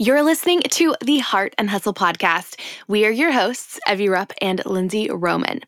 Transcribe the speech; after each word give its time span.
You're 0.00 0.24
listening 0.24 0.60
to 0.60 0.96
the 1.04 1.20
Heart 1.20 1.54
and 1.56 1.70
Hustle 1.70 1.94
podcast. 1.94 2.58
We 2.88 3.06
are 3.06 3.12
your 3.12 3.30
hosts, 3.30 3.78
Evie 3.88 4.08
Rupp 4.08 4.32
and 4.42 4.60
Lindsay 4.66 5.08
Roman. 5.08 5.60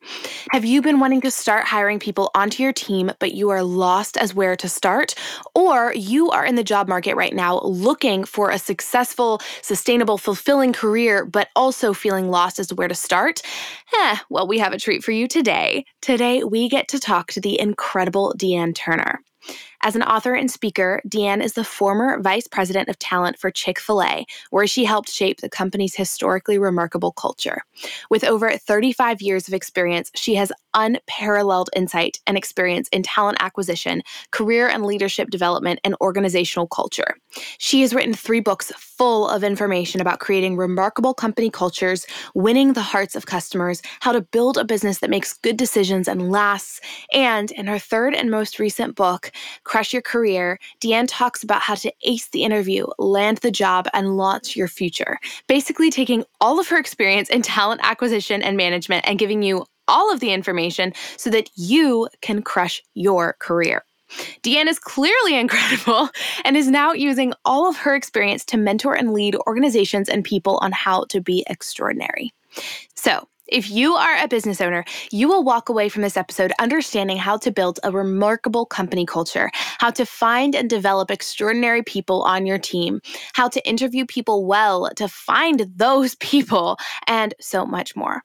Have 0.50 0.64
you 0.64 0.82
been 0.82 0.98
wanting 0.98 1.20
to 1.20 1.30
start 1.30 1.64
hiring 1.64 2.00
people 2.00 2.32
onto 2.34 2.60
your 2.60 2.72
team, 2.72 3.12
but 3.20 3.34
you 3.34 3.50
are 3.50 3.62
lost 3.62 4.16
as 4.16 4.34
where 4.34 4.56
to 4.56 4.68
start? 4.68 5.14
Or 5.54 5.94
you 5.94 6.28
are 6.30 6.44
in 6.44 6.56
the 6.56 6.64
job 6.64 6.88
market 6.88 7.14
right 7.14 7.32
now 7.32 7.60
looking 7.60 8.24
for 8.24 8.50
a 8.50 8.58
successful, 8.58 9.40
sustainable, 9.62 10.18
fulfilling 10.18 10.72
career, 10.72 11.24
but 11.24 11.50
also 11.54 11.92
feeling 11.92 12.28
lost 12.28 12.58
as 12.58 12.66
to 12.66 12.74
where 12.74 12.88
to 12.88 12.96
start? 12.96 13.42
Eh, 13.96 14.16
well, 14.28 14.48
we 14.48 14.58
have 14.58 14.72
a 14.72 14.78
treat 14.78 15.04
for 15.04 15.12
you 15.12 15.28
today. 15.28 15.84
Today, 16.02 16.42
we 16.42 16.68
get 16.68 16.88
to 16.88 16.98
talk 16.98 17.28
to 17.28 17.40
the 17.40 17.60
incredible 17.60 18.34
Dee 18.36 18.56
Ann 18.56 18.74
Turner. 18.74 19.20
As 19.86 19.94
an 19.94 20.02
author 20.02 20.34
and 20.34 20.50
speaker, 20.50 21.00
Dee 21.08 21.26
Ann 21.26 21.40
is 21.40 21.52
the 21.52 21.62
former 21.62 22.20
vice 22.20 22.48
president 22.48 22.88
of 22.88 22.98
talent 22.98 23.38
for 23.38 23.52
Chick 23.52 23.78
fil 23.78 24.02
A, 24.02 24.26
where 24.50 24.66
she 24.66 24.84
helped 24.84 25.08
shape 25.08 25.40
the 25.40 25.48
company's 25.48 25.94
historically 25.94 26.58
remarkable 26.58 27.12
culture. 27.12 27.62
With 28.10 28.24
over 28.24 28.50
35 28.50 29.22
years 29.22 29.46
of 29.46 29.54
experience, 29.54 30.10
she 30.16 30.34
has 30.34 30.50
unparalleled 30.74 31.70
insight 31.74 32.18
and 32.26 32.36
experience 32.36 32.88
in 32.88 33.04
talent 33.04 33.38
acquisition, 33.40 34.02
career 34.32 34.66
and 34.66 34.84
leadership 34.84 35.30
development, 35.30 35.78
and 35.84 35.94
organizational 36.00 36.66
culture. 36.66 37.16
She 37.58 37.80
has 37.82 37.94
written 37.94 38.12
three 38.12 38.40
books 38.40 38.72
full 38.76 39.28
of 39.28 39.44
information 39.44 40.00
about 40.00 40.18
creating 40.18 40.56
remarkable 40.56 41.14
company 41.14 41.48
cultures, 41.48 42.06
winning 42.34 42.72
the 42.72 42.82
hearts 42.82 43.14
of 43.14 43.26
customers, 43.26 43.82
how 44.00 44.10
to 44.10 44.20
build 44.20 44.58
a 44.58 44.64
business 44.64 44.98
that 44.98 45.10
makes 45.10 45.34
good 45.34 45.56
decisions 45.56 46.08
and 46.08 46.30
lasts, 46.30 46.80
and 47.12 47.52
in 47.52 47.66
her 47.66 47.78
third 47.78 48.14
and 48.14 48.32
most 48.32 48.58
recent 48.58 48.96
book, 48.96 49.30
Crush 49.76 49.92
Your 49.92 50.00
Career, 50.00 50.58
Dee 50.80 50.94
Ann 50.94 51.06
talks 51.06 51.42
about 51.42 51.60
how 51.60 51.74
to 51.74 51.92
ace 52.04 52.28
the 52.28 52.44
interview, 52.44 52.86
land 52.98 53.36
the 53.36 53.50
job, 53.50 53.86
and 53.92 54.16
launch 54.16 54.56
your 54.56 54.68
future. 54.68 55.18
Basically, 55.48 55.90
taking 55.90 56.24
all 56.40 56.58
of 56.58 56.66
her 56.68 56.78
experience 56.78 57.28
in 57.28 57.42
talent 57.42 57.82
acquisition 57.84 58.40
and 58.40 58.56
management 58.56 59.04
and 59.06 59.18
giving 59.18 59.42
you 59.42 59.66
all 59.86 60.10
of 60.10 60.20
the 60.20 60.32
information 60.32 60.94
so 61.18 61.28
that 61.28 61.50
you 61.56 62.08
can 62.22 62.40
crush 62.40 62.82
your 62.94 63.34
career. 63.38 63.84
Dee 64.40 64.56
Ann 64.56 64.66
is 64.66 64.78
clearly 64.78 65.34
incredible 65.38 66.08
and 66.46 66.56
is 66.56 66.68
now 66.68 66.92
using 66.92 67.34
all 67.44 67.68
of 67.68 67.76
her 67.76 67.94
experience 67.94 68.46
to 68.46 68.56
mentor 68.56 68.94
and 68.94 69.12
lead 69.12 69.36
organizations 69.46 70.08
and 70.08 70.24
people 70.24 70.56
on 70.62 70.72
how 70.72 71.04
to 71.10 71.20
be 71.20 71.44
extraordinary. 71.50 72.32
So, 72.94 73.28
if 73.48 73.70
you 73.70 73.94
are 73.94 74.16
a 74.16 74.28
business 74.28 74.60
owner, 74.60 74.84
you 75.12 75.28
will 75.28 75.44
walk 75.44 75.68
away 75.68 75.88
from 75.88 76.02
this 76.02 76.16
episode 76.16 76.52
understanding 76.58 77.16
how 77.16 77.36
to 77.38 77.52
build 77.52 77.78
a 77.84 77.90
remarkable 77.90 78.66
company 78.66 79.06
culture, 79.06 79.50
how 79.78 79.90
to 79.90 80.04
find 80.04 80.54
and 80.54 80.68
develop 80.68 81.10
extraordinary 81.10 81.82
people 81.82 82.22
on 82.22 82.46
your 82.46 82.58
team, 82.58 83.00
how 83.34 83.48
to 83.48 83.68
interview 83.68 84.04
people 84.04 84.46
well 84.46 84.90
to 84.96 85.08
find 85.08 85.66
those 85.76 86.14
people, 86.20 86.76
and 87.06 87.34
so 87.40 87.64
much 87.64 87.94
more. 87.94 88.22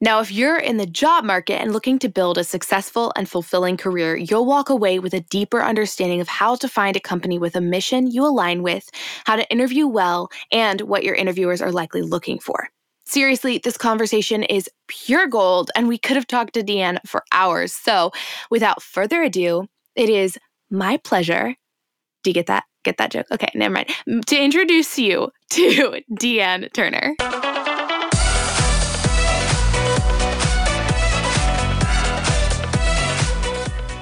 Now, 0.00 0.20
if 0.20 0.30
you're 0.30 0.58
in 0.58 0.76
the 0.76 0.86
job 0.86 1.24
market 1.24 1.58
and 1.58 1.72
looking 1.72 1.98
to 2.00 2.08
build 2.10 2.36
a 2.36 2.44
successful 2.44 3.14
and 3.16 3.26
fulfilling 3.26 3.78
career, 3.78 4.14
you'll 4.14 4.44
walk 4.44 4.68
away 4.68 4.98
with 4.98 5.14
a 5.14 5.20
deeper 5.20 5.62
understanding 5.62 6.20
of 6.20 6.28
how 6.28 6.54
to 6.56 6.68
find 6.68 6.96
a 6.96 7.00
company 7.00 7.38
with 7.38 7.56
a 7.56 7.62
mission 7.62 8.10
you 8.10 8.26
align 8.26 8.62
with, 8.62 8.90
how 9.24 9.36
to 9.36 9.50
interview 9.50 9.86
well, 9.86 10.28
and 10.52 10.82
what 10.82 11.02
your 11.02 11.14
interviewers 11.14 11.62
are 11.62 11.72
likely 11.72 12.02
looking 12.02 12.38
for. 12.38 12.68
Seriously, 13.08 13.58
this 13.58 13.76
conversation 13.76 14.42
is 14.42 14.68
pure 14.88 15.28
gold, 15.28 15.70
and 15.76 15.86
we 15.86 15.96
could 15.96 16.16
have 16.16 16.26
talked 16.26 16.54
to 16.54 16.62
Dee 16.64 16.80
Ann 16.80 16.98
for 17.06 17.22
hours. 17.30 17.72
So, 17.72 18.10
without 18.50 18.82
further 18.82 19.22
ado, 19.22 19.68
it 19.94 20.08
is 20.10 20.36
my 20.70 20.96
pleasure. 20.96 21.54
Do 22.24 22.30
you 22.30 22.34
get 22.34 22.46
that? 22.46 22.64
Get 22.82 22.96
that 22.98 23.12
joke? 23.12 23.26
Okay, 23.30 23.48
never 23.54 23.72
mind. 23.74 23.90
To 24.26 24.36
introduce 24.36 24.98
you 24.98 25.30
to 25.50 26.02
Dee 26.18 26.40
Ann 26.40 26.68
Turner. 26.74 27.14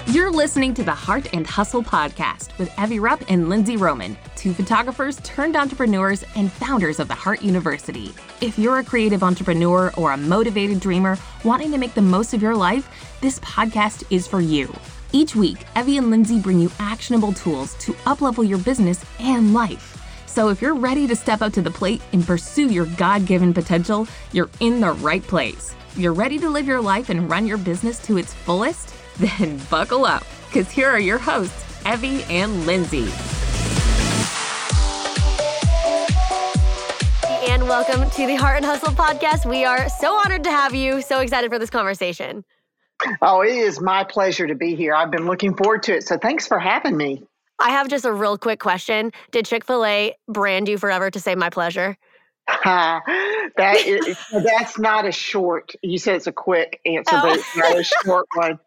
You're 0.06 0.30
listening 0.30 0.72
to 0.74 0.82
the 0.82 0.94
Heart 0.94 1.34
and 1.34 1.46
Hustle 1.46 1.82
podcast 1.82 2.56
with 2.56 2.72
Evie 2.78 3.00
Rupp 3.00 3.22
and 3.28 3.50
Lindsay 3.50 3.76
Roman, 3.76 4.16
two 4.44 4.52
photographers 4.52 5.18
turned 5.22 5.56
entrepreneurs 5.56 6.22
and 6.36 6.52
founders 6.52 7.00
of 7.00 7.08
the 7.08 7.14
Heart 7.14 7.40
University. 7.40 8.12
If 8.42 8.58
you're 8.58 8.78
a 8.78 8.84
creative 8.84 9.22
entrepreneur 9.22 9.90
or 9.96 10.12
a 10.12 10.18
motivated 10.18 10.80
dreamer 10.80 11.16
wanting 11.44 11.70
to 11.70 11.78
make 11.78 11.94
the 11.94 12.02
most 12.02 12.34
of 12.34 12.42
your 12.42 12.54
life, 12.54 12.86
this 13.22 13.38
podcast 13.38 14.04
is 14.10 14.26
for 14.26 14.42
you. 14.42 14.70
Each 15.12 15.34
week, 15.34 15.64
Evie 15.78 15.96
and 15.96 16.10
Lindsay 16.10 16.38
bring 16.38 16.60
you 16.60 16.70
actionable 16.78 17.32
tools 17.32 17.72
to 17.76 17.94
uplevel 18.04 18.46
your 18.46 18.58
business 18.58 19.02
and 19.18 19.54
life. 19.54 19.98
So 20.26 20.50
if 20.50 20.60
you're 20.60 20.74
ready 20.74 21.06
to 21.06 21.16
step 21.16 21.40
up 21.40 21.54
to 21.54 21.62
the 21.62 21.70
plate 21.70 22.02
and 22.12 22.26
pursue 22.26 22.66
your 22.66 22.84
God 22.84 23.24
given 23.24 23.54
potential, 23.54 24.06
you're 24.32 24.50
in 24.60 24.78
the 24.78 24.92
right 24.92 25.22
place. 25.22 25.74
You're 25.96 26.12
ready 26.12 26.38
to 26.40 26.50
live 26.50 26.66
your 26.66 26.82
life 26.82 27.08
and 27.08 27.30
run 27.30 27.46
your 27.46 27.56
business 27.56 27.98
to 28.00 28.18
its 28.18 28.34
fullest? 28.34 28.94
Then 29.16 29.58
buckle 29.70 30.04
up, 30.04 30.26
because 30.48 30.70
here 30.70 30.90
are 30.90 31.00
your 31.00 31.18
hosts, 31.18 31.64
Evie 31.86 32.24
and 32.24 32.66
Lindsay. 32.66 33.08
And 37.46 37.68
welcome 37.68 38.08
to 38.08 38.26
the 38.26 38.36
Heart 38.36 38.58
and 38.58 38.64
Hustle 38.64 38.92
podcast. 38.94 39.44
We 39.44 39.66
are 39.66 39.90
so 39.90 40.14
honored 40.14 40.44
to 40.44 40.50
have 40.50 40.74
you. 40.74 41.02
So 41.02 41.20
excited 41.20 41.50
for 41.50 41.58
this 41.58 41.68
conversation. 41.68 42.42
Oh, 43.20 43.42
it 43.42 43.50
is 43.50 43.82
my 43.82 44.02
pleasure 44.02 44.46
to 44.46 44.54
be 44.54 44.74
here. 44.74 44.94
I've 44.94 45.10
been 45.10 45.26
looking 45.26 45.54
forward 45.54 45.82
to 45.84 45.94
it. 45.94 46.06
So 46.06 46.16
thanks 46.16 46.46
for 46.46 46.58
having 46.58 46.96
me. 46.96 47.22
I 47.58 47.70
have 47.70 47.88
just 47.88 48.06
a 48.06 48.12
real 48.12 48.38
quick 48.38 48.60
question. 48.60 49.12
Did 49.30 49.44
Chick 49.44 49.64
fil 49.66 49.84
A 49.84 50.14
brand 50.26 50.68
you 50.68 50.78
forever 50.78 51.10
to 51.10 51.20
say 51.20 51.34
my 51.34 51.50
pleasure? 51.50 51.98
that 52.64 53.76
is, 53.84 54.16
that's 54.32 54.78
not 54.78 55.06
a 55.06 55.12
short. 55.12 55.74
You 55.82 55.98
said 55.98 56.16
it's 56.16 56.26
a 56.26 56.32
quick 56.32 56.80
answer, 56.86 57.14
oh. 57.14 57.22
but 57.22 57.38
it's 57.38 57.56
not 57.56 57.74
a 57.74 57.78
oh. 57.78 57.82
short 57.82 58.26
one. 58.34 58.58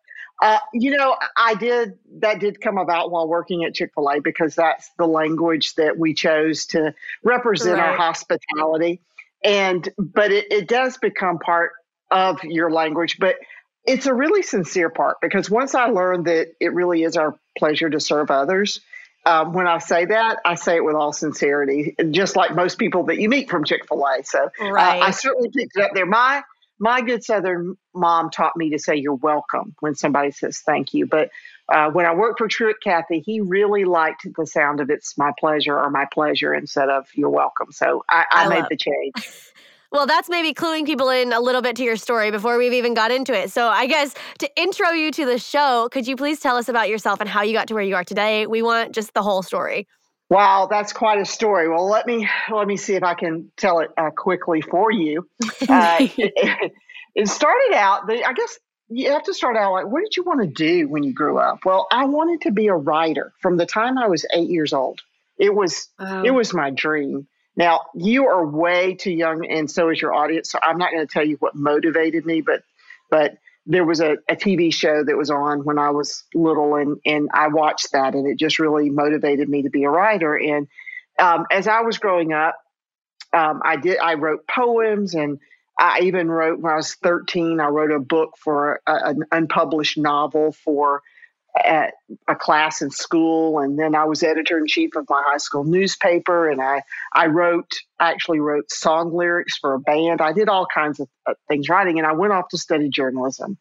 Uh, 0.41 0.59
you 0.73 0.95
know, 0.95 1.15
I 1.35 1.55
did 1.55 1.97
that 2.19 2.39
did 2.39 2.61
come 2.61 2.77
about 2.77 3.09
while 3.11 3.27
working 3.27 3.63
at 3.63 3.73
Chick 3.73 3.91
fil 3.95 4.07
A 4.09 4.19
because 4.21 4.53
that's 4.55 4.91
the 4.97 5.07
language 5.07 5.73
that 5.75 5.97
we 5.97 6.13
chose 6.13 6.67
to 6.67 6.93
represent 7.23 7.79
right. 7.79 7.89
our 7.89 7.97
hospitality. 7.97 9.01
And, 9.43 9.87
but 9.97 10.31
it, 10.31 10.51
it 10.51 10.67
does 10.67 10.97
become 10.97 11.39
part 11.39 11.71
of 12.11 12.43
your 12.43 12.71
language. 12.71 13.17
But 13.19 13.37
it's 13.85 14.05
a 14.05 14.13
really 14.13 14.43
sincere 14.43 14.89
part 14.89 15.17
because 15.21 15.49
once 15.49 15.73
I 15.73 15.85
learned 15.85 16.25
that 16.25 16.49
it 16.59 16.73
really 16.73 17.03
is 17.03 17.17
our 17.17 17.39
pleasure 17.57 17.89
to 17.89 17.99
serve 17.99 18.29
others, 18.29 18.81
um, 19.25 19.53
when 19.53 19.67
I 19.67 19.79
say 19.79 20.05
that, 20.05 20.39
I 20.45 20.55
say 20.55 20.75
it 20.75 20.85
with 20.85 20.95
all 20.95 21.13
sincerity, 21.13 21.95
just 22.11 22.35
like 22.35 22.55
most 22.55 22.77
people 22.77 23.03
that 23.05 23.17
you 23.17 23.27
meet 23.27 23.49
from 23.49 23.63
Chick 23.65 23.87
fil 23.87 24.05
A. 24.05 24.23
So 24.23 24.49
right. 24.61 25.01
uh, 25.01 25.05
I 25.05 25.11
certainly 25.11 25.49
picked 25.49 25.77
it 25.77 25.83
up 25.83 25.91
there. 25.93 26.05
My 26.05 26.43
my 26.79 27.01
good 27.01 27.23
Southern 27.23 27.75
mom 27.93 28.29
taught 28.29 28.55
me 28.55 28.69
to 28.71 28.79
say 28.79 28.95
you're 28.95 29.15
welcome 29.15 29.75
when 29.79 29.95
somebody 29.95 30.31
says 30.31 30.59
thank 30.59 30.93
you. 30.93 31.05
But 31.05 31.29
uh, 31.69 31.89
when 31.91 32.05
I 32.05 32.13
worked 32.13 32.39
for 32.39 32.47
Truett 32.47 32.77
Cathy, 32.83 33.19
he 33.25 33.41
really 33.41 33.85
liked 33.85 34.27
the 34.35 34.45
sound 34.45 34.79
of 34.79 34.89
it's 34.89 35.17
my 35.17 35.31
pleasure 35.39 35.77
or 35.77 35.89
my 35.89 36.05
pleasure 36.13 36.53
instead 36.53 36.89
of 36.89 37.07
you're 37.13 37.29
welcome. 37.29 37.71
So 37.71 38.03
I, 38.09 38.25
I, 38.31 38.45
I 38.45 38.49
made 38.49 38.65
the 38.69 38.77
change. 38.77 39.29
Well, 39.89 40.05
that's 40.05 40.27
maybe 40.27 40.53
cluing 40.53 40.85
people 40.85 41.09
in 41.09 41.31
a 41.31 41.39
little 41.39 41.61
bit 41.61 41.77
to 41.77 41.83
your 41.83 41.95
story 41.95 42.29
before 42.29 42.57
we've 42.57 42.73
even 42.73 42.93
got 42.93 43.09
into 43.09 43.33
it. 43.33 43.51
So, 43.51 43.69
I 43.69 43.87
guess 43.87 44.13
to 44.39 44.61
intro 44.61 44.89
you 44.89 45.11
to 45.11 45.25
the 45.25 45.39
show, 45.39 45.87
could 45.93 46.05
you 46.05 46.17
please 46.17 46.41
tell 46.41 46.57
us 46.57 46.67
about 46.67 46.89
yourself 46.89 47.21
and 47.21 47.29
how 47.29 47.41
you 47.41 47.53
got 47.53 47.69
to 47.69 47.73
where 47.73 47.83
you 47.83 47.95
are 47.95 48.03
today? 48.03 48.47
We 48.47 48.61
want 48.61 48.93
just 48.93 49.13
the 49.13 49.23
whole 49.23 49.43
story. 49.43 49.87
Wow, 50.29 50.67
that's 50.69 50.91
quite 50.91 51.19
a 51.21 51.25
story. 51.25 51.69
Well, 51.69 51.87
let 51.87 52.05
me 52.05 52.27
let 52.51 52.67
me 52.67 52.75
see 52.75 52.95
if 52.95 53.03
I 53.03 53.13
can 53.13 53.51
tell 53.55 53.79
it 53.79 53.91
uh, 53.97 54.09
quickly 54.09 54.61
for 54.61 54.91
you. 54.91 55.27
Uh, 55.69 55.97
it, 55.99 56.71
it, 57.15 57.27
started 57.27 57.73
out. 57.73 58.07
The, 58.07 58.23
I 58.23 58.33
guess 58.33 58.59
you 58.89 59.11
have 59.11 59.23
to 59.23 59.33
start 59.33 59.57
out 59.57 59.73
like, 59.73 59.87
what 59.87 60.03
did 60.03 60.15
you 60.15 60.23
want 60.23 60.41
to 60.41 60.47
do 60.47 60.87
when 60.87 61.03
you 61.03 61.13
grew 61.13 61.37
up? 61.39 61.59
Well, 61.65 61.87
I 61.91 62.05
wanted 62.05 62.41
to 62.41 62.51
be 62.51 62.67
a 62.67 62.73
writer 62.73 63.33
from 63.41 63.57
the 63.57 63.65
time 63.65 63.97
I 63.97 64.07
was 64.07 64.25
eight 64.33 64.49
years 64.49 64.71
old. 64.71 65.01
It 65.37 65.53
was 65.53 65.89
it 65.99 66.31
was 66.31 66.53
my 66.53 66.69
dream. 66.71 67.27
Now 67.55 67.85
you 67.95 68.27
are 68.27 68.45
way 68.45 68.95
too 68.95 69.11
young, 69.11 69.45
and 69.45 69.69
so 69.69 69.89
is 69.89 70.01
your 70.01 70.13
audience. 70.13 70.51
So 70.51 70.59
I'm 70.61 70.77
not 70.77 70.91
going 70.91 71.05
to 71.05 71.11
tell 71.11 71.25
you 71.25 71.37
what 71.37 71.55
motivated 71.55 72.25
me, 72.25 72.41
but 72.41 72.63
but 73.09 73.37
there 73.67 73.85
was 73.85 73.99
a, 73.99 74.13
a 74.29 74.35
TV 74.35 74.73
show 74.73 75.03
that 75.03 75.17
was 75.17 75.29
on 75.29 75.63
when 75.65 75.77
I 75.77 75.91
was 75.91 76.23
little, 76.33 76.75
and 76.75 76.97
and 77.05 77.29
I 77.33 77.49
watched 77.49 77.91
that, 77.91 78.15
and 78.15 78.25
it 78.25 78.39
just 78.39 78.59
really 78.59 78.89
motivated 78.89 79.49
me 79.49 79.63
to 79.63 79.69
be 79.69 79.83
a 79.83 79.89
writer. 79.89 80.35
And 80.35 80.67
um, 81.19 81.45
as 81.51 81.67
I 81.67 81.81
was 81.81 81.97
growing 81.97 82.31
up, 82.33 82.55
um, 83.33 83.61
I 83.63 83.75
did 83.75 83.99
I 83.99 84.15
wrote 84.15 84.47
poems, 84.47 85.13
and 85.13 85.39
I 85.77 86.01
even 86.03 86.31
wrote 86.31 86.59
when 86.59 86.71
I 86.71 86.77
was 86.77 86.95
thirteen. 86.95 87.59
I 87.59 87.67
wrote 87.67 87.91
a 87.91 87.99
book 87.99 88.35
for 88.37 88.79
a, 88.87 89.09
an 89.09 89.23
unpublished 89.31 89.97
novel 89.97 90.53
for 90.53 91.03
at 91.65 91.93
a 92.27 92.35
class 92.35 92.81
in 92.81 92.91
school 92.91 93.59
and 93.59 93.77
then 93.77 93.95
I 93.95 94.05
was 94.05 94.23
editor 94.23 94.57
in 94.57 94.67
chief 94.67 94.95
of 94.95 95.05
my 95.09 95.21
high 95.25 95.37
school 95.37 95.63
newspaper 95.63 96.49
and 96.49 96.61
I 96.61 96.81
I 97.13 97.27
wrote 97.27 97.71
actually 97.99 98.39
wrote 98.39 98.71
song 98.71 99.13
lyrics 99.13 99.57
for 99.57 99.73
a 99.73 99.79
band. 99.79 100.21
I 100.21 100.33
did 100.33 100.49
all 100.49 100.65
kinds 100.65 100.99
of 100.99 101.07
things 101.47 101.69
writing 101.69 101.97
and 101.97 102.07
I 102.07 102.13
went 102.13 102.33
off 102.33 102.49
to 102.49 102.57
study 102.57 102.89
journalism. 102.89 103.57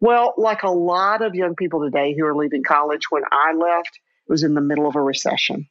Well, 0.00 0.34
like 0.36 0.62
a 0.62 0.70
lot 0.70 1.22
of 1.22 1.34
young 1.34 1.56
people 1.56 1.82
today 1.84 2.14
who 2.16 2.24
are 2.24 2.36
leaving 2.36 2.62
college 2.62 3.02
when 3.10 3.22
I 3.30 3.52
left, 3.52 3.98
it 4.28 4.30
was 4.30 4.44
in 4.44 4.54
the 4.54 4.60
middle 4.60 4.86
of 4.86 4.94
a 4.94 5.02
recession. 5.02 5.68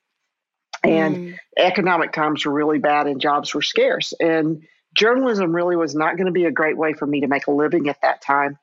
And 0.84 1.16
mm. 1.16 1.38
economic 1.58 2.12
times 2.12 2.46
were 2.46 2.52
really 2.52 2.80
bad 2.80 3.08
and 3.08 3.22
jobs 3.22 3.54
were 3.54 3.62
scarce. 3.62 4.14
And 4.20 4.64
journalism 4.94 5.56
really 5.56 5.76
was 5.76 5.96
not 5.96 6.18
going 6.18 6.28
to 6.28 6.32
be 6.32 6.46
a 6.46 6.52
great 6.52 6.78
way 6.78 6.94
for 6.94 7.06
me 7.06 7.22
to 7.22 7.28
make 7.28 7.48
a 7.48 7.52
living 7.52 7.88
at 7.88 8.02
that 8.02 8.22
time. 8.22 8.58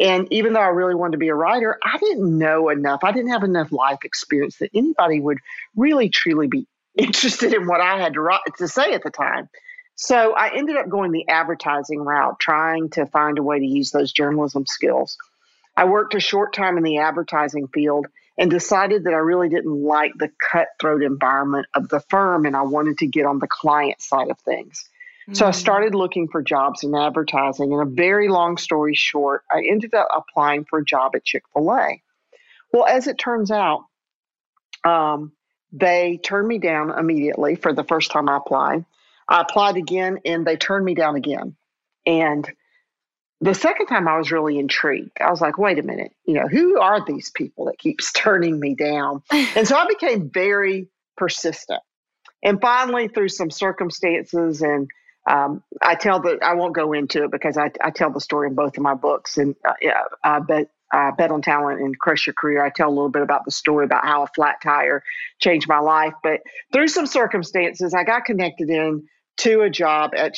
And 0.00 0.26
even 0.32 0.54
though 0.54 0.60
I 0.60 0.68
really 0.68 0.94
wanted 0.94 1.12
to 1.12 1.18
be 1.18 1.28
a 1.28 1.34
writer, 1.34 1.78
I 1.84 1.98
didn't 1.98 2.38
know 2.38 2.70
enough. 2.70 3.04
I 3.04 3.12
didn't 3.12 3.32
have 3.32 3.44
enough 3.44 3.70
life 3.70 3.98
experience 4.02 4.56
that 4.58 4.70
anybody 4.74 5.20
would 5.20 5.38
really 5.76 6.08
truly 6.08 6.48
be 6.48 6.66
interested 6.96 7.52
in 7.52 7.66
what 7.66 7.80
I 7.80 8.00
had 8.00 8.14
to, 8.14 8.20
write, 8.20 8.40
to 8.58 8.66
say 8.66 8.94
at 8.94 9.02
the 9.02 9.10
time. 9.10 9.48
So 9.96 10.34
I 10.34 10.56
ended 10.56 10.76
up 10.76 10.88
going 10.88 11.12
the 11.12 11.28
advertising 11.28 12.00
route, 12.00 12.40
trying 12.40 12.88
to 12.90 13.04
find 13.04 13.38
a 13.38 13.42
way 13.42 13.58
to 13.58 13.66
use 13.66 13.90
those 13.90 14.12
journalism 14.12 14.64
skills. 14.66 15.18
I 15.76 15.84
worked 15.84 16.14
a 16.14 16.20
short 16.20 16.54
time 16.54 16.78
in 16.78 16.82
the 16.82 16.98
advertising 16.98 17.68
field 17.68 18.06
and 18.38 18.50
decided 18.50 19.04
that 19.04 19.12
I 19.12 19.18
really 19.18 19.50
didn't 19.50 19.84
like 19.84 20.12
the 20.18 20.30
cutthroat 20.50 21.02
environment 21.02 21.66
of 21.74 21.90
the 21.90 22.00
firm 22.00 22.46
and 22.46 22.56
I 22.56 22.62
wanted 22.62 22.96
to 22.98 23.06
get 23.06 23.26
on 23.26 23.38
the 23.38 23.46
client 23.46 24.00
side 24.00 24.30
of 24.30 24.38
things. 24.40 24.88
So 25.32 25.46
I 25.46 25.50
mm. 25.50 25.54
started 25.54 25.94
looking 25.94 26.28
for 26.28 26.42
jobs 26.42 26.82
in 26.82 26.94
advertising. 26.94 27.72
And 27.72 27.82
a 27.82 27.84
very 27.84 28.28
long 28.28 28.56
story 28.56 28.94
short, 28.94 29.42
I 29.50 29.62
ended 29.68 29.94
up 29.94 30.08
applying 30.14 30.64
for 30.64 30.80
a 30.80 30.84
job 30.84 31.12
at 31.14 31.24
Chick 31.24 31.44
fil 31.52 31.70
A. 31.72 32.02
Well, 32.72 32.86
as 32.86 33.06
it 33.06 33.18
turns 33.18 33.50
out, 33.50 33.84
um, 34.84 35.32
they 35.72 36.18
turned 36.22 36.48
me 36.48 36.58
down 36.58 36.90
immediately 36.90 37.54
for 37.54 37.72
the 37.72 37.84
first 37.84 38.10
time 38.10 38.28
I 38.28 38.38
applied. 38.38 38.84
I 39.28 39.42
applied 39.42 39.76
again 39.76 40.18
and 40.24 40.46
they 40.46 40.56
turned 40.56 40.84
me 40.84 40.94
down 40.94 41.16
again. 41.16 41.56
And 42.06 42.50
the 43.40 43.54
second 43.54 43.86
time 43.86 44.08
I 44.08 44.18
was 44.18 44.32
really 44.32 44.58
intrigued. 44.58 45.12
I 45.20 45.30
was 45.30 45.40
like, 45.40 45.58
wait 45.58 45.78
a 45.78 45.82
minute, 45.82 46.12
you 46.24 46.34
know, 46.34 46.46
who 46.46 46.78
are 46.78 47.04
these 47.04 47.30
people 47.30 47.66
that 47.66 47.78
keeps 47.78 48.12
turning 48.16 48.58
me 48.58 48.74
down? 48.74 49.22
and 49.30 49.66
so 49.66 49.76
I 49.76 49.86
became 49.86 50.30
very 50.30 50.88
persistent. 51.16 51.80
And 52.42 52.60
finally, 52.60 53.08
through 53.08 53.28
some 53.28 53.50
circumstances, 53.50 54.62
and 54.62 54.88
um, 55.28 55.62
I 55.82 55.94
tell 55.94 56.20
the, 56.20 56.38
I 56.42 56.54
won't 56.54 56.74
go 56.74 56.92
into 56.92 57.24
it 57.24 57.30
because 57.30 57.56
I, 57.56 57.70
I 57.82 57.90
tell 57.90 58.10
the 58.10 58.20
story 58.20 58.48
in 58.48 58.54
both 58.54 58.76
of 58.76 58.82
my 58.82 58.94
books. 58.94 59.36
And 59.36 59.54
uh, 59.64 59.74
yeah, 59.80 60.02
I 60.24 60.40
bet, 60.40 60.70
uh, 60.92 61.12
bet 61.16 61.30
on 61.30 61.42
talent 61.42 61.80
and 61.80 61.98
crush 61.98 62.26
your 62.26 62.34
career. 62.34 62.64
I 62.64 62.70
tell 62.70 62.88
a 62.88 62.90
little 62.90 63.10
bit 63.10 63.22
about 63.22 63.44
the 63.44 63.50
story 63.50 63.84
about 63.84 64.04
how 64.04 64.24
a 64.24 64.26
flat 64.28 64.56
tire 64.62 65.02
changed 65.38 65.68
my 65.68 65.78
life. 65.78 66.14
But 66.22 66.40
through 66.72 66.88
some 66.88 67.06
circumstances, 67.06 67.94
I 67.94 68.04
got 68.04 68.24
connected 68.24 68.70
in 68.70 69.06
to 69.38 69.62
a 69.62 69.70
job 69.70 70.12
at 70.14 70.34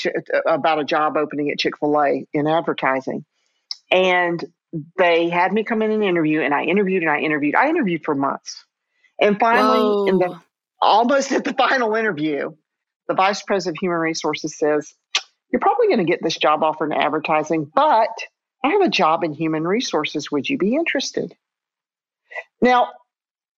about 0.47 0.79
a 0.79 0.85
job 0.85 1.17
opening 1.17 1.51
at 1.51 1.59
Chick 1.59 1.79
Fil 1.79 2.01
A 2.01 2.27
in 2.33 2.47
advertising, 2.47 3.25
and 3.91 4.45
they 4.97 5.29
had 5.29 5.53
me 5.53 5.65
come 5.65 5.83
in 5.83 5.91
and 5.91 6.05
interview, 6.05 6.41
and 6.41 6.55
I 6.55 6.65
interviewed 6.65 7.03
and 7.03 7.11
I 7.11 7.19
interviewed. 7.19 7.55
I 7.55 7.69
interviewed 7.69 8.05
for 8.05 8.15
months, 8.15 8.65
and 9.21 9.39
finally, 9.41 9.81
Whoa. 9.81 10.07
in 10.07 10.19
the 10.19 10.41
almost 10.81 11.33
at 11.33 11.45
the 11.45 11.53
final 11.59 11.95
interview, 11.97 12.53
the 13.13 13.17
vice 13.17 13.43
president 13.43 13.77
of 13.77 13.81
human 13.81 13.99
resources 13.99 14.57
says, 14.57 14.95
"You're 15.51 15.61
probably 15.61 15.89
going 15.89 15.99
to 15.99 16.11
get 16.11 16.23
this 16.23 16.37
job 16.37 16.63
offer 16.63 16.87
in 16.87 16.93
advertising, 16.93 17.71
but 17.75 18.11
I 18.65 18.69
have 18.69 18.81
a 18.81 18.89
job 18.89 19.23
in 19.23 19.33
human 19.33 19.65
resources. 19.65 20.31
Would 20.31 20.49
you 20.49 20.59
be 20.59 20.75
interested?" 20.75 21.37
Now, 22.61 22.89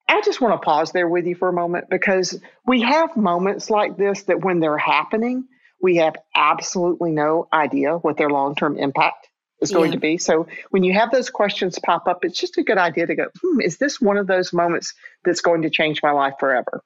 I 0.08 0.20
just 0.22 0.40
want 0.40 0.60
to 0.60 0.64
pause 0.64 0.92
there 0.92 1.08
with 1.08 1.26
you 1.26 1.36
for 1.36 1.48
a 1.48 1.52
moment 1.52 1.88
because 1.88 2.40
we 2.66 2.82
have 2.82 3.16
moments 3.16 3.70
like 3.70 3.96
this 3.96 4.24
that 4.24 4.40
when 4.40 4.60
they're 4.60 4.78
happening, 4.78 5.46
we 5.80 5.96
have 5.96 6.16
absolutely 6.34 7.12
no 7.12 7.46
idea 7.52 7.96
what 7.96 8.16
their 8.16 8.30
long 8.30 8.54
term 8.54 8.76
impact 8.76 9.28
is 9.60 9.70
going 9.70 9.92
yeah. 9.92 9.96
to 9.96 10.00
be. 10.00 10.18
So 10.18 10.48
when 10.70 10.82
you 10.82 10.94
have 10.94 11.10
those 11.10 11.30
questions 11.30 11.78
pop 11.78 12.08
up, 12.08 12.24
it's 12.24 12.38
just 12.38 12.58
a 12.58 12.64
good 12.64 12.78
idea 12.78 13.06
to 13.06 13.14
go, 13.14 13.26
hmm, 13.40 13.60
is 13.60 13.78
this 13.78 14.00
one 14.00 14.16
of 14.16 14.26
those 14.26 14.52
moments 14.52 14.94
that's 15.24 15.40
going 15.40 15.62
to 15.62 15.70
change 15.70 16.02
my 16.02 16.10
life 16.10 16.34
forever? 16.40 16.82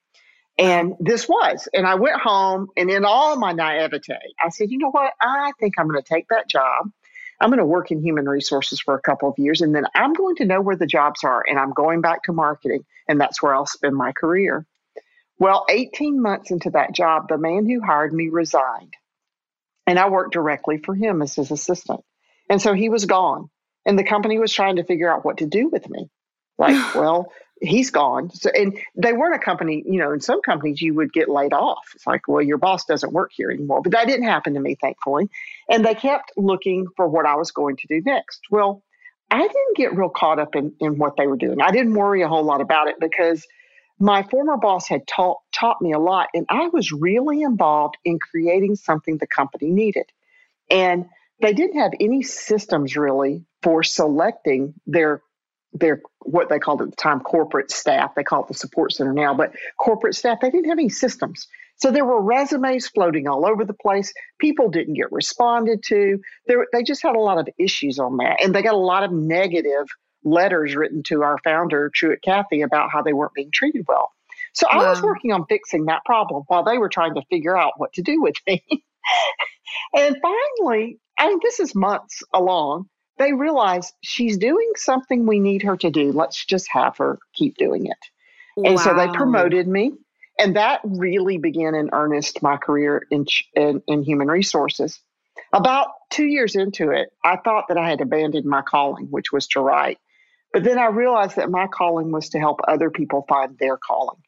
And 0.59 0.95
this 0.99 1.29
was. 1.29 1.69
And 1.73 1.87
I 1.87 1.95
went 1.95 2.21
home 2.21 2.69
and 2.77 2.91
in 2.91 3.05
all 3.05 3.37
my 3.37 3.53
naivete, 3.53 4.19
I 4.45 4.49
said, 4.49 4.71
you 4.71 4.79
know 4.79 4.91
what? 4.91 5.13
I 5.21 5.53
think 5.61 5.75
I'm 5.79 5.89
going 5.89 6.03
to 6.03 6.09
take 6.09 6.29
that 6.29 6.49
job. 6.49 6.91
I'm 7.41 7.51
going 7.51 7.61
to 7.61 7.65
work 7.65 7.93
in 7.93 8.03
human 8.03 8.29
resources 8.29 8.81
for 8.81 8.95
a 8.95 9.01
couple 9.01 9.29
of 9.29 9.39
years 9.39 9.61
and 9.61 9.73
then 9.73 9.87
I'm 9.95 10.13
going 10.13 10.35
to 10.37 10.45
know 10.45 10.61
where 10.61 10.75
the 10.75 10.87
jobs 10.87 11.23
are 11.23 11.45
and 11.49 11.59
I'm 11.59 11.73
going 11.73 12.01
back 12.01 12.25
to 12.25 12.33
marketing 12.33 12.85
and 13.07 13.21
that's 13.21 13.41
where 13.41 13.55
I'll 13.55 13.67
spend 13.67 13.95
my 13.95 14.11
career. 14.11 14.67
Well, 15.39 15.65
18 15.69 16.21
months 16.21 16.51
into 16.51 16.71
that 16.71 16.93
job, 16.93 17.29
the 17.29 17.39
man 17.39 17.69
who 17.69 17.81
hired 17.81 18.13
me 18.13 18.29
resigned 18.29 18.95
and 19.87 20.01
I 20.01 20.09
worked 20.09 20.33
directly 20.33 20.79
for 20.79 20.97
him 20.97 21.23
as 21.23 21.37
his 21.37 21.53
assistant. 21.53 22.01
And 22.51 22.61
so 22.61 22.75
he 22.75 22.89
was 22.89 23.05
gone 23.05 23.51
and 23.87 23.97
the 23.97 24.05
company 24.05 24.41
was 24.41 24.53
trying 24.53 24.77
to 24.77 24.85
figure 24.85 25.13
out 25.13 25.25
what 25.25 25.39
to 25.39 25.47
do 25.47 25.69
with 25.69 25.89
me. 25.89 26.11
Like, 26.59 26.95
well, 26.97 27.33
he's 27.61 27.91
gone. 27.91 28.31
So, 28.31 28.51
and 28.51 28.79
they 28.95 29.13
weren't 29.13 29.35
a 29.35 29.45
company, 29.45 29.83
you 29.87 29.99
know, 29.99 30.13
in 30.13 30.21
some 30.21 30.41
companies 30.43 30.81
you 30.81 30.95
would 30.95 31.13
get 31.13 31.29
laid 31.29 31.53
off. 31.53 31.91
It's 31.95 32.07
like, 32.07 32.29
well, 32.29 32.43
your 32.43 32.59
boss 32.59 32.85
doesn't 32.85 33.13
work 33.13 33.33
here 33.35 33.51
anymore. 33.51 33.83
But 33.83 33.93
that 33.93 34.07
didn't 34.07 34.27
happen 34.27 34.55
to 34.55 34.61
me, 34.61 34.77
thankfully. 34.81 35.29
And 35.69 35.85
they 35.85 35.95
kept 35.95 36.33
looking 36.37 36.87
for 36.97 37.09
what 37.09 37.27
I 37.27 37.37
was 37.37 37.51
going 37.53 37.77
to 37.79 37.87
do 37.89 38.03
next. 38.05 38.41
Well, 38.51 38.83
I 39.31 39.41
didn't 39.41 39.77
get 39.77 39.95
real 39.95 40.09
caught 40.09 40.39
up 40.39 40.57
in, 40.57 40.75
in 40.81 40.99
what 40.99 41.17
they 41.17 41.27
were 41.27 41.37
doing. 41.37 41.61
I 41.61 41.71
didn't 41.71 41.95
worry 41.95 42.23
a 42.23 42.29
whole 42.29 42.45
lot 42.45 42.61
about 42.61 42.89
it 42.89 42.97
because 42.99 43.47
my 43.99 44.23
former 44.23 44.57
boss 44.57 44.89
had 44.89 45.07
taught 45.07 45.39
taught 45.53 45.83
me 45.83 45.93
a 45.93 45.99
lot 45.99 46.29
and 46.33 46.47
I 46.49 46.69
was 46.69 46.93
really 46.93 47.43
involved 47.43 47.97
in 48.05 48.19
creating 48.19 48.77
something 48.77 49.19
the 49.19 49.27
company 49.27 49.71
needed. 49.71 50.07
And 50.71 51.07
they 51.41 51.53
didn't 51.53 51.81
have 51.81 51.93
any 52.01 52.23
systems 52.23 52.97
really 52.97 53.45
for 53.63 53.83
selecting 53.83 54.75
their 54.87 55.23
their 55.73 56.01
what 56.21 56.49
they 56.49 56.59
called 56.59 56.83
at 56.83 56.91
the 56.91 56.97
time 56.97 57.21
corporate 57.21 57.71
staff. 57.71 58.15
They 58.15 58.25
call 58.25 58.43
it 58.43 58.49
the 58.49 58.55
support 58.55 58.93
center 58.93 59.13
now, 59.13 59.35
but 59.35 59.55
corporate 59.79 60.15
staff, 60.15 60.39
they 60.41 60.51
didn't 60.51 60.69
have 60.69 60.79
any 60.79 60.89
systems. 60.89 61.47
So 61.77 61.93
there 61.93 62.05
were 62.05 62.21
resumes 62.21 62.89
floating 62.89 63.29
all 63.29 63.47
over 63.47 63.65
the 63.65 63.75
place. 63.75 64.13
People 64.41 64.69
didn't 64.69 64.95
get 64.95 65.13
responded 65.13 65.83
to. 65.85 66.19
There, 66.47 66.67
they 66.73 66.83
just 66.83 67.03
had 67.03 67.15
a 67.15 67.21
lot 67.21 67.39
of 67.39 67.49
issues 67.57 68.01
on 68.01 68.17
that. 68.17 68.43
And 68.43 68.53
they 68.53 68.63
got 68.63 68.75
a 68.75 68.79
lot 68.79 69.05
of 69.05 69.13
negative 69.13 69.87
letters 70.25 70.75
written 70.75 71.05
to 71.05 71.23
our 71.23 71.39
founder, 71.45 71.91
Truett 71.95 72.21
Cathy, 72.23 72.63
about 72.63 72.91
how 72.93 73.03
they 73.03 73.13
weren't 73.13 73.35
being 73.35 73.51
treated 73.53 73.85
well. 73.87 74.11
So 74.55 74.67
wow. 74.73 74.81
I 74.81 74.91
was 74.91 75.03
working 75.03 75.33
on 75.33 75.47
fixing 75.49 75.85
that 75.85 76.05
problem 76.05 76.43
while 76.49 76.65
they 76.65 76.79
were 76.79 76.89
trying 76.89 77.15
to 77.15 77.23
figure 77.31 77.57
out 77.57 77.75
what 77.77 77.93
to 77.93 78.03
do 78.03 78.21
with 78.21 78.35
me. 78.47 78.65
and 79.95 80.17
finally, 80.21 80.99
I 81.17 81.29
mean, 81.29 81.39
this 81.43 81.61
is 81.61 81.77
months 81.77 82.23
along 82.35 82.89
they 83.19 83.33
realize 83.33 83.93
she's 84.03 84.39
doing 84.39 84.73
something 84.77 85.27
we 85.27 85.41
need 85.41 85.63
her 85.63 85.77
to 85.77 85.91
do. 85.91 86.13
Let's 86.13 86.45
just 86.45 86.69
have 86.71 86.97
her 86.99 87.19
keep 87.35 87.57
doing 87.57 87.87
it. 87.87 87.99
Wow. 88.57 88.71
And 88.71 88.81
so 88.81 88.95
they 88.95 89.09
promoted 89.09 89.69
me. 89.69 89.93
And 90.39 90.57
that 90.57 90.81
really 90.85 91.39
began 91.39 91.75
in 91.75 91.91
earnest 91.93 92.43
my 92.43 92.57
career 92.57 93.07
in, 93.11 93.27
in, 93.55 93.83
in 93.89 94.03
human 94.03 94.29
resources. 94.29 95.01
About 95.53 95.89
two 96.11 96.27
years 96.27 96.55
into 96.55 96.91
it, 96.91 97.11
I 97.25 97.37
thought 97.37 97.67
that 97.69 97.79
I 97.79 97.89
had 97.89 98.01
abandoned 98.01 98.47
my 98.47 98.63
calling, 98.63 99.07
which 99.07 99.33
was 99.33 99.49
to 99.49 99.61
write. 99.61 99.99
But 100.53 100.65
then 100.65 100.79
I 100.79 100.87
realized 100.87 101.37
that 101.37 101.51
my 101.51 101.67
calling 101.67 102.11
was 102.13 102.31
to 102.31 102.39
help 102.39 102.61
other 102.67 102.91
people 102.91 103.25
find 103.29 103.57
their 103.59 103.77
calling. 103.77 104.19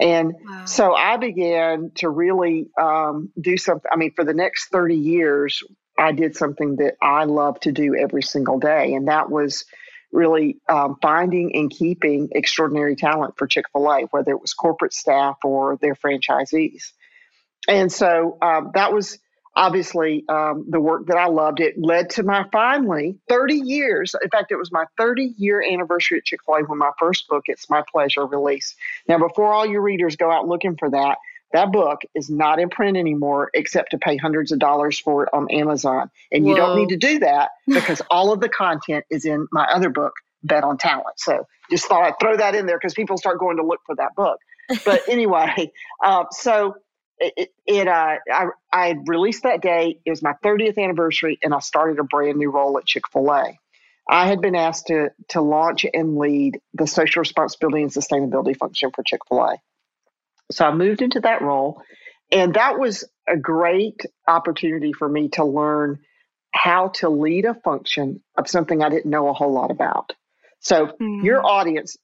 And 0.00 0.34
wow. 0.44 0.64
so 0.64 0.94
I 0.94 1.16
began 1.16 1.90
to 1.96 2.08
really 2.08 2.68
um, 2.80 3.30
do 3.40 3.56
something. 3.56 3.90
I 3.92 3.96
mean, 3.96 4.12
for 4.14 4.24
the 4.24 4.34
next 4.34 4.68
30 4.68 4.94
years, 4.94 5.62
I 5.98 6.12
did 6.12 6.36
something 6.36 6.76
that 6.76 6.94
I 7.02 7.24
love 7.24 7.58
to 7.60 7.72
do 7.72 7.96
every 7.96 8.22
single 8.22 8.60
day, 8.60 8.94
and 8.94 9.08
that 9.08 9.30
was 9.30 9.64
really 10.12 10.58
um, 10.68 10.96
finding 11.02 11.54
and 11.54 11.70
keeping 11.70 12.28
extraordinary 12.32 12.96
talent 12.96 13.34
for 13.36 13.46
Chick 13.46 13.66
fil 13.72 13.90
A, 13.90 14.02
whether 14.10 14.30
it 14.30 14.40
was 14.40 14.54
corporate 14.54 14.94
staff 14.94 15.36
or 15.44 15.76
their 15.76 15.94
franchisees. 15.94 16.92
And 17.66 17.92
so 17.92 18.38
um, 18.40 18.70
that 18.74 18.92
was 18.92 19.18
obviously 19.58 20.24
um, 20.28 20.64
the 20.68 20.80
work 20.80 21.06
that 21.08 21.18
I 21.18 21.26
loved. 21.26 21.60
It 21.60 21.74
led 21.76 22.10
to 22.10 22.22
my 22.22 22.46
finally 22.52 23.18
30 23.28 23.56
years. 23.56 24.14
In 24.22 24.30
fact, 24.30 24.52
it 24.52 24.56
was 24.56 24.70
my 24.70 24.84
30 24.96 25.34
year 25.36 25.62
anniversary 25.62 26.18
at 26.18 26.24
Chick 26.24 26.40
fil 26.46 26.54
A 26.54 26.62
when 26.62 26.78
my 26.78 26.92
first 26.98 27.28
book, 27.28 27.44
It's 27.48 27.68
My 27.68 27.82
Pleasure, 27.90 28.24
released. 28.24 28.76
Now, 29.08 29.18
before 29.18 29.52
all 29.52 29.66
your 29.66 29.82
readers 29.82 30.16
go 30.16 30.30
out 30.30 30.46
looking 30.46 30.76
for 30.78 30.88
that, 30.90 31.18
that 31.52 31.72
book 31.72 32.02
is 32.14 32.30
not 32.30 32.60
in 32.60 32.68
print 32.68 32.96
anymore 32.96 33.50
except 33.52 33.90
to 33.90 33.98
pay 33.98 34.16
hundreds 34.16 34.52
of 34.52 34.60
dollars 34.60 34.98
for 34.98 35.24
it 35.24 35.30
on 35.32 35.50
Amazon. 35.50 36.10
And 36.30 36.44
Whoa. 36.44 36.50
you 36.50 36.56
don't 36.56 36.78
need 36.78 36.90
to 36.90 36.96
do 36.96 37.18
that 37.20 37.50
because 37.66 38.00
all 38.10 38.32
of 38.32 38.40
the 38.40 38.48
content 38.48 39.06
is 39.10 39.24
in 39.24 39.48
my 39.50 39.64
other 39.64 39.88
book, 39.88 40.12
Bet 40.44 40.62
on 40.62 40.78
Talent. 40.78 41.18
So 41.18 41.46
just 41.70 41.86
thought 41.86 42.04
I'd 42.04 42.20
throw 42.20 42.36
that 42.36 42.54
in 42.54 42.66
there 42.66 42.76
because 42.76 42.94
people 42.94 43.18
start 43.18 43.40
going 43.40 43.56
to 43.56 43.64
look 43.64 43.80
for 43.86 43.96
that 43.96 44.14
book. 44.14 44.38
But 44.84 45.08
anyway, 45.08 45.72
uh, 46.04 46.26
so 46.30 46.76
it, 47.20 47.50
it 47.66 47.88
uh, 47.88 48.16
I, 48.32 48.46
I 48.72 48.94
released 49.06 49.42
that 49.44 49.62
day. 49.62 49.98
It 50.04 50.10
was 50.10 50.22
my 50.22 50.34
30th 50.44 50.78
anniversary, 50.78 51.38
and 51.42 51.54
I 51.54 51.60
started 51.60 51.98
a 51.98 52.04
brand 52.04 52.38
new 52.38 52.50
role 52.50 52.78
at 52.78 52.86
Chick 52.86 53.04
fil 53.12 53.30
A. 53.30 53.58
I 54.10 54.26
had 54.26 54.40
been 54.40 54.54
asked 54.54 54.86
to, 54.86 55.10
to 55.30 55.42
launch 55.42 55.84
and 55.92 56.16
lead 56.16 56.60
the 56.72 56.86
social 56.86 57.20
responsibility 57.20 57.82
and 57.82 57.92
sustainability 57.92 58.56
function 58.56 58.90
for 58.94 59.02
Chick 59.04 59.20
fil 59.28 59.40
A. 59.40 59.56
So 60.50 60.64
I 60.64 60.74
moved 60.74 61.02
into 61.02 61.20
that 61.20 61.42
role. 61.42 61.82
And 62.30 62.54
that 62.54 62.78
was 62.78 63.04
a 63.26 63.36
great 63.36 64.04
opportunity 64.26 64.92
for 64.92 65.08
me 65.08 65.28
to 65.30 65.44
learn 65.44 66.00
how 66.52 66.88
to 66.88 67.08
lead 67.08 67.44
a 67.44 67.54
function 67.54 68.22
of 68.36 68.48
something 68.48 68.82
I 68.82 68.88
didn't 68.88 69.10
know 69.10 69.28
a 69.28 69.32
whole 69.32 69.52
lot 69.52 69.70
about. 69.70 70.12
So, 70.60 70.88
mm. 71.00 71.22
your 71.22 71.44
audience, 71.44 71.96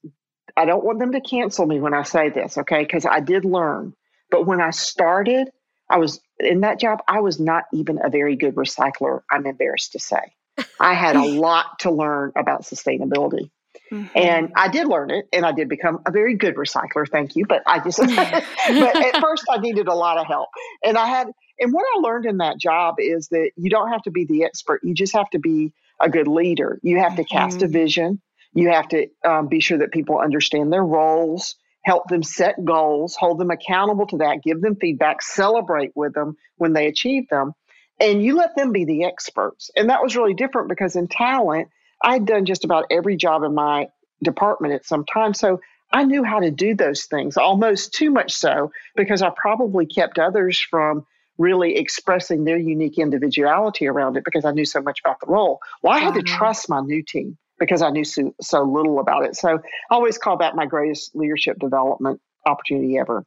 I 0.56 0.64
don't 0.64 0.85
want 0.85 0.99
them 0.99 1.12
to 1.12 1.21
cancel 1.21 1.66
me 1.66 1.80
when 1.80 1.94
I 1.94 2.02
say 2.02 2.30
this, 2.30 2.59
okay? 2.59 2.83
Because 2.83 3.04
I 3.04 3.21
did 3.21 3.44
learn. 3.44 3.94
But 4.35 4.47
when 4.47 4.61
I 4.61 4.71
started, 4.71 5.49
I 5.88 5.99
was 5.99 6.21
in 6.41 6.62
that 6.62 6.81
job, 6.81 6.99
I 7.07 7.21
was 7.21 7.38
not 7.38 7.67
even 7.73 8.00
a 8.03 8.11
very 8.11 8.35
good 8.35 8.57
recycler, 8.57 9.21
I'm 9.31 9.47
embarrassed 9.47 9.93
to 9.93 10.00
say. 10.00 10.35
I 10.81 10.95
had 10.95 11.14
a 11.14 11.25
lot 11.41 11.79
to 11.81 11.93
learn 11.93 12.33
about 12.35 12.62
sustainability. 12.62 13.53
Mm-hmm. 13.93 14.19
And 14.19 14.53
I 14.57 14.67
did 14.67 14.88
learn 14.88 15.12
it 15.12 15.26
and 15.33 15.47
I 15.47 15.53
did 15.53 15.69
become 15.69 16.00
a 16.05 16.11
very 16.11 16.35
good 16.35 16.57
recycler, 16.57 17.09
thank 17.09 17.37
you. 17.37 17.47
But 17.47 17.62
I 17.69 17.79
just, 17.79 17.99
but 18.67 18.97
at 18.97 19.21
first 19.21 19.45
I 19.49 19.59
needed 19.59 19.87
a 19.87 19.95
lot 19.95 20.19
of 20.19 20.26
help. 20.26 20.49
And 20.83 20.99
I 20.99 21.07
had, 21.07 21.29
and 21.61 21.73
what 21.73 21.85
I 21.95 22.00
learned 22.00 22.26
in 22.26 22.38
that 22.38 22.59
job 22.59 22.97
is 22.99 23.29
that 23.29 23.53
you 23.57 23.71
don't 23.71 23.91
have 23.91 24.03
to 24.03 24.11
be 24.11 24.25
the 24.25 24.43
expert, 24.43 24.81
you 24.83 24.95
just 24.95 25.12
have 25.12 25.31
to 25.31 25.38
be 25.38 25.73
a 26.00 26.11
good 26.11 26.26
leader. 26.26 26.81
You 26.83 26.99
have 26.99 27.14
to 27.14 27.25
cast 27.25 27.59
mm-hmm. 27.59 27.67
a 27.67 27.69
vision, 27.69 28.21
you 28.53 28.71
have 28.71 28.88
to 28.88 29.07
um, 29.25 29.47
be 29.47 29.61
sure 29.61 29.79
that 29.79 29.93
people 29.93 30.19
understand 30.19 30.73
their 30.73 30.85
roles, 30.85 31.55
help 31.85 32.09
them 32.09 32.23
set 32.23 32.64
goals, 32.64 33.14
hold 33.14 33.38
them 33.38 33.50
accountable 33.50 34.07
to 34.09 34.19
that, 34.19 34.43
give 34.43 34.61
them 34.61 34.76
feedback, 34.76 35.23
celebrate 35.23 35.93
with 35.95 36.14
them 36.14 36.37
when 36.57 36.73
they 36.73 36.87
achieve 36.87 37.29
them. 37.29 37.53
And 38.00 38.23
you 38.23 38.37
let 38.37 38.57
them 38.57 38.73
be 38.73 38.85
the 38.85 39.05
experts. 39.05 39.71
And 39.76 39.91
that 39.91 40.03
was 40.03 40.17
really 40.17 40.35
different 40.35 40.69
because 40.69 40.97
in 40.97 41.09
talent, 41.09 41.69
I'd 42.03 42.26
done 42.26 42.45
just 42.45 42.64
about 42.64 42.87
every 42.91 43.17
job 43.17 43.45
in 43.45 43.55
my 43.55 43.88
department 44.23 44.75
at 44.75 44.87
some 44.87 45.05
time. 45.05 45.35
So 45.35 45.61
I 45.93 46.05
knew 46.05 46.25
how 46.25 46.41
to 46.41 46.50
do 46.50 46.75
those 46.75 47.05
things, 47.05 47.37
almost 47.37 47.95
too 47.95 48.11
much 48.11 48.33
so, 48.33 48.73
because 48.97 49.23
I 49.23 49.31
probably 49.37 49.87
kept 49.87 50.19
others 50.19 50.59
from 50.59 51.07
really 51.38 51.76
expressing 51.76 52.45
their 52.45 52.59
unique 52.59 52.99
individuality 52.99 53.87
around 53.87 54.17
it 54.17 54.25
because 54.25 54.45
I 54.45 54.53
knew 54.53 54.64
so 54.64 54.81
much 54.81 55.00
about 55.05 55.21
the 55.21 55.26
role. 55.26 55.61
Well, 55.83 55.93
I 55.93 55.99
had 55.99 56.14
to 56.14 56.21
uh-huh. 56.21 56.38
trust 56.38 56.69
my 56.69 56.81
new 56.81 57.03
team 57.03 57.37
because 57.59 57.83
I 57.83 57.91
knew 57.91 58.05
so, 58.05 58.35
so 58.41 58.63
little 58.63 58.99
about 58.99 59.25
it. 59.25 59.37
So 59.37 59.59
I 59.59 59.95
always 59.95 60.19
call 60.19 60.39
that 60.39 60.57
my 60.57 60.67
greatest 60.67 61.15
leadership 61.15 61.59
development 61.59 62.21
opportunity 62.47 62.99
ever. 62.99 63.25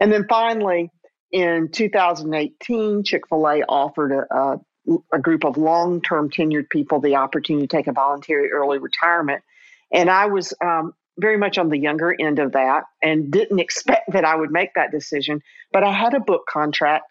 And 0.00 0.12
then 0.12 0.26
finally, 0.28 0.90
in 1.32 1.70
2018, 1.72 3.04
Chick 3.04 3.28
fil 3.28 3.48
A 3.48 3.62
offered 3.62 4.12
a, 4.12 4.34
a 4.34 4.60
a 5.12 5.18
group 5.18 5.44
of 5.44 5.56
long 5.56 6.00
term 6.00 6.30
tenured 6.30 6.68
people 6.70 7.00
the 7.00 7.16
opportunity 7.16 7.66
to 7.66 7.76
take 7.76 7.86
a 7.86 7.92
voluntary 7.92 8.50
early 8.50 8.78
retirement. 8.78 9.42
And 9.92 10.08
I 10.08 10.26
was 10.26 10.54
um, 10.64 10.94
very 11.18 11.36
much 11.36 11.58
on 11.58 11.68
the 11.68 11.78
younger 11.78 12.14
end 12.18 12.38
of 12.38 12.52
that 12.52 12.84
and 13.02 13.30
didn't 13.30 13.58
expect 13.60 14.12
that 14.12 14.24
I 14.24 14.34
would 14.34 14.50
make 14.50 14.74
that 14.74 14.90
decision. 14.90 15.40
But 15.72 15.84
I 15.84 15.92
had 15.92 16.14
a 16.14 16.20
book 16.20 16.42
contract 16.48 17.04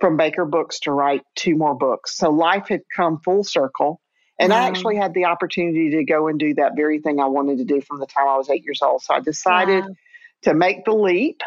from 0.00 0.16
Baker 0.16 0.44
Books 0.44 0.80
to 0.80 0.92
write 0.92 1.22
two 1.34 1.56
more 1.56 1.74
books. 1.74 2.16
So 2.16 2.30
life 2.30 2.68
had 2.68 2.82
come 2.94 3.20
full 3.24 3.42
circle. 3.42 4.00
And 4.38 4.52
I 4.52 4.66
actually 4.66 4.96
had 4.96 5.14
the 5.14 5.24
opportunity 5.24 5.90
to 5.90 6.04
go 6.04 6.28
and 6.28 6.38
do 6.38 6.54
that 6.54 6.76
very 6.76 7.00
thing 7.00 7.18
I 7.18 7.26
wanted 7.26 7.58
to 7.58 7.64
do 7.64 7.80
from 7.80 7.98
the 7.98 8.06
time 8.06 8.28
I 8.28 8.36
was 8.36 8.48
eight 8.48 8.64
years 8.64 8.80
old. 8.82 9.02
So 9.02 9.14
I 9.14 9.20
decided 9.20 9.84
wow. 9.84 9.94
to 10.42 10.54
make 10.54 10.84
the 10.84 10.92
leap 10.92 11.42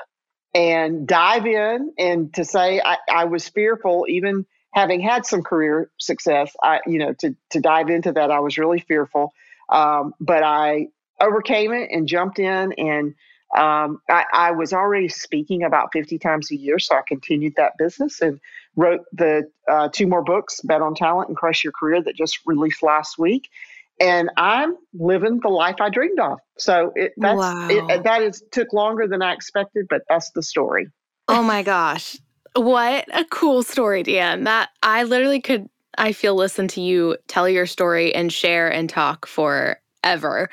and 0.53 1.07
dive 1.07 1.45
in 1.45 1.93
and 1.97 2.33
to 2.33 2.43
say 2.43 2.81
I, 2.83 2.97
I 3.09 3.25
was 3.25 3.47
fearful, 3.47 4.05
even 4.09 4.45
having 4.73 4.99
had 4.99 5.25
some 5.25 5.41
career 5.41 5.89
success, 5.99 6.53
I, 6.61 6.81
you 6.85 6.97
know, 6.99 7.13
to, 7.19 7.35
to 7.51 7.61
dive 7.61 7.89
into 7.89 8.11
that, 8.11 8.29
I 8.29 8.39
was 8.39 8.57
really 8.57 8.79
fearful. 8.81 9.33
Um, 9.69 10.13
but 10.19 10.43
I 10.43 10.87
overcame 11.19 11.71
it 11.71 11.91
and 11.91 12.07
jumped 12.07 12.39
in 12.39 12.73
and 12.73 13.15
um, 13.55 14.01
I, 14.09 14.25
I, 14.33 14.51
was 14.51 14.71
already 14.71 15.09
speaking 15.09 15.63
about 15.63 15.91
50 15.91 16.19
times 16.19 16.51
a 16.51 16.55
year, 16.55 16.79
so 16.79 16.95
I 16.95 17.01
continued 17.05 17.55
that 17.57 17.73
business 17.77 18.21
and 18.21 18.39
wrote 18.75 19.01
the 19.11 19.43
uh, 19.69 19.89
two 19.89 20.07
more 20.07 20.23
books, 20.23 20.59
Bet 20.63 20.81
on 20.81 20.95
Talent 20.95 21.27
and 21.29 21.37
Crush 21.37 21.63
Your 21.63 21.73
Career, 21.73 22.01
that 22.03 22.15
just 22.15 22.39
released 22.45 22.81
last 22.81 23.17
week. 23.17 23.49
And 23.99 24.29
I'm 24.37 24.75
living 24.93 25.39
the 25.41 25.49
life 25.49 25.75
I 25.79 25.89
dreamed 25.89 26.19
of. 26.19 26.39
So 26.57 26.91
it, 26.95 27.13
that's, 27.17 27.37
wow. 27.37 27.67
it, 27.69 28.03
that 28.03 28.21
is 28.23 28.43
took 28.51 28.73
longer 28.73 29.07
than 29.07 29.21
I 29.21 29.33
expected, 29.33 29.85
but 29.89 30.01
that's 30.09 30.31
the 30.31 30.41
story. 30.41 30.87
Oh 31.27 31.43
my 31.43 31.61
gosh. 31.61 32.17
What 32.55 33.05
a 33.13 33.25
cool 33.25 33.61
story, 33.63 34.03
Dan. 34.03 34.45
That 34.45 34.69
I 34.81 35.03
literally 35.03 35.39
could, 35.39 35.69
I 35.97 36.13
feel, 36.13 36.35
listen 36.35 36.67
to 36.69 36.81
you 36.81 37.17
tell 37.27 37.47
your 37.47 37.67
story 37.67 38.13
and 38.15 38.33
share 38.33 38.71
and 38.71 38.89
talk 38.89 39.27
forever. 39.27 40.49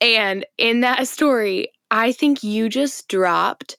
And 0.00 0.46
in 0.56 0.80
that 0.82 1.08
story, 1.08 1.72
I 1.90 2.12
think 2.12 2.44
you 2.44 2.68
just 2.68 3.08
dropped 3.08 3.76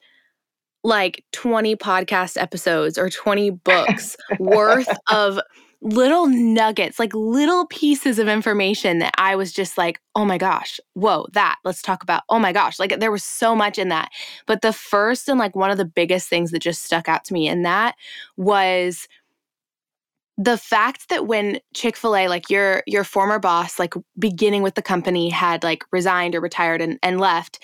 like 0.84 1.24
20 1.34 1.76
podcast 1.76 2.42
episodes 2.42 2.98
or 2.98 3.10
20 3.10 3.50
books 3.64 4.16
worth 4.40 4.90
of 5.12 5.40
little 5.82 6.28
nuggets, 6.28 7.00
like 7.00 7.14
little 7.14 7.66
pieces 7.68 8.20
of 8.20 8.28
information 8.28 9.00
that 9.00 9.14
I 9.18 9.36
was 9.36 9.54
just 9.54 9.78
like, 9.78 10.02
oh 10.16 10.26
my 10.26 10.38
gosh, 10.38 10.80
whoa, 10.94 11.26
that, 11.34 11.56
let's 11.64 11.82
talk 11.82 12.04
about. 12.04 12.24
Oh 12.28 12.40
my 12.40 12.52
gosh, 12.52 12.80
like 12.80 13.00
there 13.00 13.12
was 13.12 13.24
so 13.24 13.56
much 13.56 13.78
in 13.78 13.90
that. 13.90 14.10
But 14.46 14.62
the 14.62 14.74
first 14.74 15.30
and 15.30 15.40
like 15.40 15.56
one 15.56 15.72
of 15.72 15.78
the 15.78 15.86
biggest 15.86 16.28
things 16.28 16.52
that 16.52 16.60
just 16.60 16.84
stuck 16.84 17.08
out 17.08 17.24
to 17.26 17.34
me 17.34 17.48
in 17.48 17.64
that 17.64 17.96
was 18.36 19.08
the 20.38 20.58
fact 20.58 21.10
that 21.10 21.28
when 21.28 21.60
Chick-fil-A, 21.74 22.30
like 22.30 22.50
your 22.50 22.82
your 22.88 23.04
former 23.04 23.40
boss, 23.40 23.78
like 23.78 23.94
beginning 24.18 24.64
with 24.64 24.76
the 24.76 24.82
company, 24.82 25.30
had 25.30 25.64
like 25.64 25.84
resigned 25.92 26.34
or 26.34 26.40
retired 26.40 26.82
and, 26.82 26.98
and 27.04 27.20
left, 27.20 27.60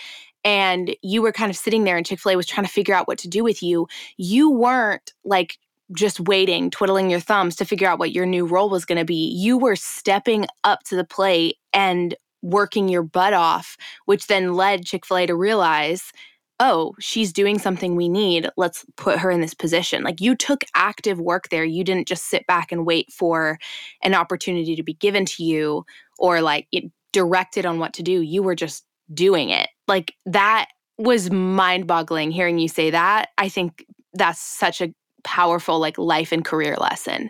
and 0.46 0.96
you 1.02 1.22
were 1.24 1.34
kind 1.34 1.50
of 1.50 1.58
sitting 1.58 1.84
there 1.84 1.98
and 1.98 2.06
Chick-fil-A 2.06 2.38
was 2.38 2.46
trying 2.46 2.66
to 2.66 2.72
figure 2.72 2.94
out 2.94 3.08
what 3.08 3.18
to 3.18 3.28
do 3.28 3.44
with 3.44 3.62
you, 3.62 3.88
you 4.16 4.50
weren't 4.50 5.12
like 5.25 5.58
just 5.94 6.20
waiting, 6.22 6.70
twiddling 6.70 7.10
your 7.10 7.20
thumbs 7.20 7.56
to 7.58 7.66
figure 7.66 7.88
out 7.88 8.00
what 8.00 8.12
your 8.12 8.25
new 8.25 8.46
role 8.46 8.70
was 8.70 8.86
going 8.86 8.98
to 8.98 9.06
be. 9.06 9.28
You 9.36 9.58
were 9.58 9.75
stepping 9.75 10.46
up 10.64 10.84
to 10.84 10.96
the 10.96 11.04
plate 11.04 11.58
and 11.74 12.16
working 12.42 12.88
your 12.88 13.04
butt 13.04 13.34
off, 13.34 13.75
which 14.06 14.28
then 14.28 14.54
led 14.54 14.86
Chick 14.86 15.06
fil 15.06 15.18
A 15.18 15.25
to 15.25 15.36
realize, 15.36 16.12
oh, 16.60 16.94
she's 17.00 17.34
doing 17.34 17.60
something 17.60 17.96
we 17.96 18.08
need. 18.08 18.50
Let's 18.56 18.86
put 18.98 19.20
her 19.20 19.32
in 19.32 19.42
this 19.42 19.54
position. 19.54 20.04
Like 20.04 20.22
you 20.22 20.36
took 20.36 20.64
active 20.75 21.20
work 21.20 21.50
there. 21.50 21.66
You 21.66 21.84
didn't 21.84 22.08
just 22.08 22.25
sit 22.25 22.46
back 22.48 22.72
and 22.72 22.86
wait 22.86 23.12
for 23.12 23.58
an 24.04 24.14
opportunity 24.14 24.75
to 24.75 24.84
be 24.84 24.94
given 24.94 25.25
to 25.25 25.44
you 25.44 25.86
or 26.20 26.42
like 26.42 26.68
it 26.72 26.86
directed 27.12 27.66
on 27.66 27.80
what 27.80 27.94
to 27.94 28.04
do. 28.04 28.22
You 28.22 28.44
were 28.44 28.56
just 28.56 28.85
doing 29.14 29.50
it. 29.50 29.70
Like 29.88 30.14
that 30.26 30.68
was 30.98 31.30
mind 31.30 31.88
boggling 31.88 32.32
hearing 32.32 32.58
you 32.58 32.68
say 32.68 32.92
that. 32.92 33.30
I 33.38 33.50
think 33.50 33.86
that's 34.14 34.40
such 34.40 34.82
a 34.82 34.94
powerful 35.26 35.80
like 35.80 35.98
life 35.98 36.32
and 36.32 36.46
career 36.46 36.78
lesson? 36.80 37.30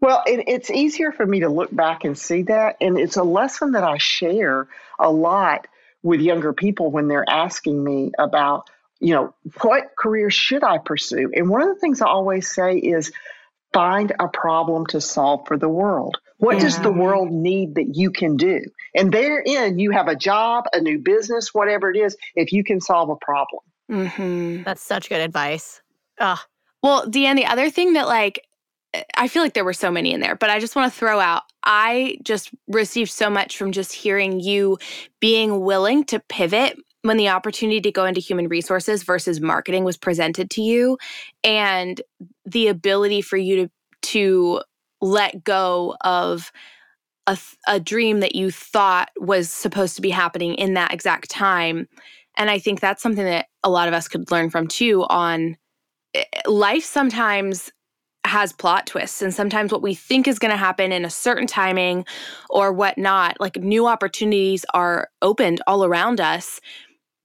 Well, 0.00 0.22
it, 0.26 0.44
it's 0.46 0.70
easier 0.70 1.12
for 1.12 1.26
me 1.26 1.40
to 1.40 1.50
look 1.50 1.74
back 1.74 2.04
and 2.04 2.16
see 2.16 2.42
that. 2.44 2.76
And 2.80 2.98
it's 2.98 3.16
a 3.16 3.22
lesson 3.22 3.72
that 3.72 3.84
I 3.84 3.98
share 3.98 4.68
a 4.98 5.10
lot 5.10 5.66
with 6.02 6.20
younger 6.20 6.54
people 6.54 6.90
when 6.90 7.08
they're 7.08 7.28
asking 7.28 7.82
me 7.82 8.12
about, 8.18 8.70
you 9.00 9.14
know, 9.14 9.34
what 9.60 9.90
career 9.98 10.30
should 10.30 10.62
I 10.62 10.78
pursue? 10.78 11.30
And 11.34 11.50
one 11.50 11.62
of 11.62 11.68
the 11.68 11.80
things 11.80 12.00
I 12.00 12.06
always 12.06 12.48
say 12.48 12.78
is 12.78 13.12
find 13.72 14.12
a 14.18 14.28
problem 14.28 14.86
to 14.86 15.00
solve 15.00 15.46
for 15.46 15.58
the 15.58 15.68
world. 15.68 16.18
What 16.40 16.56
yeah. 16.56 16.62
does 16.62 16.78
the 16.80 16.92
world 16.92 17.30
need 17.30 17.76
that 17.76 17.94
you 17.94 18.10
can 18.10 18.36
do? 18.36 18.60
And 18.94 19.12
therein, 19.12 19.78
you 19.78 19.90
have 19.92 20.08
a 20.08 20.16
job, 20.16 20.64
a 20.72 20.80
new 20.80 20.98
business, 20.98 21.54
whatever 21.54 21.90
it 21.90 21.96
is, 21.96 22.16
if 22.34 22.52
you 22.52 22.64
can 22.64 22.80
solve 22.80 23.08
a 23.08 23.16
problem. 23.16 23.62
Mm-hmm. 23.90 24.64
That's 24.64 24.82
such 24.82 25.08
good 25.08 25.20
advice. 25.20 25.80
Ugh. 26.18 26.38
Well, 26.82 27.08
Dee 27.08 27.26
Ann, 27.26 27.36
the 27.36 27.46
other 27.46 27.70
thing 27.70 27.94
that 27.94 28.08
like 28.08 28.40
I 29.16 29.28
feel 29.28 29.42
like 29.42 29.54
there 29.54 29.64
were 29.64 29.72
so 29.72 29.90
many 29.90 30.12
in 30.12 30.20
there, 30.20 30.34
but 30.34 30.50
I 30.50 30.58
just 30.58 30.74
want 30.74 30.92
to 30.92 30.98
throw 30.98 31.20
out 31.20 31.42
I 31.64 32.16
just 32.22 32.50
received 32.68 33.10
so 33.10 33.28
much 33.28 33.56
from 33.56 33.72
just 33.72 33.92
hearing 33.92 34.40
you 34.40 34.78
being 35.20 35.60
willing 35.60 36.04
to 36.04 36.20
pivot 36.20 36.78
when 37.02 37.16
the 37.16 37.28
opportunity 37.28 37.80
to 37.80 37.92
go 37.92 38.04
into 38.04 38.20
human 38.20 38.48
resources 38.48 39.02
versus 39.02 39.40
marketing 39.40 39.84
was 39.84 39.96
presented 39.96 40.50
to 40.50 40.62
you 40.62 40.98
and 41.44 42.00
the 42.44 42.68
ability 42.68 43.22
for 43.22 43.36
you 43.36 43.56
to 43.56 43.70
to 44.02 44.62
let 45.00 45.44
go 45.44 45.96
of 46.02 46.52
a, 47.26 47.38
a 47.68 47.80
dream 47.80 48.20
that 48.20 48.34
you 48.34 48.50
thought 48.50 49.10
was 49.18 49.50
supposed 49.50 49.96
to 49.96 50.02
be 50.02 50.10
happening 50.10 50.54
in 50.54 50.74
that 50.74 50.92
exact 50.92 51.30
time 51.30 51.88
and 52.36 52.50
i 52.50 52.58
think 52.58 52.80
that's 52.80 53.02
something 53.02 53.24
that 53.24 53.46
a 53.62 53.70
lot 53.70 53.88
of 53.88 53.94
us 53.94 54.08
could 54.08 54.30
learn 54.30 54.50
from 54.50 54.66
too 54.66 55.04
on 55.08 55.56
eh, 56.14 56.24
life 56.46 56.84
sometimes 56.84 57.70
has 58.26 58.52
plot 58.52 58.86
twists 58.86 59.22
and 59.22 59.32
sometimes 59.32 59.72
what 59.72 59.82
we 59.82 59.94
think 59.94 60.28
is 60.28 60.38
going 60.38 60.50
to 60.50 60.56
happen 60.56 60.92
in 60.92 61.04
a 61.04 61.10
certain 61.10 61.46
timing 61.46 62.04
or 62.50 62.72
whatnot 62.72 63.36
like 63.40 63.56
new 63.56 63.86
opportunities 63.86 64.64
are 64.74 65.08
opened 65.22 65.62
all 65.66 65.84
around 65.84 66.20
us 66.20 66.60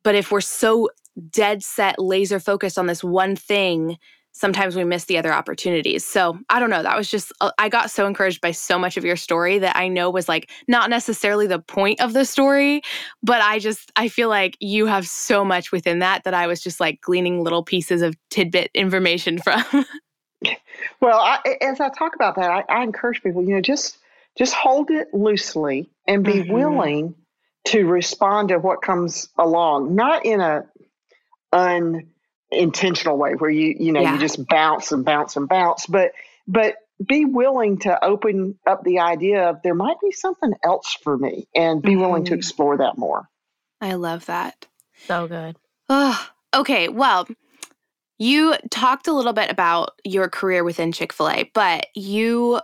but 0.04 0.16
if 0.16 0.32
we're 0.32 0.40
so 0.40 0.90
dead 1.30 1.64
set 1.64 2.00
laser 2.00 2.40
focused 2.40 2.78
on 2.78 2.88
this 2.88 3.04
one 3.04 3.36
thing 3.36 3.98
sometimes 4.36 4.76
we 4.76 4.84
miss 4.84 5.06
the 5.06 5.18
other 5.18 5.32
opportunities. 5.32 6.04
So 6.04 6.38
I 6.50 6.60
don't 6.60 6.70
know. 6.70 6.84
That 6.84 6.98
was 6.98 7.10
just, 7.10 7.32
uh, 7.40 7.52
I 7.58 7.70
got 7.70 7.90
so 7.90 8.06
encouraged 8.06 8.42
by 8.42 8.52
so 8.52 8.78
much 8.78 8.98
of 8.98 9.06
your 9.06 9.16
story 9.16 9.60
that 9.60 9.78
I 9.78 9.88
know 9.88 10.10
was 10.10 10.28
like 10.28 10.52
not 10.68 10.90
necessarily 10.90 11.48
the 11.48 11.60
point 11.60 12.02
of 12.02 12.12
the 12.12 12.26
story, 12.26 12.82
but 13.24 13.42
I 13.42 13.60
just, 13.60 13.94
I 13.96 14.10
feel 14.10 14.28
like 14.28 14.58
you 14.60 14.88
have 14.88 15.08
so 15.08 15.46
much 15.46 15.72
within 15.72 16.00
that 16.00 16.26
that 16.26 16.34
I 16.34 16.48
was 16.48 16.62
just 16.62 16.82
like 16.82 17.00
gleaning 17.00 17.46
little 17.46 17.64
pieces 17.64 18.02
of 18.02 18.14
tidbit 18.30 18.72
information 18.74 19.40
from. 19.44 19.64
well, 21.00 21.20
I, 21.20 21.40
as 21.62 21.80
I 21.80 21.88
talk 21.88 22.14
about 22.14 22.36
that, 22.36 22.52
I, 22.52 22.64
I, 22.68 22.84
encourage 22.84 23.24
people, 23.24 23.42
you 23.42 23.56
know, 23.56 23.62
just, 23.62 23.98
just 24.38 24.54
hold 24.54 24.92
it 24.92 25.14
loosely 25.14 25.90
and 26.10 26.26
be 26.26 26.34
mm-hmm. 26.34 26.52
willing 26.52 27.16
to 27.68 27.86
respond 27.86 28.50
to 28.50 28.58
what 28.58 28.82
comes 28.82 29.30
along, 29.38 29.96
not 29.96 30.26
in 30.26 30.42
a 30.42 30.66
unintentional 32.54 33.18
way 33.18 33.34
where 33.34 33.50
you 33.50 33.76
you 33.80 33.92
know 33.92 34.02
yeah. 34.02 34.14
you 34.14 34.20
just 34.20 34.46
bounce 34.48 34.92
and 34.92 35.06
bounce 35.06 35.36
and 35.36 35.48
bounce, 35.48 35.86
but 35.86 36.12
but 36.48 36.76
be 37.06 37.26
willing 37.26 37.80
to 37.80 38.06
open 38.06 38.58
up 38.66 38.84
the 38.84 39.00
idea 39.00 39.50
of 39.50 39.62
there 39.64 39.76
might 39.76 39.98
be 40.02 40.12
something 40.12 40.54
else 40.64 40.98
for 41.04 41.18
me 41.18 41.48
and 41.54 41.82
be 41.82 41.92
mm-hmm. 41.92 42.02
willing 42.02 42.24
to 42.26 42.32
mm-hmm. 42.32 42.38
explore 42.38 42.78
that 42.78 42.98
more. 42.98 43.28
I 43.82 43.96
love 43.96 44.28
that. 44.28 44.66
So 45.06 45.28
good. 45.28 45.58
Oh, 45.90 46.28
okay. 46.54 46.88
Well, 46.88 47.28
you 48.18 48.56
talked 48.72 49.08
a 49.08 49.14
little 49.14 49.34
bit 49.34 49.52
about 49.52 49.92
your 50.06 50.30
career 50.30 50.64
within 50.64 50.94
Chick 50.94 51.12
fil 51.12 51.30
A, 51.30 51.52
but 51.54 51.88
you 51.96 52.62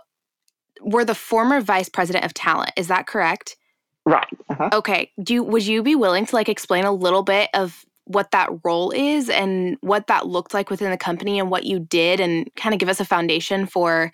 were 0.80 1.04
the 1.04 1.14
former 1.14 1.60
vice 1.60 1.88
president 1.88 2.24
of 2.24 2.32
talent. 2.32 2.72
Is 2.76 2.88
that 2.88 3.06
correct? 3.06 3.56
Right. 4.04 4.26
Uh-huh. 4.48 4.70
Okay. 4.72 5.12
Do 5.22 5.34
you, 5.34 5.42
would 5.44 5.66
you 5.66 5.82
be 5.82 5.94
willing 5.94 6.26
to 6.26 6.34
like 6.34 6.48
explain 6.48 6.84
a 6.84 6.92
little 6.92 7.22
bit 7.22 7.50
of 7.54 7.84
what 8.04 8.30
that 8.32 8.50
role 8.64 8.90
is 8.90 9.28
and 9.28 9.76
what 9.80 10.08
that 10.08 10.26
looked 10.26 10.54
like 10.54 10.70
within 10.70 10.90
the 10.90 10.96
company 10.96 11.38
and 11.38 11.50
what 11.50 11.64
you 11.64 11.78
did 11.78 12.20
and 12.20 12.50
kind 12.56 12.74
of 12.74 12.78
give 12.78 12.88
us 12.88 13.00
a 13.00 13.04
foundation 13.04 13.66
for 13.66 14.10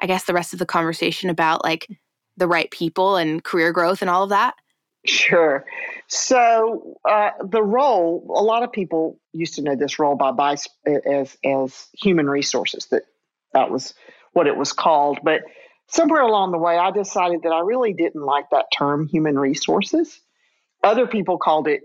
I 0.00 0.06
guess 0.06 0.24
the 0.24 0.34
rest 0.34 0.52
of 0.52 0.58
the 0.58 0.66
conversation 0.66 1.30
about 1.30 1.64
like 1.64 1.88
the 2.36 2.48
right 2.48 2.70
people 2.70 3.16
and 3.16 3.42
career 3.42 3.72
growth 3.72 4.00
and 4.00 4.10
all 4.10 4.22
of 4.22 4.30
that? 4.30 4.54
Sure. 5.04 5.64
So 6.06 6.98
uh, 7.08 7.30
the 7.44 7.62
role, 7.62 8.24
a 8.36 8.42
lot 8.42 8.62
of 8.62 8.70
people 8.70 9.18
used 9.32 9.54
to 9.54 9.62
know 9.62 9.74
this 9.74 9.98
role 9.98 10.14
by 10.14 10.30
vice 10.30 10.68
as 10.86 11.36
as 11.44 11.88
human 11.92 12.30
resources. 12.30 12.86
That 12.86 13.02
that 13.52 13.70
was 13.70 13.94
what 14.32 14.46
it 14.46 14.56
was 14.56 14.72
called. 14.72 15.18
But 15.24 15.42
somewhere 15.88 16.22
along 16.22 16.52
the 16.52 16.58
way, 16.58 16.78
I 16.78 16.90
decided 16.92 17.42
that 17.42 17.52
I 17.52 17.60
really 17.60 17.92
didn't 17.92 18.22
like 18.22 18.50
that 18.50 18.66
term, 18.76 19.08
human 19.08 19.38
resources. 19.38 20.20
Other 20.84 21.06
people 21.06 21.38
called 21.38 21.66
it 21.66 21.82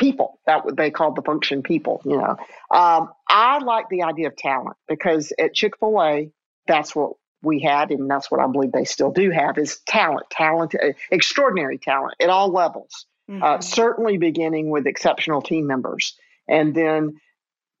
people. 0.00 0.40
That 0.46 0.64
what 0.64 0.76
they 0.76 0.90
called 0.90 1.14
the 1.14 1.22
function 1.22 1.62
people. 1.62 2.02
You 2.04 2.16
know, 2.16 2.36
um, 2.70 3.10
I 3.28 3.58
like 3.58 3.88
the 3.88 4.02
idea 4.02 4.28
of 4.28 4.36
talent 4.36 4.76
because 4.88 5.32
at 5.38 5.54
Chick 5.54 5.78
Fil 5.78 6.02
A, 6.02 6.32
that's 6.66 6.96
what 6.96 7.12
we 7.42 7.60
had, 7.60 7.90
and 7.90 8.10
that's 8.10 8.30
what 8.30 8.40
I 8.40 8.46
believe 8.48 8.72
they 8.72 8.84
still 8.84 9.12
do 9.12 9.30
have, 9.30 9.58
is 9.58 9.78
talent, 9.86 10.28
talent, 10.30 10.74
uh, 10.74 10.92
extraordinary 11.10 11.78
talent 11.78 12.14
at 12.20 12.30
all 12.30 12.50
levels. 12.50 13.06
Uh, 13.28 13.32
mm-hmm. 13.32 13.42
Uh, 13.44 13.60
certainly 13.60 14.18
beginning 14.18 14.70
with 14.70 14.88
exceptional 14.88 15.40
team 15.40 15.66
members, 15.66 16.16
and 16.48 16.74
then 16.74 17.20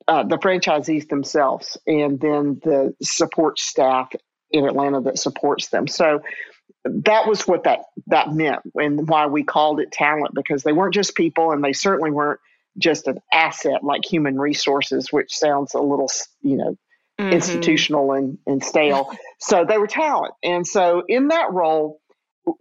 uh, 0.06 0.22
the 0.22 0.38
franchisees 0.38 1.08
themselves, 1.08 1.76
and 1.86 2.20
then 2.20 2.60
the 2.62 2.94
support 3.02 3.58
staff 3.58 4.12
in 4.50 4.66
Atlanta 4.66 5.00
that 5.00 5.18
supports 5.18 5.68
them. 5.68 5.86
So 5.88 6.20
that 6.84 7.26
was 7.26 7.46
what 7.46 7.64
that 7.64 7.80
that 8.06 8.32
meant, 8.32 8.60
and 8.74 9.08
why 9.08 9.26
we 9.26 9.42
called 9.42 9.80
it 9.80 9.92
talent 9.92 10.34
because 10.34 10.62
they 10.62 10.72
weren't 10.72 10.94
just 10.94 11.14
people, 11.14 11.52
and 11.52 11.62
they 11.62 11.72
certainly 11.72 12.10
weren't 12.10 12.40
just 12.78 13.06
an 13.06 13.20
asset 13.32 13.82
like 13.82 14.04
human 14.04 14.38
resources, 14.38 15.12
which 15.12 15.36
sounds 15.36 15.74
a 15.74 15.80
little, 15.80 16.10
you 16.42 16.56
know, 16.56 16.76
mm-hmm. 17.20 17.32
institutional 17.32 18.12
and, 18.12 18.38
and 18.46 18.64
stale. 18.64 19.12
so 19.38 19.64
they 19.64 19.78
were 19.78 19.86
talent. 19.86 20.34
And 20.42 20.66
so 20.66 21.02
in 21.06 21.28
that 21.28 21.52
role, 21.52 22.00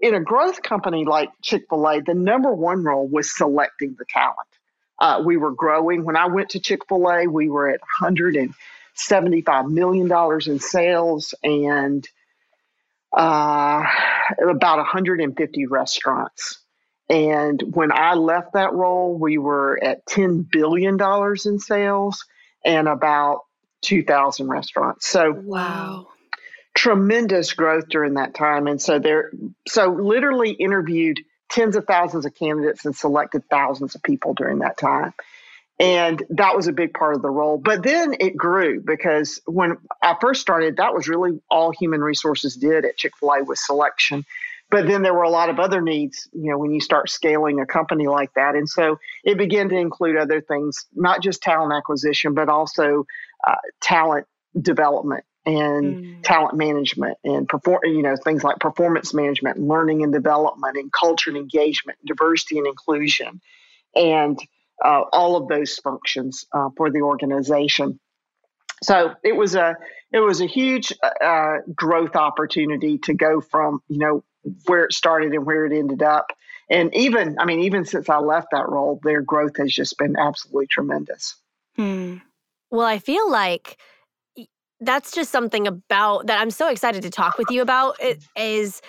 in 0.01 0.13
a 0.13 0.19
growth 0.19 0.61
company 0.61 1.05
like 1.05 1.29
Chick 1.41 1.63
fil 1.69 1.87
A, 1.87 2.01
the 2.01 2.13
number 2.13 2.53
one 2.53 2.83
role 2.83 3.07
was 3.07 3.35
selecting 3.35 3.95
the 3.97 4.05
talent. 4.09 4.35
Uh, 4.99 5.23
we 5.25 5.37
were 5.37 5.51
growing. 5.51 6.03
When 6.03 6.17
I 6.17 6.27
went 6.27 6.49
to 6.49 6.59
Chick 6.59 6.81
fil 6.87 7.09
A, 7.09 7.27
we 7.27 7.49
were 7.49 7.69
at 7.69 7.79
$175 8.01 9.71
million 9.71 10.11
in 10.45 10.59
sales 10.59 11.33
and 11.43 12.07
uh, 13.15 13.83
about 14.49 14.77
150 14.77 15.65
restaurants. 15.67 16.59
And 17.09 17.61
when 17.73 17.91
I 17.91 18.13
left 18.13 18.53
that 18.53 18.73
role, 18.73 19.17
we 19.17 19.37
were 19.37 19.79
at 19.83 20.05
$10 20.05 20.49
billion 20.49 20.97
in 21.45 21.59
sales 21.59 22.25
and 22.63 22.87
about 22.87 23.41
2,000 23.81 24.47
restaurants. 24.47 25.07
So, 25.07 25.31
wow. 25.31 26.07
Tremendous 26.75 27.53
growth 27.53 27.89
during 27.89 28.13
that 28.13 28.35
time. 28.35 28.67
And 28.67 28.81
so 28.81 28.99
there, 28.99 29.31
so 29.67 29.87
literally 29.87 30.51
interviewed 30.51 31.19
tens 31.49 31.75
of 31.75 31.85
thousands 31.85 32.25
of 32.25 32.35
candidates 32.35 32.85
and 32.85 32.95
selected 32.95 33.43
thousands 33.49 33.95
of 33.95 34.03
people 34.03 34.35
during 34.35 34.59
that 34.59 34.77
time. 34.77 35.13
And 35.79 36.21
that 36.31 36.55
was 36.57 36.67
a 36.67 36.73
big 36.73 36.93
part 36.93 37.15
of 37.15 37.21
the 37.21 37.29
role. 37.29 37.57
But 37.57 37.83
then 37.83 38.15
it 38.19 38.35
grew 38.35 38.81
because 38.81 39.39
when 39.45 39.77
I 40.03 40.15
first 40.19 40.41
started, 40.41 40.77
that 40.77 40.93
was 40.93 41.07
really 41.07 41.39
all 41.49 41.71
human 41.71 42.01
resources 42.01 42.55
did 42.55 42.83
at 42.83 42.97
Chick 42.97 43.13
fil 43.17 43.31
A 43.31 43.43
was 43.43 43.65
selection. 43.65 44.25
But 44.69 44.87
then 44.87 45.01
there 45.01 45.13
were 45.13 45.23
a 45.23 45.29
lot 45.29 45.49
of 45.49 45.57
other 45.57 45.81
needs, 45.81 46.27
you 46.31 46.51
know, 46.51 46.57
when 46.57 46.71
you 46.71 46.81
start 46.81 47.09
scaling 47.09 47.59
a 47.59 47.65
company 47.65 48.07
like 48.07 48.33
that. 48.35 48.55
And 48.55 48.69
so 48.69 48.99
it 49.23 49.37
began 49.37 49.69
to 49.69 49.75
include 49.75 50.15
other 50.17 50.41
things, 50.41 50.85
not 50.93 51.23
just 51.23 51.41
talent 51.41 51.73
acquisition, 51.73 52.33
but 52.33 52.49
also 52.49 53.05
uh, 53.47 53.55
talent 53.81 54.27
development 54.59 55.23
and 55.45 55.95
mm. 55.95 56.23
talent 56.23 56.57
management 56.57 57.17
and 57.23 57.47
perform 57.47 57.79
you 57.85 58.01
know 58.01 58.15
things 58.15 58.43
like 58.43 58.59
performance 58.59 59.13
management 59.13 59.57
learning 59.57 60.03
and 60.03 60.11
development 60.11 60.75
and 60.75 60.91
culture 60.91 61.29
and 61.29 61.37
engagement 61.37 61.97
diversity 62.05 62.57
and 62.57 62.67
inclusion 62.67 63.39
and 63.95 64.39
uh, 64.83 65.03
all 65.11 65.35
of 65.35 65.47
those 65.47 65.75
functions 65.75 66.45
uh, 66.53 66.69
for 66.77 66.89
the 66.89 67.01
organization. 67.01 67.99
So 68.81 69.13
it 69.23 69.35
was 69.35 69.55
a 69.55 69.75
it 70.11 70.19
was 70.19 70.41
a 70.41 70.45
huge 70.45 70.93
uh, 71.23 71.57
growth 71.75 72.15
opportunity 72.15 72.97
to 72.99 73.13
go 73.13 73.41
from 73.41 73.81
you 73.87 73.99
know 73.99 74.23
where 74.65 74.85
it 74.85 74.93
started 74.93 75.33
and 75.33 75.45
where 75.45 75.65
it 75.65 75.77
ended 75.77 76.01
up. 76.01 76.31
And 76.69 76.95
even 76.95 77.37
i 77.39 77.45
mean 77.45 77.61
even 77.61 77.83
since 77.83 78.09
i 78.09 78.19
left 78.19 78.49
that 78.51 78.69
role 78.69 78.99
their 79.03 79.21
growth 79.21 79.57
has 79.57 79.73
just 79.73 79.97
been 79.97 80.15
absolutely 80.17 80.67
tremendous. 80.67 81.35
Hmm. 81.75 82.17
Well, 82.71 82.85
I 82.85 82.99
feel 82.99 83.29
like 83.31 83.77
that's 84.79 85.11
just 85.11 85.31
something 85.31 85.67
about 85.67 86.27
that 86.27 86.39
I'm 86.39 86.51
so 86.51 86.69
excited 86.69 87.01
to 87.01 87.09
talk 87.09 87.37
with 87.37 87.49
you 87.49 87.61
about 87.61 87.97
it 87.99 88.23
is 88.35 88.81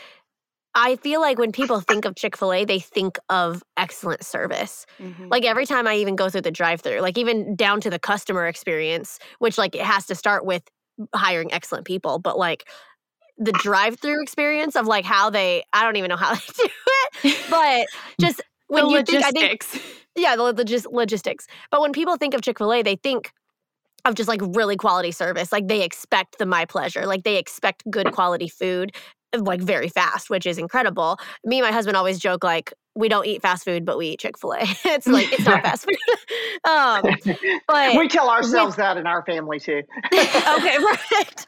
I 0.74 0.96
feel 0.96 1.20
like 1.20 1.38
when 1.38 1.50
people 1.52 1.80
think 1.80 2.04
of 2.04 2.14
Chick-fil-A, 2.14 2.64
they 2.64 2.78
think 2.78 3.18
of 3.28 3.62
excellent 3.76 4.24
service. 4.24 4.86
Mm-hmm. 5.00 5.26
Like 5.28 5.44
every 5.44 5.66
time 5.66 5.86
I 5.86 5.96
even 5.96 6.14
go 6.14 6.28
through 6.28 6.42
the 6.42 6.50
drive-through, 6.52 7.00
like 7.00 7.18
even 7.18 7.56
down 7.56 7.80
to 7.80 7.90
the 7.90 7.98
customer 7.98 8.46
experience, 8.46 9.18
which 9.40 9.58
like 9.58 9.74
it 9.74 9.82
has 9.82 10.06
to 10.06 10.14
start 10.14 10.44
with 10.44 10.62
hiring 11.14 11.52
excellent 11.52 11.86
people, 11.86 12.18
but 12.18 12.38
like 12.38 12.68
the 13.36 13.52
drive-through 13.52 14.22
experience 14.22 14.76
of 14.76 14.86
like 14.86 15.04
how 15.04 15.30
they 15.30 15.64
I 15.72 15.82
don't 15.82 15.96
even 15.96 16.08
know 16.08 16.16
how 16.16 16.34
they 16.34 16.40
do 16.56 16.68
it, 17.24 17.36
but 17.50 17.86
just 18.20 18.40
when 18.68 18.88
you 18.88 18.98
logistics. 18.98 19.66
think 19.66 19.84
I 19.84 19.88
think 19.88 20.06
yeah, 20.16 20.36
the 20.36 20.42
logis- 20.42 20.92
logistics. 20.92 21.46
But 21.70 21.80
when 21.80 21.92
people 21.92 22.16
think 22.16 22.34
of 22.34 22.42
Chick-fil-A, 22.42 22.82
they 22.82 22.96
think 22.96 23.32
of 24.04 24.14
just 24.14 24.28
like 24.28 24.40
really 24.42 24.76
quality 24.76 25.10
service. 25.10 25.52
Like 25.52 25.68
they 25.68 25.82
expect 25.82 26.38
the 26.38 26.46
my 26.46 26.64
pleasure. 26.64 27.06
Like 27.06 27.24
they 27.24 27.36
expect 27.38 27.82
good 27.90 28.12
quality 28.12 28.48
food 28.48 28.92
like 29.36 29.60
very 29.60 29.88
fast, 29.88 30.30
which 30.30 30.46
is 30.46 30.58
incredible. 30.58 31.18
Me 31.44 31.58
and 31.58 31.66
my 31.66 31.72
husband 31.72 31.96
always 31.96 32.18
joke 32.18 32.44
like 32.44 32.72
we 32.94 33.08
don't 33.08 33.26
eat 33.26 33.42
fast 33.42 33.64
food, 33.64 33.84
but 33.84 33.96
we 33.96 34.08
eat 34.08 34.20
Chick 34.20 34.38
Fil 34.38 34.54
A. 34.54 34.58
it's 34.84 35.06
like 35.06 35.32
it's 35.32 35.44
not 35.44 35.62
fast 35.62 35.86
food. 35.86 35.96
um, 36.68 37.56
but 37.66 37.96
we 37.96 38.08
tell 38.08 38.28
ourselves 38.28 38.76
we, 38.76 38.82
that 38.82 38.96
in 38.96 39.06
our 39.06 39.24
family 39.24 39.60
too. 39.60 39.82
okay, 40.12 40.78
right. 40.78 41.44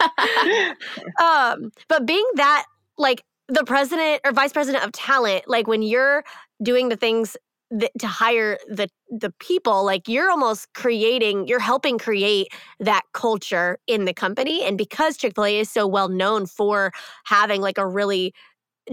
um, 1.21 1.71
but 1.89 2.07
being 2.07 2.27
that 2.37 2.65
like 2.99 3.23
the 3.49 3.65
president 3.65 4.21
or 4.25 4.33
vice 4.33 4.53
president 4.53 4.85
of 4.85 4.93
talent, 4.93 5.45
like 5.49 5.67
when 5.67 5.83
you're 5.83 6.25
doing 6.63 6.89
the 6.89 6.97
things 6.97 7.37
the, 7.73 7.91
to 7.99 8.07
hire 8.07 8.59
the 8.69 8.87
the 9.09 9.31
people 9.41 9.83
like 9.83 10.07
you're 10.07 10.31
almost 10.31 10.69
creating 10.75 11.49
you're 11.49 11.59
helping 11.59 11.97
create 11.97 12.49
that 12.79 13.03
culture 13.15 13.79
in 13.87 14.05
the 14.05 14.13
company 14.13 14.63
and 14.63 14.77
because 14.77 15.17
chick-fil-a 15.17 15.59
is 15.59 15.71
so 15.71 15.87
well 15.87 16.11
known 16.11 16.45
for 16.45 16.93
having 17.25 17.63
like 17.63 17.79
a 17.79 17.87
really 17.87 18.35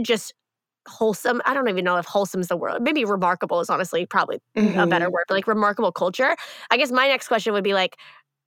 just 0.02 0.34
wholesome 0.88 1.42
i 1.46 1.54
don't 1.54 1.68
even 1.68 1.84
know 1.84 1.98
if 1.98 2.06
wholesome 2.06 2.40
is 2.40 2.48
the 2.48 2.56
word 2.56 2.82
maybe 2.82 3.04
remarkable 3.04 3.60
is 3.60 3.70
honestly 3.70 4.06
probably 4.06 4.40
mm-hmm. 4.56 4.80
a 4.80 4.88
better 4.88 5.06
mm-hmm. 5.06 5.14
word 5.14 5.26
but 5.28 5.34
like 5.34 5.46
remarkable 5.46 5.92
culture 5.92 6.36
i 6.72 6.78
guess 6.78 6.90
my 6.90 7.08
next 7.08 7.28
question 7.28 7.52
would 7.52 7.66
be 7.66 7.74
like 7.74 7.98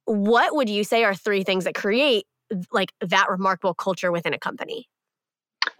what 0.05 0.55
would 0.55 0.69
you 0.69 0.83
say 0.83 1.03
are 1.03 1.13
three 1.13 1.43
things 1.43 1.63
that 1.63 1.75
create 1.75 2.25
like 2.71 2.91
that 3.01 3.29
remarkable 3.29 3.75
culture 3.75 4.11
within 4.11 4.33
a 4.33 4.39
company 4.39 4.87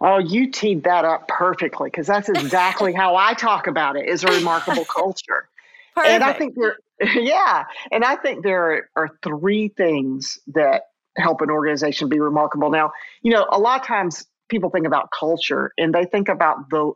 Oh, 0.06 0.18
you 0.18 0.50
teed 0.50 0.84
that 0.84 1.06
up 1.06 1.28
perfectly 1.28 1.88
because 1.88 2.06
that's 2.06 2.28
exactly 2.28 2.92
how 2.96 3.16
I 3.16 3.32
talk 3.32 3.66
about 3.66 3.96
it 3.96 4.06
is 4.06 4.22
a 4.22 4.26
remarkable 4.26 4.84
culture. 4.84 5.48
Perfect. 5.94 6.12
And 6.12 6.22
I 6.22 6.34
think 6.34 6.54
there, 6.56 6.76
yeah, 7.14 7.64
and 7.90 8.04
I 8.04 8.16
think 8.16 8.44
there 8.44 8.62
are, 8.64 8.90
are 8.96 9.10
three 9.22 9.68
things 9.68 10.38
that 10.48 10.82
help 11.16 11.40
an 11.40 11.48
organization 11.48 12.10
be 12.10 12.20
remarkable. 12.20 12.70
Now, 12.70 12.92
you 13.22 13.32
know, 13.32 13.46
a 13.50 13.58
lot 13.58 13.80
of 13.80 13.86
times 13.86 14.26
people 14.50 14.68
think 14.68 14.86
about 14.86 15.08
culture 15.18 15.72
and 15.78 15.94
they 15.94 16.04
think 16.04 16.28
about 16.28 16.68
the 16.68 16.92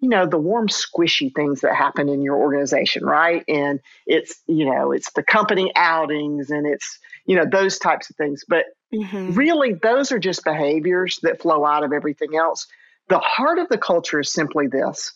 you 0.00 0.08
know 0.08 0.26
the 0.26 0.38
warm 0.38 0.68
squishy 0.68 1.34
things 1.34 1.60
that 1.60 1.74
happen 1.74 2.08
in 2.08 2.22
your 2.22 2.36
organization 2.36 3.04
right 3.04 3.44
and 3.48 3.80
it's 4.06 4.40
you 4.46 4.64
know 4.64 4.92
it's 4.92 5.12
the 5.12 5.22
company 5.22 5.70
outings 5.76 6.50
and 6.50 6.66
it's 6.66 6.98
you 7.26 7.36
know 7.36 7.44
those 7.50 7.78
types 7.78 8.10
of 8.10 8.16
things 8.16 8.44
but 8.48 8.64
mm-hmm. 8.92 9.32
really 9.34 9.74
those 9.74 10.10
are 10.12 10.18
just 10.18 10.44
behaviors 10.44 11.18
that 11.22 11.40
flow 11.40 11.64
out 11.64 11.84
of 11.84 11.92
everything 11.92 12.36
else 12.36 12.66
the 13.08 13.18
heart 13.18 13.58
of 13.58 13.68
the 13.68 13.78
culture 13.78 14.20
is 14.20 14.32
simply 14.32 14.66
this 14.66 15.12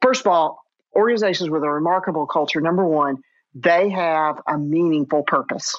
first 0.00 0.20
of 0.20 0.26
all 0.26 0.62
organizations 0.98 1.48
with 1.48 1.62
a 1.62 1.70
remarkable 1.70 2.26
culture, 2.26 2.60
number 2.60 2.86
one, 2.86 3.18
they 3.54 3.88
have 3.90 4.40
a 4.46 4.58
meaningful 4.58 5.22
purpose. 5.22 5.76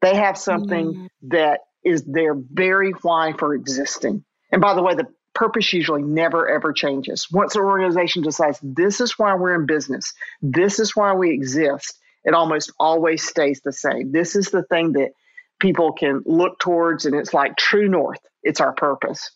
They 0.00 0.16
have 0.16 0.36
something 0.36 0.94
mm. 0.94 1.08
that 1.28 1.60
is 1.84 2.02
their 2.04 2.34
very 2.34 2.92
why 3.02 3.34
for 3.38 3.54
existing. 3.54 4.24
And 4.50 4.60
by 4.60 4.74
the 4.74 4.82
way, 4.82 4.94
the 4.94 5.06
purpose 5.34 5.72
usually 5.72 6.02
never 6.02 6.48
ever 6.48 6.72
changes. 6.72 7.28
Once 7.30 7.54
an 7.56 7.62
organization 7.62 8.22
decides 8.22 8.58
this 8.62 9.00
is 9.00 9.18
why 9.18 9.34
we're 9.34 9.54
in 9.54 9.66
business, 9.66 10.12
this 10.40 10.78
is 10.78 10.94
why 10.94 11.14
we 11.14 11.30
exist, 11.32 11.98
it 12.24 12.34
almost 12.34 12.72
always 12.78 13.22
stays 13.22 13.60
the 13.64 13.72
same. 13.72 14.12
This 14.12 14.36
is 14.36 14.50
the 14.50 14.62
thing 14.62 14.92
that 14.92 15.12
people 15.58 15.92
can 15.92 16.22
look 16.26 16.58
towards, 16.58 17.06
and 17.06 17.14
it's 17.14 17.32
like 17.34 17.56
true 17.56 17.88
north. 17.88 18.20
It's 18.42 18.60
our 18.60 18.72
purpose. 18.72 19.30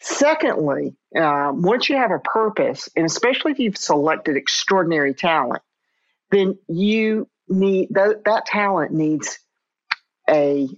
Secondly, 0.00 0.96
uh, 1.18 1.52
once 1.54 1.88
you 1.88 1.96
have 1.96 2.10
a 2.10 2.18
purpose, 2.18 2.88
and 2.96 3.06
especially 3.06 3.52
if 3.52 3.58
you've 3.58 3.78
selected 3.78 4.36
extraordinary 4.36 5.14
talent, 5.14 5.62
then 6.30 6.58
you 6.68 7.28
need 7.48 7.88
that 7.90 8.44
talent 8.46 8.92
needs 8.92 9.38
a 10.28 10.68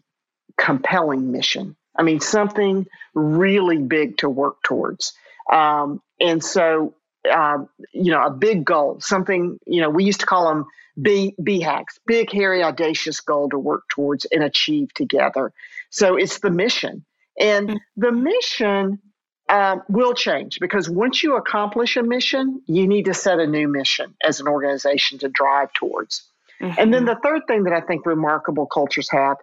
compelling 0.56 1.32
mission. 1.32 1.76
I 1.98 2.02
mean, 2.02 2.20
something 2.20 2.86
really 3.14 3.78
big 3.78 4.18
to 4.18 4.30
work 4.30 4.62
towards. 4.62 5.12
Um, 5.52 6.00
and 6.20 6.42
so, 6.42 6.94
uh, 7.30 7.58
you 7.92 8.12
know, 8.12 8.24
a 8.24 8.30
big 8.30 8.64
goal, 8.64 9.00
something, 9.00 9.58
you 9.66 9.80
know, 9.80 9.90
we 9.90 10.04
used 10.04 10.20
to 10.20 10.26
call 10.26 10.48
them 10.48 10.66
B, 11.00 11.34
BHAGs, 11.40 11.98
big, 12.06 12.30
hairy, 12.30 12.62
audacious 12.62 13.20
goal 13.20 13.48
to 13.50 13.58
work 13.58 13.82
towards 13.88 14.24
and 14.26 14.42
achieve 14.42 14.94
together. 14.94 15.52
So 15.90 16.16
it's 16.16 16.38
the 16.38 16.50
mission. 16.50 17.04
And 17.38 17.68
mm. 17.70 17.78
the 17.96 18.12
mission 18.12 19.00
um, 19.48 19.82
will 19.88 20.14
change 20.14 20.58
because 20.60 20.88
once 20.90 21.22
you 21.22 21.36
accomplish 21.36 21.96
a 21.96 22.02
mission, 22.02 22.62
you 22.66 22.86
need 22.86 23.06
to 23.06 23.14
set 23.14 23.38
a 23.38 23.46
new 23.46 23.68
mission 23.68 24.14
as 24.24 24.40
an 24.40 24.48
organization 24.48 25.18
to 25.20 25.28
drive 25.28 25.72
towards. 25.72 26.28
Mm-hmm. 26.60 26.74
And 26.78 26.92
then 26.92 27.04
mm-hmm. 27.04 27.14
the 27.14 27.20
third 27.22 27.42
thing 27.46 27.64
that 27.64 27.72
I 27.72 27.80
think 27.80 28.04
remarkable 28.04 28.66
cultures 28.66 29.08
have 29.10 29.36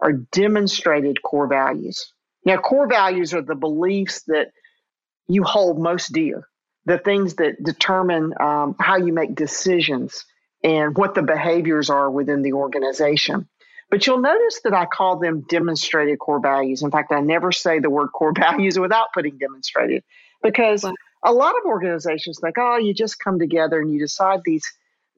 are 0.00 0.12
demonstrated 0.12 1.22
core 1.22 1.46
values. 1.46 2.12
Now, 2.44 2.58
core 2.58 2.86
values 2.86 3.34
are 3.34 3.42
the 3.42 3.54
beliefs 3.54 4.22
that 4.28 4.52
you 5.28 5.42
hold 5.42 5.78
most 5.78 6.12
dear, 6.12 6.46
the 6.84 6.98
things 6.98 7.34
that 7.36 7.62
determine 7.62 8.34
um, 8.40 8.76
how 8.78 8.96
you 8.96 9.12
make 9.12 9.34
decisions 9.34 10.24
and 10.62 10.96
what 10.96 11.14
the 11.14 11.22
behaviors 11.22 11.90
are 11.90 12.10
within 12.10 12.42
the 12.42 12.52
organization. 12.52 13.48
But 13.90 14.06
you'll 14.06 14.20
notice 14.20 14.60
that 14.64 14.74
I 14.74 14.86
call 14.86 15.18
them 15.18 15.42
demonstrated 15.48 16.18
core 16.18 16.40
values. 16.40 16.82
In 16.82 16.90
fact, 16.90 17.12
I 17.12 17.20
never 17.20 17.52
say 17.52 17.78
the 17.78 17.90
word 17.90 18.08
core 18.08 18.32
values 18.36 18.78
without 18.78 19.08
putting 19.14 19.38
demonstrated 19.38 20.02
because 20.42 20.84
a 21.24 21.32
lot 21.32 21.56
of 21.56 21.64
organizations 21.64 22.38
think, 22.40 22.56
oh, 22.58 22.76
you 22.76 22.94
just 22.94 23.18
come 23.18 23.38
together 23.38 23.80
and 23.80 23.92
you 23.92 23.98
decide 23.98 24.40
these 24.44 24.64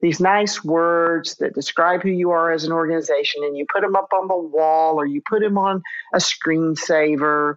these 0.01 0.19
nice 0.19 0.63
words 0.63 1.35
that 1.35 1.53
describe 1.53 2.01
who 2.01 2.09
you 2.09 2.31
are 2.31 2.51
as 2.51 2.63
an 2.63 2.71
organization 2.71 3.43
and 3.43 3.57
you 3.57 3.65
put 3.71 3.81
them 3.81 3.95
up 3.95 4.09
on 4.13 4.27
the 4.27 4.37
wall 4.37 4.95
or 4.99 5.05
you 5.05 5.21
put 5.27 5.41
them 5.41 5.57
on 5.57 5.81
a 6.13 6.17
screensaver 6.17 7.55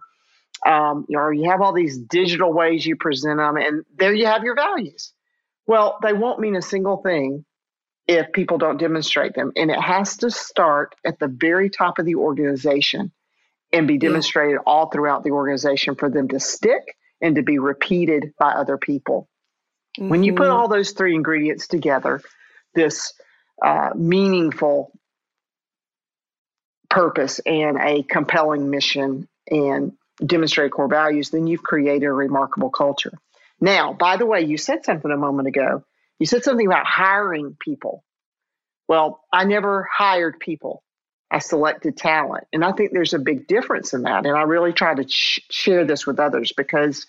um, 0.65 1.05
or 1.13 1.33
you 1.33 1.49
have 1.49 1.61
all 1.61 1.73
these 1.73 1.97
digital 1.97 2.53
ways 2.53 2.85
you 2.85 2.95
present 2.95 3.37
them 3.37 3.57
and 3.57 3.83
there 3.97 4.13
you 4.13 4.25
have 4.25 4.43
your 4.43 4.55
values 4.55 5.13
well 5.67 5.97
they 6.01 6.13
won't 6.13 6.39
mean 6.39 6.55
a 6.55 6.61
single 6.61 6.97
thing 6.97 7.45
if 8.07 8.31
people 8.33 8.57
don't 8.57 8.77
demonstrate 8.77 9.33
them. 9.33 9.51
And 9.55 9.71
it 9.71 9.79
has 9.79 10.17
to 10.17 10.29
start 10.29 10.95
at 11.05 11.19
the 11.19 11.27
very 11.27 11.69
top 11.69 11.99
of 11.99 12.05
the 12.05 12.15
organization 12.15 13.11
and 13.71 13.87
be 13.87 13.97
demonstrated 13.97 14.59
all 14.65 14.89
throughout 14.89 15.23
the 15.23 15.31
organization 15.31 15.95
for 15.95 16.09
them 16.09 16.27
to 16.27 16.39
stick 16.39 16.83
and 17.21 17.35
to 17.35 17.41
be 17.41 17.59
repeated 17.59 18.33
by 18.37 18.51
other 18.51 18.77
people. 18.77 19.29
Mm-hmm. 19.99 20.09
When 20.09 20.23
you 20.23 20.33
put 20.33 20.47
mm-hmm. 20.47 20.55
all 20.55 20.67
those 20.67 20.91
three 20.91 21.15
ingredients 21.15 21.67
together, 21.67 22.21
this 22.75 23.13
uh, 23.63 23.91
meaningful 23.95 24.91
purpose 26.89 27.39
and 27.45 27.77
a 27.79 28.03
compelling 28.03 28.69
mission 28.69 29.27
and 29.49 29.93
demonstrate 30.23 30.71
core 30.71 30.87
values, 30.87 31.29
then 31.29 31.47
you've 31.47 31.63
created 31.63 32.05
a 32.05 32.13
remarkable 32.13 32.69
culture. 32.69 33.13
Now, 33.59 33.93
by 33.93 34.17
the 34.17 34.25
way, 34.25 34.41
you 34.41 34.57
said 34.57 34.85
something 34.85 35.11
a 35.11 35.17
moment 35.17 35.47
ago 35.47 35.83
you 36.23 36.25
said 36.25 36.45
something 36.45 36.65
about 36.65 36.85
hiring 36.85 37.57
people. 37.59 38.01
Well, 38.87 39.21
I 39.31 39.43
never 39.43 39.87
hired 39.91 40.39
people. 40.39 40.81
I 41.31 41.39
selected 41.39 41.97
talent. 41.97 42.45
And 42.53 42.63
I 42.63 42.71
think 42.71 42.91
there's 42.93 43.13
a 43.13 43.19
big 43.19 43.45
difference 43.45 43.93
in 43.93 44.03
that. 44.03 44.25
And 44.25 44.33
I 44.33 44.43
really 44.43 44.71
try 44.71 44.93
to 44.93 45.05
sh- 45.05 45.41
share 45.49 45.83
this 45.83 46.07
with 46.07 46.19
others 46.19 46.53
because 46.55 47.07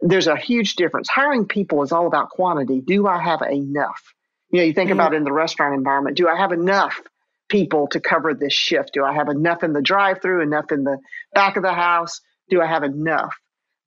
there's 0.00 0.26
a 0.26 0.36
huge 0.36 0.76
difference. 0.76 1.08
Hiring 1.08 1.46
people 1.46 1.82
is 1.82 1.92
all 1.92 2.06
about 2.06 2.30
quantity. 2.30 2.80
Do 2.80 3.06
I 3.06 3.20
have 3.22 3.42
enough? 3.42 4.02
You 4.50 4.60
know, 4.60 4.64
you 4.66 4.72
think 4.72 4.90
mm-hmm. 4.90 5.00
about 5.00 5.14
in 5.14 5.24
the 5.24 5.32
restaurant 5.32 5.74
environment, 5.74 6.16
do 6.16 6.28
I 6.28 6.36
have 6.36 6.52
enough 6.52 7.00
people 7.48 7.88
to 7.88 8.00
cover 8.00 8.34
this 8.34 8.52
shift? 8.52 8.90
Do 8.92 9.04
I 9.04 9.14
have 9.14 9.28
enough 9.28 9.62
in 9.62 9.72
the 9.72 9.82
drive 9.82 10.20
through, 10.22 10.42
enough 10.42 10.70
in 10.72 10.84
the 10.84 10.98
back 11.34 11.56
of 11.56 11.62
the 11.62 11.72
house? 11.72 12.20
Do 12.50 12.60
I 12.60 12.66
have 12.66 12.82
enough? 12.82 13.34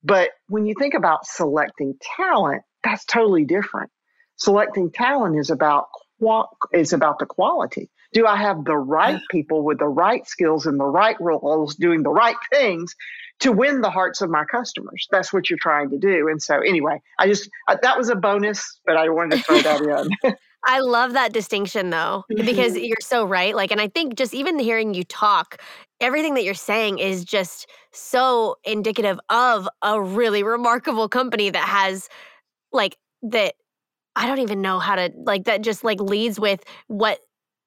But 0.02 0.30
when 0.48 0.66
you 0.66 0.74
think 0.78 0.94
about 0.94 1.26
selecting 1.26 1.94
talent, 2.16 2.62
that's 2.82 3.04
totally 3.04 3.44
different 3.44 3.90
selecting 4.40 4.90
talent 4.90 5.38
is 5.38 5.50
about 5.50 5.86
is 6.72 6.92
about 6.92 7.18
the 7.18 7.26
quality. 7.26 7.88
Do 8.12 8.26
I 8.26 8.36
have 8.36 8.64
the 8.64 8.76
right 8.76 9.20
people 9.30 9.64
with 9.64 9.78
the 9.78 9.88
right 9.88 10.26
skills 10.26 10.66
and 10.66 10.78
the 10.78 10.84
right 10.84 11.16
roles 11.20 11.76
doing 11.76 12.02
the 12.02 12.10
right 12.10 12.36
things 12.52 12.94
to 13.40 13.52
win 13.52 13.80
the 13.80 13.90
hearts 13.90 14.20
of 14.20 14.30
my 14.30 14.44
customers? 14.44 15.06
That's 15.10 15.32
what 15.32 15.50
you're 15.50 15.58
trying 15.60 15.90
to 15.90 15.98
do. 15.98 16.28
And 16.28 16.42
so, 16.42 16.60
anyway, 16.60 17.00
I 17.18 17.26
just 17.26 17.50
uh, 17.68 17.76
that 17.82 17.98
was 17.98 18.08
a 18.08 18.16
bonus, 18.16 18.80
but 18.86 18.96
I 18.96 19.08
wanted 19.08 19.38
to 19.38 19.42
throw 19.42 19.60
that 19.62 20.08
in. 20.24 20.34
I 20.66 20.80
love 20.80 21.14
that 21.14 21.32
distinction 21.32 21.90
though, 21.90 22.24
because 22.28 22.74
mm-hmm. 22.74 22.84
you're 22.84 23.00
so 23.00 23.24
right. 23.24 23.56
Like, 23.56 23.70
and 23.70 23.80
I 23.80 23.88
think 23.88 24.14
just 24.14 24.34
even 24.34 24.58
hearing 24.58 24.92
you 24.92 25.04
talk, 25.04 25.60
everything 26.00 26.34
that 26.34 26.44
you're 26.44 26.54
saying 26.54 26.98
is 26.98 27.24
just 27.24 27.66
so 27.92 28.56
indicative 28.64 29.18
of 29.30 29.68
a 29.82 30.00
really 30.00 30.42
remarkable 30.42 31.08
company 31.08 31.50
that 31.50 31.66
has 31.66 32.08
like 32.72 32.96
that 33.22 33.54
I 34.16 34.26
don't 34.26 34.40
even 34.40 34.60
know 34.60 34.78
how 34.78 34.96
to 34.96 35.10
like 35.24 35.44
that 35.44 35.62
just 35.62 35.84
like 35.84 36.00
leads 36.00 36.38
with 36.38 36.64
what 36.88 37.20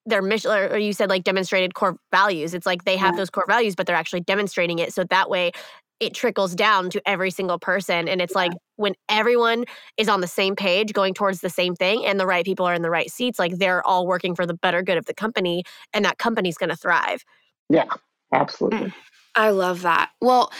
their 0.05 0.21
mission 0.21 0.51
or 0.51 0.77
you 0.77 0.93
said 0.93 1.09
like 1.09 1.23
demonstrated 1.23 1.73
core 1.73 1.97
values. 2.11 2.53
It's 2.53 2.65
like 2.65 2.83
they 2.83 2.97
have 2.97 3.13
yeah. 3.13 3.21
those 3.21 3.29
core 3.29 3.45
values, 3.47 3.75
but 3.75 3.87
they're 3.87 3.95
actually 3.95 4.21
demonstrating 4.21 4.79
it. 4.79 4.93
So 4.93 5.03
that 5.05 5.29
way 5.29 5.51
it 5.99 6.13
trickles 6.13 6.53
down 6.53 6.89
to 6.89 7.01
every 7.07 7.31
single 7.31 7.57
person. 7.57 8.09
And 8.09 8.21
it's 8.21 8.33
yeah. 8.33 8.41
like 8.41 8.51
when 8.75 8.93
everyone 9.07 9.65
is 9.97 10.09
on 10.09 10.21
the 10.21 10.27
same 10.27 10.55
page 10.55 10.91
going 10.91 11.13
towards 11.13 11.41
the 11.41 11.49
same 11.49 11.75
thing 11.75 12.05
and 12.05 12.19
the 12.19 12.25
right 12.25 12.43
people 12.43 12.65
are 12.65 12.73
in 12.73 12.81
the 12.81 12.89
right 12.89 13.09
seats, 13.09 13.39
like 13.39 13.57
they're 13.57 13.85
all 13.87 14.05
working 14.05 14.35
for 14.35 14.45
the 14.45 14.53
better 14.53 14.81
good 14.81 14.97
of 14.97 15.05
the 15.05 15.13
company 15.13 15.63
and 15.93 16.03
that 16.03 16.17
company's 16.17 16.57
gonna 16.57 16.75
thrive. 16.75 17.23
Yeah, 17.69 17.85
absolutely. 18.33 18.89
Mm, 18.89 18.93
I 19.35 19.49
love 19.51 19.81
that. 19.83 20.11
Well, 20.19 20.51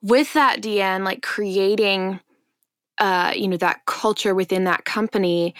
with 0.00 0.32
that, 0.32 0.62
Dee 0.62 0.80
Ann, 0.80 1.04
like 1.04 1.22
creating 1.22 2.20
uh, 2.98 3.32
you 3.36 3.46
know 3.46 3.56
that 3.58 3.84
culture 3.86 4.34
within 4.34 4.64
that 4.64 4.84
company 4.84 5.54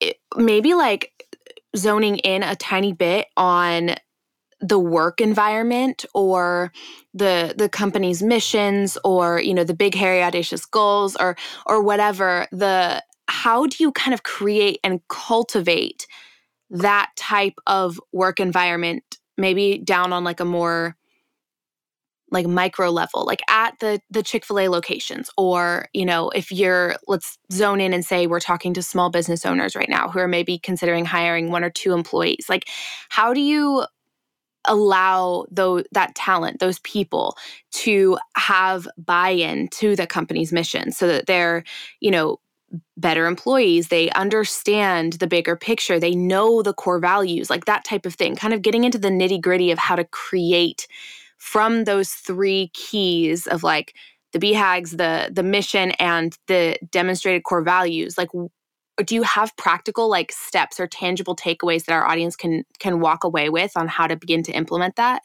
it, 0.00 0.18
maybe 0.36 0.74
like 0.74 1.25
zoning 1.74 2.18
in 2.18 2.42
a 2.42 2.56
tiny 2.56 2.92
bit 2.92 3.26
on 3.36 3.96
the 4.60 4.78
work 4.78 5.20
environment 5.20 6.04
or 6.14 6.72
the 7.12 7.54
the 7.56 7.68
company's 7.68 8.22
missions 8.22 8.96
or 9.04 9.40
you 9.40 9.52
know 9.52 9.64
the 9.64 9.74
big 9.74 9.94
hairy 9.94 10.22
audacious 10.22 10.64
goals 10.64 11.14
or 11.16 11.36
or 11.66 11.82
whatever 11.82 12.46
the 12.52 13.02
how 13.28 13.66
do 13.66 13.76
you 13.80 13.92
kind 13.92 14.14
of 14.14 14.22
create 14.22 14.78
and 14.82 15.00
cultivate 15.08 16.06
that 16.70 17.10
type 17.16 17.54
of 17.66 18.00
work 18.12 18.40
environment 18.40 19.02
maybe 19.36 19.78
down 19.78 20.12
on 20.12 20.24
like 20.24 20.40
a 20.40 20.44
more 20.44 20.96
like 22.36 22.46
micro 22.46 22.90
level 22.90 23.24
like 23.24 23.40
at 23.48 23.78
the 23.80 23.98
the 24.10 24.22
chick-fil-a 24.22 24.68
locations 24.68 25.30
or 25.38 25.88
you 25.94 26.04
know 26.04 26.28
if 26.30 26.52
you're 26.52 26.94
let's 27.08 27.38
zone 27.50 27.80
in 27.80 27.94
and 27.94 28.04
say 28.04 28.26
we're 28.26 28.38
talking 28.38 28.74
to 28.74 28.82
small 28.82 29.10
business 29.10 29.46
owners 29.46 29.74
right 29.74 29.88
now 29.88 30.06
who 30.08 30.18
are 30.18 30.28
maybe 30.28 30.58
considering 30.58 31.06
hiring 31.06 31.50
one 31.50 31.64
or 31.64 31.70
two 31.70 31.94
employees 31.94 32.44
like 32.50 32.68
how 33.08 33.32
do 33.32 33.40
you 33.40 33.86
allow 34.66 35.46
though 35.50 35.82
that 35.92 36.14
talent 36.14 36.58
those 36.60 36.78
people 36.80 37.38
to 37.70 38.18
have 38.36 38.86
buy-in 38.98 39.66
to 39.68 39.96
the 39.96 40.06
company's 40.06 40.52
mission 40.52 40.92
so 40.92 41.08
that 41.08 41.26
they're 41.26 41.64
you 42.00 42.10
know 42.10 42.38
better 42.96 43.26
employees? 43.26 43.88
They 43.88 44.10
understand 44.10 45.14
the 45.14 45.26
bigger 45.26 45.56
picture. 45.56 46.00
They 46.00 46.14
know 46.14 46.62
the 46.62 46.74
core 46.74 46.98
values 46.98 47.48
like 47.48 47.64
that 47.66 47.84
type 47.84 48.06
of 48.06 48.14
thing 48.14 48.36
kind 48.36 48.54
of 48.54 48.62
getting 48.62 48.84
into 48.84 48.98
the 48.98 49.08
nitty 49.08 49.40
gritty 49.40 49.70
of 49.70 49.78
how 49.78 49.96
to 49.96 50.04
create 50.04 50.88
from 51.36 51.84
those 51.84 52.12
three 52.12 52.70
keys 52.74 53.46
of 53.46 53.62
like 53.62 53.94
the 54.32 54.38
BHAGs, 54.38 54.96
the 54.96 55.30
the 55.32 55.42
mission, 55.42 55.92
and 55.92 56.36
the 56.46 56.76
demonstrated 56.90 57.44
core 57.44 57.62
values, 57.62 58.18
like 58.18 58.30
do 59.04 59.14
you 59.14 59.22
have 59.22 59.54
practical 59.56 60.08
like 60.08 60.32
steps 60.32 60.80
or 60.80 60.86
tangible 60.86 61.36
takeaways 61.36 61.84
that 61.84 61.92
our 61.92 62.06
audience 62.06 62.36
can 62.36 62.64
can 62.78 63.00
walk 63.00 63.24
away 63.24 63.50
with 63.50 63.72
on 63.76 63.88
how 63.88 64.06
to 64.06 64.16
begin 64.16 64.42
to 64.44 64.52
implement 64.52 64.96
that? 64.96 65.22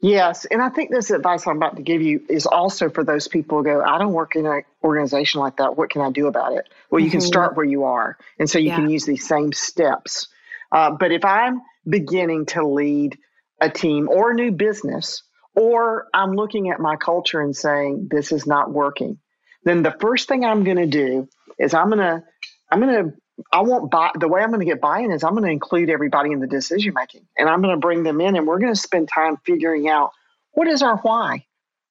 Yes, 0.00 0.44
and 0.46 0.62
I 0.62 0.68
think 0.70 0.90
this 0.90 1.10
advice 1.10 1.46
I'm 1.46 1.56
about 1.56 1.76
to 1.76 1.82
give 1.82 2.00
you 2.00 2.22
is 2.28 2.46
also 2.46 2.88
for 2.88 3.04
those 3.04 3.28
people 3.28 3.58
who 3.58 3.64
go, 3.64 3.82
I 3.82 3.98
don't 3.98 4.12
work 4.12 4.36
in 4.36 4.46
an 4.46 4.62
organization 4.82 5.40
like 5.40 5.56
that. 5.56 5.76
What 5.76 5.90
can 5.90 6.02
I 6.02 6.10
do 6.10 6.26
about 6.26 6.52
it? 6.52 6.68
Well, 6.90 7.00
you 7.00 7.06
mm-hmm. 7.06 7.12
can 7.12 7.20
start 7.20 7.56
where 7.56 7.66
you 7.66 7.84
are, 7.84 8.16
and 8.38 8.48
so 8.48 8.58
you 8.58 8.68
yeah. 8.68 8.76
can 8.76 8.90
use 8.90 9.04
these 9.04 9.26
same 9.26 9.52
steps. 9.52 10.28
Uh, 10.70 10.90
but 10.90 11.12
if 11.12 11.24
I'm 11.24 11.62
beginning 11.88 12.46
to 12.46 12.66
lead 12.66 13.18
a 13.60 13.70
team 13.70 14.08
or 14.08 14.30
a 14.30 14.34
new 14.34 14.52
business, 14.52 15.22
or 15.54 16.06
I'm 16.14 16.32
looking 16.32 16.70
at 16.70 16.80
my 16.80 16.96
culture 16.96 17.40
and 17.40 17.56
saying 17.56 18.08
this 18.10 18.32
is 18.32 18.46
not 18.46 18.70
working, 18.70 19.18
then 19.64 19.82
the 19.82 19.94
first 20.00 20.28
thing 20.28 20.44
I'm 20.44 20.64
going 20.64 20.76
to 20.76 20.86
do 20.86 21.28
is 21.58 21.74
I'm 21.74 21.90
going 21.90 21.98
to 21.98 22.24
I'm 22.70 22.80
going 22.80 23.10
to 23.10 23.16
I 23.52 23.62
want 23.62 23.90
buy 23.90 24.10
the 24.18 24.28
way 24.28 24.40
I'm 24.40 24.50
going 24.50 24.60
to 24.60 24.66
get 24.66 24.80
buy-in 24.80 25.12
is 25.12 25.22
I'm 25.22 25.32
going 25.32 25.44
to 25.44 25.50
include 25.50 25.90
everybody 25.90 26.32
in 26.32 26.40
the 26.40 26.46
decision 26.46 26.92
making, 26.94 27.26
and 27.36 27.48
I'm 27.48 27.62
going 27.62 27.74
to 27.74 27.80
bring 27.80 28.02
them 28.02 28.20
in, 28.20 28.36
and 28.36 28.46
we're 28.46 28.58
going 28.58 28.74
to 28.74 28.80
spend 28.80 29.08
time 29.12 29.36
figuring 29.44 29.88
out 29.88 30.10
what 30.52 30.66
is 30.66 30.82
our 30.82 30.96
why. 30.98 31.44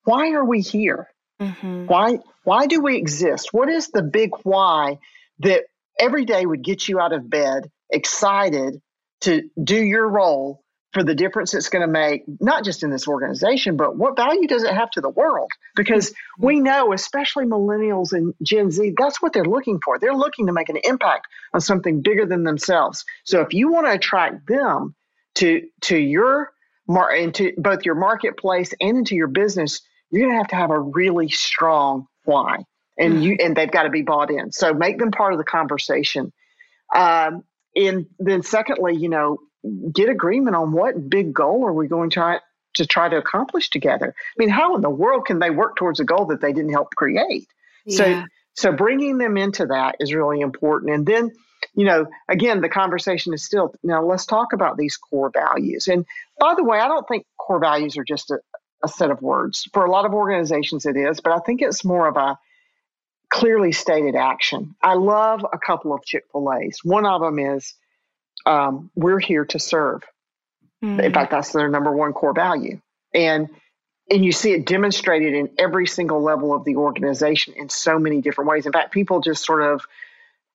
Why 0.03 0.31
are 0.31 0.45
we 0.45 0.61
here? 0.61 1.07
Mm-hmm. 1.41 1.85
Why 1.85 2.19
why 2.43 2.67
do 2.67 2.81
we 2.81 2.97
exist? 2.97 3.49
What 3.51 3.69
is 3.69 3.89
the 3.89 4.01
big 4.01 4.31
why 4.43 4.99
that 5.39 5.63
every 5.99 6.25
day 6.25 6.45
would 6.45 6.63
get 6.63 6.87
you 6.87 6.99
out 6.99 7.13
of 7.13 7.29
bed 7.29 7.69
excited 7.89 8.81
to 9.21 9.49
do 9.61 9.75
your 9.75 10.07
role 10.07 10.63
for 10.93 11.03
the 11.03 11.15
difference 11.15 11.53
it's 11.53 11.69
going 11.69 11.85
to 11.85 11.91
make, 11.91 12.23
not 12.39 12.63
just 12.63 12.83
in 12.83 12.89
this 12.89 13.07
organization, 13.07 13.75
but 13.75 13.97
what 13.97 14.15
value 14.15 14.47
does 14.47 14.63
it 14.63 14.73
have 14.73 14.89
to 14.91 15.01
the 15.01 15.09
world? 15.09 15.51
Because 15.75 16.13
we 16.39 16.59
know, 16.59 16.93
especially 16.93 17.45
millennials 17.45 18.13
and 18.13 18.33
Gen 18.41 18.71
Z, 18.71 18.93
that's 18.97 19.21
what 19.21 19.33
they're 19.33 19.45
looking 19.45 19.79
for. 19.83 19.99
They're 19.99 20.15
looking 20.15 20.47
to 20.47 20.53
make 20.53 20.69
an 20.69 20.79
impact 20.83 21.27
on 21.53 21.61
something 21.61 22.01
bigger 22.01 22.25
than 22.25 22.43
themselves. 22.43 23.03
So 23.25 23.41
if 23.41 23.53
you 23.53 23.71
want 23.71 23.87
to 23.87 23.93
attract 23.93 24.47
them 24.47 24.95
to 25.35 25.63
to 25.81 25.97
your 25.97 26.51
mar- 26.87 27.13
into 27.13 27.51
both 27.57 27.85
your 27.85 27.95
marketplace 27.95 28.73
and 28.79 28.97
into 28.97 29.15
your 29.15 29.27
business, 29.27 29.81
you're 30.09 30.23
going 30.23 30.33
to 30.33 30.37
have 30.37 30.47
to 30.47 30.55
have 30.55 30.71
a 30.71 30.79
really 30.79 31.29
strong 31.29 32.07
why, 32.23 32.59
and 32.97 33.23
you 33.23 33.37
and 33.39 33.55
they've 33.55 33.71
got 33.71 33.83
to 33.83 33.89
be 33.89 34.03
bought 34.03 34.31
in. 34.31 34.51
So 34.51 34.73
make 34.73 34.97
them 34.97 35.11
part 35.11 35.33
of 35.33 35.37
the 35.37 35.45
conversation. 35.45 36.31
Um, 36.95 37.43
and 37.75 38.07
then 38.17 38.41
secondly, 38.41 38.95
you 38.95 39.09
know, 39.09 39.37
get 39.91 40.09
agreement 40.09 40.55
on 40.55 40.71
what 40.71 41.09
big 41.09 41.33
goal 41.33 41.65
are 41.65 41.73
we 41.73 41.87
going 41.87 42.09
to 42.09 42.13
try 42.13 42.39
to 42.75 42.85
try 42.85 43.09
to 43.09 43.17
accomplish 43.17 43.69
together. 43.69 44.13
I 44.17 44.35
mean, 44.37 44.49
how 44.49 44.75
in 44.75 44.81
the 44.81 44.89
world 44.89 45.25
can 45.25 45.39
they 45.39 45.49
work 45.49 45.75
towards 45.75 45.99
a 45.99 46.05
goal 46.05 46.25
that 46.27 46.41
they 46.41 46.53
didn't 46.53 46.71
help 46.71 46.95
create? 46.95 47.47
Yeah. 47.85 47.97
So 47.97 48.23
so 48.55 48.71
bringing 48.71 49.17
them 49.17 49.37
into 49.37 49.67
that 49.67 49.95
is 49.99 50.13
really 50.13 50.41
important. 50.41 50.91
And 50.91 51.05
then, 51.05 51.31
you 51.75 51.85
know, 51.85 52.07
again, 52.27 52.61
the 52.61 52.69
conversation 52.69 53.33
is 53.33 53.43
still 53.43 53.73
now 53.83 54.03
let's 54.03 54.25
talk 54.25 54.53
about 54.53 54.77
these 54.77 54.97
core 54.97 55.31
values. 55.33 55.87
And 55.87 56.05
by 56.39 56.53
the 56.55 56.63
way, 56.63 56.79
I 56.79 56.87
don't 56.87 57.07
think 57.07 57.25
core 57.37 57.59
values 57.59 57.97
are 57.97 58.03
just 58.03 58.31
a, 58.31 58.39
a 58.83 58.87
set 58.87 59.11
of 59.11 59.21
words. 59.21 59.67
For 59.73 59.85
a 59.85 59.91
lot 59.91 60.05
of 60.05 60.13
organizations 60.13 60.85
it 60.85 60.97
is, 60.97 61.19
but 61.19 61.33
I 61.33 61.39
think 61.39 61.61
it's 61.61 61.83
more 61.83 62.07
of 62.07 62.17
a 62.17 62.37
clearly 63.29 63.71
stated 63.71 64.15
action. 64.15 64.75
I 64.81 64.95
love 64.95 65.45
a 65.51 65.57
couple 65.57 65.93
of 65.93 66.03
Chick-fil-A's. 66.05 66.79
One 66.83 67.05
of 67.05 67.21
them 67.21 67.39
is 67.39 67.73
um, 68.45 68.89
we're 68.95 69.19
here 69.19 69.45
to 69.45 69.59
serve. 69.59 70.03
Mm-hmm. 70.83 70.99
In 70.99 71.13
fact, 71.13 71.31
that's 71.31 71.51
their 71.51 71.69
number 71.69 71.91
one 71.91 72.13
core 72.13 72.33
value. 72.33 72.79
And 73.13 73.49
and 74.09 74.23
you 74.23 74.31
see 74.31 74.53
it 74.53 74.65
demonstrated 74.65 75.33
in 75.33 75.49
every 75.57 75.85
single 75.85 76.21
level 76.21 76.53
of 76.53 76.63
the 76.63 76.77
organization 76.77 77.55
in 77.57 77.67
so 77.67 77.99
many 77.99 78.21
different 78.21 78.49
ways. 78.49 78.65
In 78.65 78.71
fact, 78.71 78.93
people 78.93 79.19
just 79.19 79.43
sort 79.45 79.61
of 79.61 79.85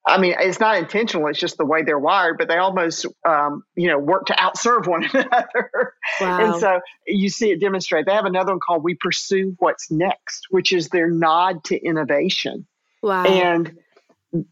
I 0.05 0.18
mean, 0.18 0.35
it's 0.38 0.59
not 0.59 0.79
intentional. 0.79 1.29
It's 1.29 1.38
just 1.38 1.59
the 1.59 1.64
way 1.64 1.85
they're 1.85 1.99
wired, 1.99 2.37
but 2.37 2.49
they 2.49 2.57
almost, 2.57 3.07
um, 3.25 3.62
you 3.77 3.87
know, 3.87 3.99
work 3.99 4.27
to 4.27 4.33
outserve 4.33 4.88
one 4.88 5.05
another. 5.12 5.95
Wow. 6.21 6.40
And 6.40 6.61
so 6.61 6.81
you 7.07 7.29
see 7.29 7.53
it 7.53 7.61
demonstrate. 7.61 8.07
They 8.07 8.12
have 8.12 8.25
another 8.25 8.53
one 8.53 8.61
called 8.61 8.83
We 8.83 8.95
Pursue 8.95 9.55
What's 9.61 9.92
Next, 9.92 10.49
which 10.51 10.73
is 10.73 10.88
their 10.88 11.09
nod 11.09 11.62
to 11.64 11.77
innovation. 11.77 12.66
Wow. 13.01 13.25
And 13.25 13.79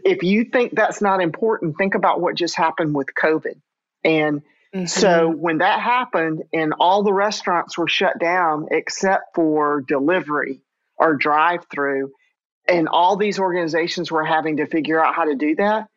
if 0.05 0.23
you 0.23 0.45
think 0.45 0.75
that's 0.75 1.01
not 1.01 1.23
important, 1.23 1.77
think 1.79 1.95
about 1.95 2.21
what 2.21 2.35
just 2.35 2.57
happened 2.57 2.95
with 2.95 3.09
COVID. 3.15 3.61
And 4.05 4.43
mm-hmm. 4.75 4.87
so 4.87 5.29
when 5.29 5.59
that 5.59 5.81
happened 5.81 6.43
and 6.53 6.75
all 6.79 7.03
the 7.03 7.13
restaurants 7.13 7.79
were 7.79 7.89
shut 7.89 8.19
down 8.19 8.69
except 8.71 9.35
for 9.35 9.81
delivery 9.81 10.61
or 10.97 11.17
drive 11.17 11.67
through, 11.73 12.13
and 12.69 12.89
all 12.89 13.17
these 13.17 13.39
organizations 13.39 14.13
were 14.13 14.25
having 14.25 14.59
to 14.59 14.67
figure 14.67 15.03
out 15.03 15.15
how 15.15 15.25
to 15.25 15.35
do 15.35 15.57
that, 15.57 15.89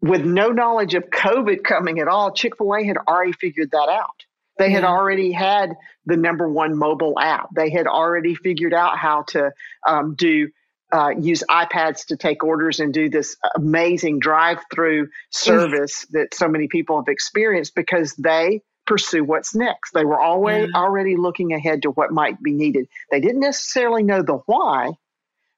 with 0.00 0.24
no 0.24 0.48
knowledge 0.48 0.94
of 0.94 1.04
COVID 1.04 1.62
coming 1.62 2.00
at 2.00 2.08
all, 2.08 2.32
Chick 2.32 2.56
fil 2.56 2.74
A 2.74 2.84
had 2.84 2.96
already 2.96 3.32
figured 3.32 3.70
that 3.70 3.88
out. 3.88 4.24
They 4.58 4.70
had 4.70 4.84
already 4.84 5.32
had 5.32 5.74
the 6.06 6.16
number 6.16 6.48
one 6.48 6.76
mobile 6.76 7.18
app. 7.18 7.48
They 7.54 7.70
had 7.70 7.86
already 7.86 8.34
figured 8.34 8.72
out 8.72 8.98
how 8.98 9.22
to 9.28 9.52
um, 9.86 10.14
do 10.14 10.50
uh, 10.92 11.10
use 11.18 11.42
iPads 11.50 12.06
to 12.06 12.16
take 12.16 12.44
orders 12.44 12.80
and 12.80 12.92
do 12.92 13.08
this 13.08 13.36
amazing 13.56 14.18
drive-through 14.18 15.08
service 15.30 16.06
that 16.10 16.34
so 16.34 16.48
many 16.48 16.68
people 16.68 16.96
have 16.96 17.08
experienced 17.08 17.74
because 17.74 18.14
they 18.14 18.62
pursue 18.86 19.24
what's 19.24 19.54
next. 19.54 19.92
They 19.92 20.04
were 20.04 20.20
always 20.20 20.68
yeah. 20.72 20.80
already 20.80 21.16
looking 21.16 21.52
ahead 21.52 21.82
to 21.82 21.90
what 21.90 22.12
might 22.12 22.42
be 22.42 22.52
needed. 22.52 22.86
They 23.10 23.20
didn't 23.20 23.40
necessarily 23.40 24.02
know 24.02 24.22
the 24.22 24.40
why, 24.46 24.92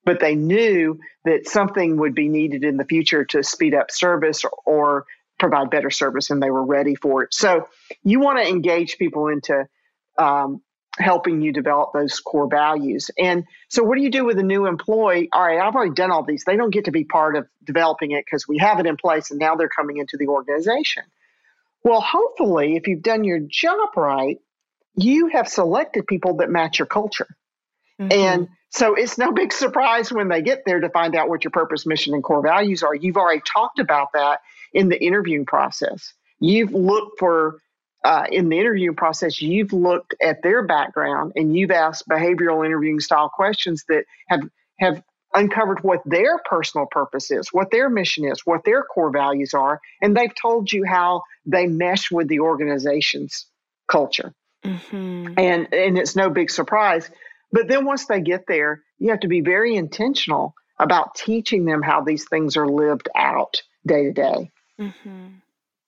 but 0.05 0.21
they 0.21 0.37
knew 0.37 1.01
that 1.25 1.49
something 1.49 1.97
would 1.99 2.15
be 2.15 2.29
needed 2.29 2.65
in 2.65 2.77
the 2.77 2.85
future 2.85 3.25
to 3.27 3.43
speed 3.43 3.75
up 3.75 3.91
service 3.91 4.45
or, 4.45 4.53
or 4.65 5.05
provide 5.39 5.71
better 5.71 5.91
service, 5.91 6.31
and 6.31 6.43
they 6.43 6.51
were 6.51 6.65
ready 6.65 6.95
for 6.95 7.25
it. 7.25 7.35
So 7.35 7.69
you 8.03 8.21
want 8.21 8.39
to 8.39 8.49
engage 8.49 8.97
people 8.97 9.29
into 9.29 9.67
um, 10.19 10.63
helping 10.99 11.43
you 11.43 11.53
develop 11.53 11.93
those 11.93 12.21
core 12.21 12.49
values. 12.49 13.11
And 13.19 13.45
so, 13.69 13.83
what 13.83 13.97
do 13.97 14.03
you 14.03 14.11
do 14.11 14.25
with 14.25 14.39
a 14.39 14.43
new 14.43 14.67
employee? 14.67 15.29
All 15.33 15.47
right, 15.47 15.61
I've 15.61 15.75
already 15.75 15.95
done 15.95 16.11
all 16.11 16.25
these. 16.25 16.45
They 16.45 16.57
don't 16.57 16.71
get 16.71 16.87
to 16.87 16.93
be 16.93 17.05
part 17.05 17.37
of 17.37 17.47
developing 17.65 18.13
it 18.13 18.25
because 18.25 18.49
we 18.49 18.59
have 18.59 18.81
it 18.81 18.87
in 18.87 18.97
place 18.97 19.31
and 19.31 19.39
now 19.39 19.57
they're 19.57 19.69
coming 19.69 19.99
into 19.99 20.17
the 20.17 20.27
organization. 20.29 21.03
Well, 21.83 22.01
hopefully, 22.01 22.77
if 22.77 22.89
you've 22.89 23.03
done 23.03 23.25
your 23.25 23.41
job 23.41 23.91
right, 23.97 24.39
you 24.97 25.29
have 25.29 25.49
selected 25.49 26.07
people 26.07 26.39
that 26.39 26.51
match 26.51 26.79
your 26.79 26.87
culture. 26.87 27.29
Mm-hmm. 28.01 28.13
And 28.13 28.49
so 28.71 28.95
it's 28.95 29.19
no 29.19 29.33
big 29.33 29.53
surprise 29.53 30.13
when 30.13 30.29
they 30.29 30.43
get 30.43 30.63
there 30.67 30.81
to 30.81 30.89
find 30.91 31.15
out 31.15 31.29
what 31.29 31.45
your 31.45 31.51
purpose, 31.51 31.87
mission, 31.87 32.15
and 32.15 32.23
core 32.23 32.43
values 32.43 32.83
are. 32.83 32.95
You've 32.95 33.17
already 33.17 33.41
talked 33.41 33.79
about 33.79 34.13
that 34.13 34.41
in 34.73 34.89
the 34.89 35.03
interviewing 35.03 35.47
process. 35.47 36.13
You've 36.41 36.73
looked 36.73 37.19
for 37.19 37.61
uh, 38.07 38.25
in 38.31 38.49
the 38.49 38.57
interviewing 38.57 38.95
process, 38.95 39.43
you've 39.43 39.73
looked 39.73 40.15
at 40.23 40.41
their 40.45 40.63
background 40.63 41.33
and 41.35 41.57
you've 41.57 41.73
asked 41.73 42.09
behavioral 42.09 42.65
interviewing 42.65 43.01
style 43.01 43.29
questions 43.29 43.85
that 43.89 44.05
have 44.29 44.43
have 44.79 45.03
uncovered 45.35 45.83
what 45.83 46.03
their 46.07 46.39
personal 46.49 46.87
purpose 46.89 47.33
is, 47.33 47.49
what 47.53 47.73
their 47.73 47.91
mission 47.91 48.25
is, 48.25 48.43
what 48.45 48.65
their 48.65 48.85
core 48.85 49.11
values 49.11 49.55
are, 49.55 49.81
and 50.01 50.17
they've 50.17 50.35
told 50.41 50.71
you 50.71 50.85
how 50.87 51.23
they 51.47 51.67
mesh 51.67 52.13
with 52.13 52.29
the 52.29 52.39
organization's 52.39 53.47
culture. 53.91 54.33
Mm-hmm. 54.65 55.35
And 55.37 55.75
and 55.75 55.99
it's 55.99 56.15
no 56.15 56.31
big 56.31 56.49
surprise. 56.49 57.11
But 57.51 57.67
then 57.67 57.85
once 57.85 58.07
they 58.07 58.21
get 58.21 58.45
there, 58.47 58.85
you 58.99 59.11
have 59.11 59.21
to 59.21 59.29
be 59.29 59.41
very 59.41 59.75
intentional 59.75 60.55
about 60.79 61.17
teaching 61.17 61.65
them 61.65 61.83
how 61.83 62.03
these 62.03 62.29
things 62.29 62.57
are 62.57 62.69
lived 62.69 63.09
out 63.17 63.63
day 63.85 64.05
to 64.05 64.13
day. 64.13 64.53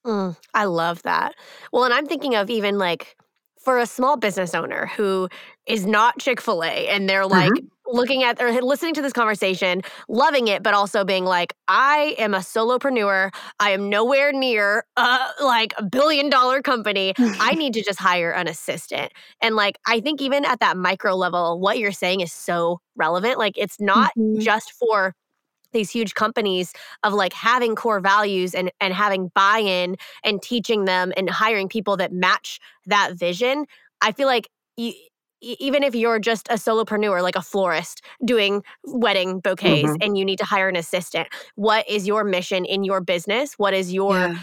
Mm, 0.09 0.37
I 0.55 0.65
love 0.65 1.03
that. 1.03 1.35
Well, 1.71 1.85
and 1.85 1.93
I'm 1.93 2.07
thinking 2.07 2.35
of 2.35 2.49
even 2.49 2.79
like 2.79 3.15
for 3.61 3.79
a 3.79 3.85
small 3.85 4.17
business 4.17 4.55
owner 4.55 4.87
who 4.97 5.29
is 5.67 5.85
not 5.85 6.19
Chick 6.19 6.41
fil 6.41 6.65
A 6.65 6.89
and 6.89 7.11
they're 7.11 7.27
like 7.27 7.53
mm-hmm. 7.53 7.67
looking 7.87 8.23
at 8.23 8.41
or 8.41 8.51
listening 8.63 8.95
to 8.95 9.03
this 9.03 9.13
conversation, 9.13 9.83
loving 10.09 10.49
it, 10.49 10.63
but 10.63 10.73
also 10.73 11.05
being 11.05 11.27
like, 11.27 11.53
I 11.67 12.15
am 12.17 12.33
a 12.33 12.39
solopreneur. 12.39 13.31
I 13.61 13.71
am 13.73 13.91
nowhere 13.91 14.33
near 14.33 14.85
uh, 14.97 15.29
like 15.43 15.75
a 15.77 15.83
billion 15.83 16.31
dollar 16.31 16.63
company. 16.63 17.13
I 17.19 17.55
need 17.57 17.75
to 17.75 17.83
just 17.83 17.99
hire 17.99 18.31
an 18.31 18.49
assistant. 18.49 19.13
And 19.43 19.57
like, 19.57 19.77
I 19.87 20.01
think 20.01 20.23
even 20.23 20.47
at 20.47 20.61
that 20.61 20.79
micro 20.79 21.15
level, 21.15 21.61
what 21.61 21.79
you're 21.79 21.93
saying 21.93 22.21
is 22.21 22.33
so 22.33 22.81
relevant. 22.97 23.37
Like, 23.37 23.59
it's 23.59 23.79
not 23.79 24.13
mm-hmm. 24.17 24.41
just 24.41 24.73
for 24.73 25.15
these 25.73 25.91
huge 25.91 26.15
companies 26.15 26.73
of 27.03 27.13
like 27.13 27.33
having 27.33 27.75
core 27.75 28.01
values 28.01 28.55
and 28.55 28.71
and 28.81 28.95
having 28.95 29.31
buy-in 29.35 29.97
and 30.25 30.43
teaching 30.43 30.85
them 30.85 31.13
and 31.17 31.31
hiring 31.31 31.69
people 31.69 31.97
that 31.97 32.13
match 32.13 32.59
that 32.87 33.15
vision 33.15 33.67
i 34.01 34.13
feel 34.13 34.27
like 34.27 34.49
you, 34.77 34.93
even 35.41 35.83
if 35.83 35.95
you're 35.95 36.19
just 36.19 36.49
a 36.49 36.55
solopreneur 36.55 37.23
like 37.23 37.37
a 37.37 37.43
florist 37.43 38.03
doing 38.25 38.63
wedding 38.85 39.41
bouquets 39.41 39.89
mm-hmm. 39.89 40.03
and 40.03 40.19
you 40.19 40.25
need 40.25 40.39
to 40.39 40.45
hire 40.45 40.69
an 40.69 40.77
assistant 40.77 41.29
what 41.55 41.89
is 41.89 42.07
your 42.07 42.25
mission 42.25 42.65
in 42.65 42.85
your 42.85 43.01
business 43.01 43.55
what 43.55 43.75
is 43.75 43.93
your 43.93 44.17
yeah. 44.17 44.39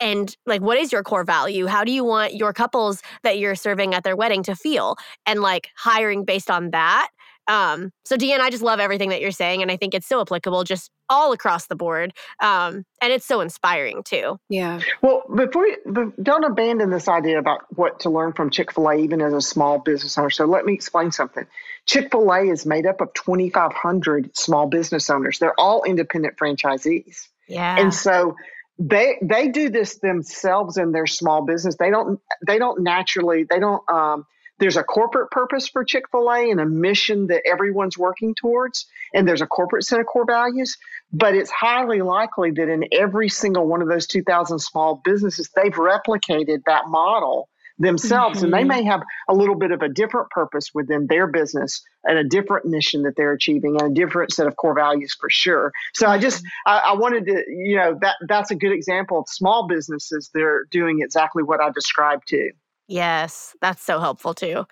and 0.00 0.36
like 0.46 0.60
what 0.60 0.78
is 0.78 0.90
your 0.90 1.02
core 1.02 1.24
value 1.24 1.66
how 1.66 1.84
do 1.84 1.92
you 1.92 2.04
want 2.04 2.34
your 2.34 2.52
couples 2.52 3.02
that 3.22 3.38
you're 3.38 3.54
serving 3.54 3.94
at 3.94 4.02
their 4.02 4.16
wedding 4.16 4.42
to 4.42 4.56
feel 4.56 4.96
and 5.26 5.40
like 5.40 5.68
hiring 5.76 6.24
based 6.24 6.50
on 6.50 6.70
that 6.70 7.08
Um, 7.48 7.90
so 8.04 8.16
Dee 8.16 8.32
Ann, 8.32 8.40
I 8.40 8.50
just 8.50 8.62
love 8.62 8.80
everything 8.80 9.08
that 9.10 9.20
you're 9.20 9.30
saying, 9.30 9.62
and 9.62 9.70
I 9.70 9.76
think 9.76 9.94
it's 9.94 10.06
so 10.06 10.20
applicable 10.20 10.64
just 10.64 10.90
all 11.08 11.32
across 11.32 11.66
the 11.66 11.74
board. 11.74 12.12
Um, 12.40 12.84
and 13.02 13.12
it's 13.12 13.26
so 13.26 13.40
inspiring 13.40 14.02
too. 14.04 14.38
Yeah. 14.48 14.80
Well, 15.02 15.24
before 15.34 15.66
you, 15.66 16.14
don't 16.22 16.44
abandon 16.44 16.90
this 16.90 17.08
idea 17.08 17.38
about 17.38 17.62
what 17.76 18.00
to 18.00 18.10
learn 18.10 18.32
from 18.32 18.50
Chick 18.50 18.72
Fil 18.72 18.88
A, 18.88 18.96
even 18.96 19.20
as 19.20 19.32
a 19.32 19.40
small 19.40 19.78
business 19.78 20.16
owner. 20.16 20.30
So 20.30 20.44
let 20.44 20.64
me 20.64 20.72
explain 20.74 21.10
something. 21.10 21.46
Chick 21.86 22.10
Fil 22.12 22.32
A 22.32 22.42
is 22.42 22.64
made 22.64 22.86
up 22.86 23.00
of 23.00 23.12
2,500 23.14 24.36
small 24.36 24.66
business 24.68 25.10
owners. 25.10 25.38
They're 25.38 25.58
all 25.58 25.82
independent 25.82 26.36
franchisees. 26.36 27.26
Yeah. 27.48 27.76
And 27.78 27.92
so 27.92 28.36
they 28.78 29.18
they 29.20 29.48
do 29.48 29.68
this 29.68 29.98
themselves 29.98 30.78
in 30.78 30.92
their 30.92 31.06
small 31.06 31.44
business. 31.44 31.76
They 31.76 31.90
don't 31.90 32.18
they 32.46 32.58
don't 32.58 32.82
naturally 32.82 33.44
they 33.44 33.58
don't 33.58 33.82
um, 33.90 34.24
there's 34.60 34.76
a 34.76 34.84
corporate 34.84 35.30
purpose 35.30 35.68
for 35.68 35.84
Chick-fil-A 35.84 36.50
and 36.50 36.60
a 36.60 36.66
mission 36.66 37.26
that 37.28 37.42
everyone's 37.50 37.98
working 37.98 38.34
towards 38.34 38.86
and 39.14 39.26
there's 39.26 39.40
a 39.40 39.46
corporate 39.46 39.84
set 39.84 40.00
of 40.00 40.06
core 40.06 40.26
values, 40.26 40.76
but 41.12 41.34
it's 41.34 41.50
highly 41.50 42.02
likely 42.02 42.52
that 42.52 42.68
in 42.68 42.84
every 42.92 43.28
single 43.28 43.66
one 43.66 43.82
of 43.82 43.88
those 43.88 44.06
2000 44.06 44.58
small 44.58 45.00
businesses 45.02 45.50
they've 45.56 45.72
replicated 45.72 46.60
that 46.66 46.86
model 46.86 47.48
themselves 47.80 48.36
mm-hmm. 48.36 48.44
and 48.44 48.54
they 48.54 48.58
mm-hmm. 48.58 48.68
may 48.68 48.84
have 48.84 49.00
a 49.28 49.34
little 49.34 49.54
bit 49.54 49.72
of 49.72 49.80
a 49.82 49.88
different 49.88 50.28
purpose 50.30 50.70
within 50.74 51.06
their 51.06 51.26
business 51.26 51.82
and 52.04 52.18
a 52.18 52.24
different 52.24 52.66
mission 52.66 53.02
that 53.02 53.16
they're 53.16 53.32
achieving 53.32 53.80
and 53.80 53.90
a 53.90 53.94
different 53.94 54.32
set 54.32 54.46
of 54.46 54.54
core 54.56 54.74
values 54.74 55.16
for 55.18 55.30
sure 55.30 55.72
so 55.94 56.06
i 56.06 56.18
just 56.18 56.44
I, 56.66 56.78
I, 56.78 56.92
wanted 56.94 57.24
to 57.24 57.42
you 57.48 57.76
know 57.76 57.98
that 58.02 58.16
that's 58.28 58.50
a 58.50 58.54
good 58.54 58.72
example 58.72 59.20
of 59.20 59.28
small 59.28 59.66
businesses 59.66 60.30
that 60.34 60.42
are 60.42 60.66
doing 60.70 61.00
exactly 61.00 61.42
what 61.42 61.60
i 61.60 61.70
described 61.70 62.28
too 62.28 62.50
yes 62.90 63.56
that's 63.60 63.82
so 63.82 63.98
helpful 63.98 64.34
too 64.34 64.66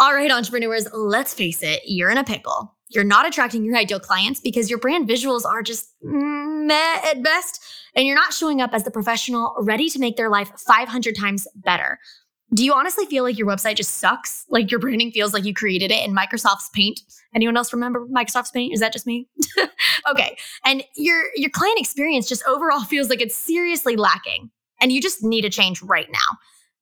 all 0.00 0.14
right 0.14 0.30
entrepreneurs 0.30 0.88
let's 0.92 1.32
face 1.34 1.62
it 1.62 1.82
you're 1.84 2.10
in 2.10 2.18
a 2.18 2.24
pickle 2.24 2.76
you're 2.88 3.04
not 3.04 3.26
attracting 3.26 3.64
your 3.64 3.76
ideal 3.76 3.98
clients 3.98 4.40
because 4.40 4.70
your 4.70 4.78
brand 4.78 5.08
visuals 5.08 5.44
are 5.44 5.62
just 5.62 5.90
meh 6.02 7.00
at 7.04 7.22
best, 7.22 7.62
and 7.94 8.06
you're 8.06 8.16
not 8.16 8.32
showing 8.32 8.60
up 8.60 8.70
as 8.72 8.84
the 8.84 8.90
professional 8.90 9.54
ready 9.58 9.88
to 9.90 9.98
make 9.98 10.16
their 10.16 10.28
life 10.28 10.50
500 10.56 11.16
times 11.16 11.48
better. 11.56 11.98
Do 12.54 12.64
you 12.64 12.72
honestly 12.72 13.06
feel 13.06 13.24
like 13.24 13.36
your 13.36 13.48
website 13.48 13.74
just 13.74 13.94
sucks? 13.94 14.44
Like 14.48 14.70
your 14.70 14.78
branding 14.78 15.10
feels 15.10 15.32
like 15.32 15.44
you 15.44 15.52
created 15.52 15.90
it 15.90 16.06
in 16.06 16.14
Microsoft's 16.14 16.70
Paint? 16.72 17.00
Anyone 17.34 17.56
else 17.56 17.72
remember 17.72 18.06
Microsoft's 18.06 18.52
Paint? 18.52 18.72
Is 18.72 18.78
that 18.78 18.92
just 18.92 19.06
me? 19.06 19.28
okay. 20.08 20.36
And 20.64 20.84
your 20.94 21.24
your 21.34 21.50
client 21.50 21.80
experience 21.80 22.28
just 22.28 22.44
overall 22.46 22.80
feels 22.84 23.10
like 23.10 23.20
it's 23.20 23.34
seriously 23.34 23.96
lacking 23.96 24.50
and 24.80 24.92
you 24.92 25.02
just 25.02 25.24
need 25.24 25.44
a 25.44 25.50
change 25.50 25.82
right 25.82 26.08
now. 26.12 26.38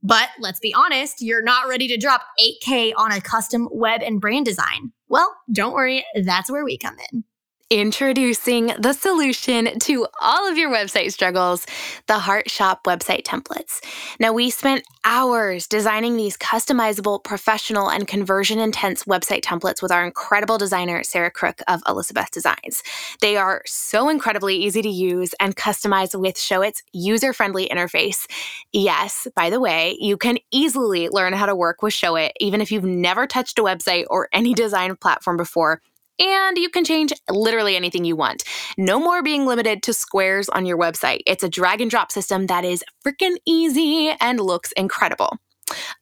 But 0.07 0.29
let's 0.39 0.61
be 0.61 0.75
honest, 0.75 1.23
you're 1.23 1.43
not 1.43 1.67
ready 1.67 1.89
to 1.89 1.97
drop 1.97 2.21
8K 2.39 2.93
on 2.97 3.11
a 3.11 3.23
custom 3.23 3.69
web 3.73 4.03
and 4.03 4.21
brand 4.21 4.45
design. 4.45 4.93
Well, 5.09 5.35
don't 5.51 5.73
worry, 5.73 6.05
that's 6.23 6.51
where 6.51 6.65
we 6.65 6.77
come 6.77 6.97
in. 7.11 7.25
Introducing 7.71 8.73
the 8.79 8.93
solution 8.93 9.79
to 9.81 10.07
all 10.21 10.49
of 10.51 10.59
your 10.59 10.71
website 10.71 11.11
struggles 11.13 11.65
the 12.07 12.19
Heart 12.19 12.51
Shop 12.51 12.85
website 12.85 13.23
templates. 13.23 13.81
Now, 14.21 14.35
we 14.35 14.51
spent 14.51 14.85
hours 15.03 15.67
designing 15.67 16.19
these 16.19 16.37
customizable, 16.37 17.25
professional, 17.25 17.91
and 17.91 18.07
conversion 18.07 18.59
intense 18.59 19.05
website 19.05 19.41
templates 19.41 19.81
with 19.81 19.91
our 19.91 20.05
incredible 20.05 20.59
designer, 20.59 21.03
Sarah 21.03 21.31
Crook 21.31 21.63
of 21.67 21.81
Elizabeth 21.89 22.31
Designs. 22.31 22.83
They 23.23 23.39
are 23.39 23.63
so 23.65 24.11
incredibly 24.11 24.57
easy 24.57 24.83
to 24.83 24.91
use 24.91 25.35
and 25.41 25.57
customize 25.57 26.15
with 26.19 26.35
Showit's 26.35 26.83
user 26.93 27.33
friendly 27.33 27.67
interface. 27.71 28.27
Yes, 28.73 29.27
by 29.35 29.49
the 29.49 29.59
way, 29.59 29.97
you 29.99 30.19
can 30.19 30.37
easily 30.51 31.09
learn 31.09 31.33
how 31.33 31.47
to 31.47 31.57
work 31.57 31.81
with 31.81 31.95
Showit, 31.95 32.33
even 32.41 32.61
if 32.61 32.71
you've 32.71 32.85
never 32.85 33.27
touched 33.27 33.59
a 33.59 33.63
website 33.63 34.05
or 34.11 34.29
any 34.35 34.53
design 34.53 34.95
platform 34.97 35.39
before 35.39 35.81
and 36.19 36.59
you 36.59 36.69
can 36.69 36.85
change 36.85 37.13
literally 37.31 37.77
anything 37.77 38.05
you 38.05 38.17
want. 38.17 38.45
No 38.77 38.99
more 38.99 39.23
being 39.23 39.47
limited 39.47 39.83
to 39.85 39.93
squares 39.93 40.49
on 40.49 40.67
your 40.67 40.79
website. 40.79 41.21
It's 41.27 41.43
a 41.43 41.49
drag 41.49 41.81
and 41.81 41.91
drop 41.91 42.13
system 42.13 42.47
that 42.47 42.65
is 42.65 42.85
freaking 43.07 43.37
easy 43.47 44.15
and 44.21 44.41
looks 44.41 44.73
incredible. 44.73 45.39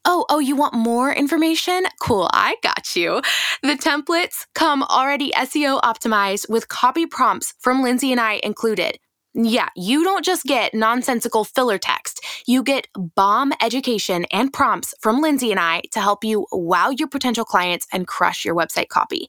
Oh, 0.05 0.27
oh, 0.29 0.41
you 0.41 0.57
want 0.57 0.75
more 0.75 1.13
information? 1.13 1.85
Cool, 2.01 2.29
I 2.33 2.57
got 2.63 2.97
you. 2.97 3.23
The 3.63 3.75
templates 3.75 4.47
come 4.55 4.83
already 4.83 5.31
SEO 5.33 5.81
optimized 5.83 6.49
with 6.49 6.69
copy 6.69 7.07
prompts 7.07 7.55
from 7.61 7.83
Lindsay 7.83 8.11
and 8.11 8.21
I 8.21 8.41
included. 8.43 8.99
Yeah, 9.35 9.69
you 9.75 10.05
don't 10.05 10.25
just 10.25 10.45
get 10.45 10.75
nonsensical 10.75 11.45
filler 11.45 11.79
text. 11.79 12.23
You 12.45 12.63
get 12.63 12.87
bomb 12.95 13.55
education 13.63 14.27
and 14.31 14.53
prompts 14.53 14.95
from 15.01 15.23
Lindsay 15.23 15.51
and 15.51 15.59
I 15.59 15.81
to 15.93 16.01
help 16.01 16.23
you 16.23 16.47
wow 16.53 16.91
your 16.91 17.09
potential 17.09 17.47
clients 17.47 17.87
and 17.93 18.07
crush 18.07 18.45
your 18.45 18.55
website 18.55 18.89
copy. 18.89 19.29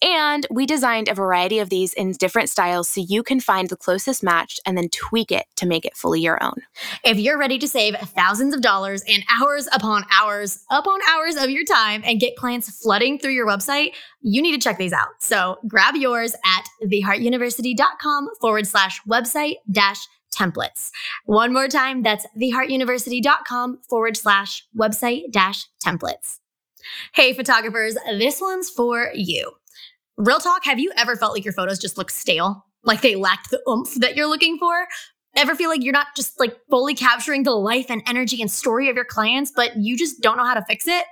And 0.00 0.46
we 0.50 0.64
designed 0.64 1.08
a 1.08 1.14
variety 1.14 1.58
of 1.58 1.68
these 1.68 1.92
in 1.92 2.12
different 2.12 2.48
styles 2.48 2.88
so 2.88 3.02
you 3.06 3.22
can 3.22 3.40
find 3.40 3.68
the 3.68 3.76
closest 3.76 4.22
match 4.22 4.58
and 4.64 4.76
then 4.76 4.88
tweak 4.88 5.30
it 5.30 5.44
to 5.56 5.66
make 5.66 5.84
it 5.84 5.96
fully 5.96 6.22
your 6.22 6.42
own. 6.42 6.62
If 7.04 7.18
you're 7.18 7.38
ready 7.38 7.58
to 7.58 7.68
save 7.68 7.94
thousands 7.96 8.54
of 8.54 8.62
dollars 8.62 9.02
and 9.06 9.22
hours 9.28 9.68
upon 9.70 10.06
hours 10.18 10.64
upon 10.70 10.98
hours 11.10 11.36
of 11.36 11.50
your 11.50 11.64
time 11.64 12.02
and 12.06 12.18
get 12.18 12.36
clients 12.36 12.70
flooding 12.82 13.18
through 13.18 13.32
your 13.32 13.46
website, 13.46 13.90
you 14.22 14.40
need 14.40 14.52
to 14.52 14.58
check 14.58 14.78
these 14.78 14.92
out. 14.94 15.08
So 15.20 15.58
grab 15.66 15.94
yours 15.94 16.34
at 16.46 16.64
theheartuniversity.com 16.84 18.30
forward 18.40 18.66
slash 18.66 19.02
website 19.02 19.41
dash 19.70 20.06
templates. 20.34 20.90
One 21.26 21.52
more 21.52 21.68
time, 21.68 22.02
that's 22.02 22.26
theheartuniversity.com 22.40 23.80
forward 23.88 24.16
slash 24.16 24.64
website 24.78 25.30
dash 25.30 25.66
templates. 25.84 26.38
Hey, 27.14 27.32
photographers, 27.32 27.96
this 28.06 28.40
one's 28.40 28.70
for 28.70 29.10
you. 29.14 29.52
Real 30.16 30.38
talk, 30.38 30.64
have 30.64 30.78
you 30.78 30.92
ever 30.96 31.16
felt 31.16 31.32
like 31.34 31.44
your 31.44 31.54
photos 31.54 31.78
just 31.78 31.96
look 31.96 32.10
stale? 32.10 32.66
Like 32.84 33.00
they 33.00 33.14
lacked 33.14 33.50
the 33.50 33.60
oomph 33.68 33.94
that 33.96 34.16
you're 34.16 34.26
looking 34.26 34.58
for? 34.58 34.86
Ever 35.36 35.54
feel 35.54 35.70
like 35.70 35.82
you're 35.82 35.92
not 35.92 36.08
just 36.16 36.38
like 36.38 36.56
fully 36.68 36.94
capturing 36.94 37.44
the 37.44 37.52
life 37.52 37.86
and 37.88 38.02
energy 38.06 38.42
and 38.42 38.50
story 38.50 38.90
of 38.90 38.96
your 38.96 39.04
clients, 39.04 39.52
but 39.54 39.76
you 39.76 39.96
just 39.96 40.20
don't 40.20 40.36
know 40.36 40.44
how 40.44 40.54
to 40.54 40.64
fix 40.68 40.86
it? 40.86 41.04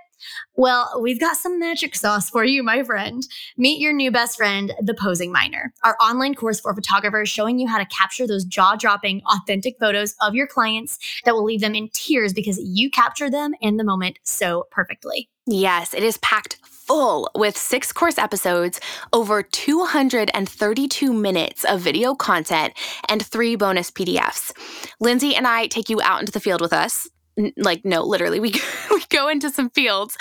Well, 0.57 1.01
we've 1.01 1.21
got 1.21 1.37
some 1.37 1.59
magic 1.59 1.95
sauce 1.95 2.31
for 2.31 2.45
you, 2.45 2.63
my 2.63 2.83
friend. 2.83 3.27
Meet 3.57 3.81
your 3.81 3.93
new 3.93 4.11
best 4.11 4.37
friend, 4.37 4.73
The 4.81 4.95
Posing 4.95 5.33
Miner, 5.33 5.73
our 5.85 5.97
online 6.03 6.35
course 6.35 6.61
for 6.61 6.75
photographers 6.75 7.29
showing 7.29 7.59
you 7.59 7.69
how 7.69 7.79
to 7.79 7.87
capture 7.87 8.27
those 8.27 8.45
jaw 8.45 8.77
dropping, 8.77 9.23
authentic 9.27 9.79
photos 9.79 10.15
of 10.21 10.35
your 10.35 10.47
clients 10.47 10.99
that 11.25 11.35
will 11.35 11.45
leave 11.45 11.61
them 11.61 11.75
in 11.75 11.89
tears 11.93 12.33
because 12.33 12.59
you 12.59 12.91
capture 12.91 13.31
them 13.31 13.55
in 13.61 13.77
the 13.77 13.85
moment 13.85 14.19
so 14.23 14.67
perfectly. 14.71 15.29
Yes, 15.47 15.95
it 15.95 16.03
is 16.03 16.19
packed 16.19 16.59
full 16.91 17.31
with 17.35 17.57
six 17.57 17.93
course 17.93 18.19
episodes, 18.19 18.81
over 19.13 19.43
232 19.43 21.13
minutes 21.13 21.65
of 21.65 21.81
video 21.81 22.15
content, 22.15 22.75
and 23.09 23.25
three 23.25 23.57
bonus 23.57 23.91
PDFs. 23.91 24.53
Lindsay 24.99 25.35
and 25.35 25.47
I 25.47 25.67
take 25.69 25.89
you 25.89 26.01
out 26.03 26.21
into 26.21 26.33
the 26.33 26.41
field 26.41 26.61
with 26.61 26.73
us 26.73 27.09
like 27.57 27.85
no 27.85 28.03
literally 28.03 28.41
we 28.41 28.53
we 28.91 29.05
go 29.11 29.29
into 29.29 29.51
some 29.51 29.71
fields 29.71 30.17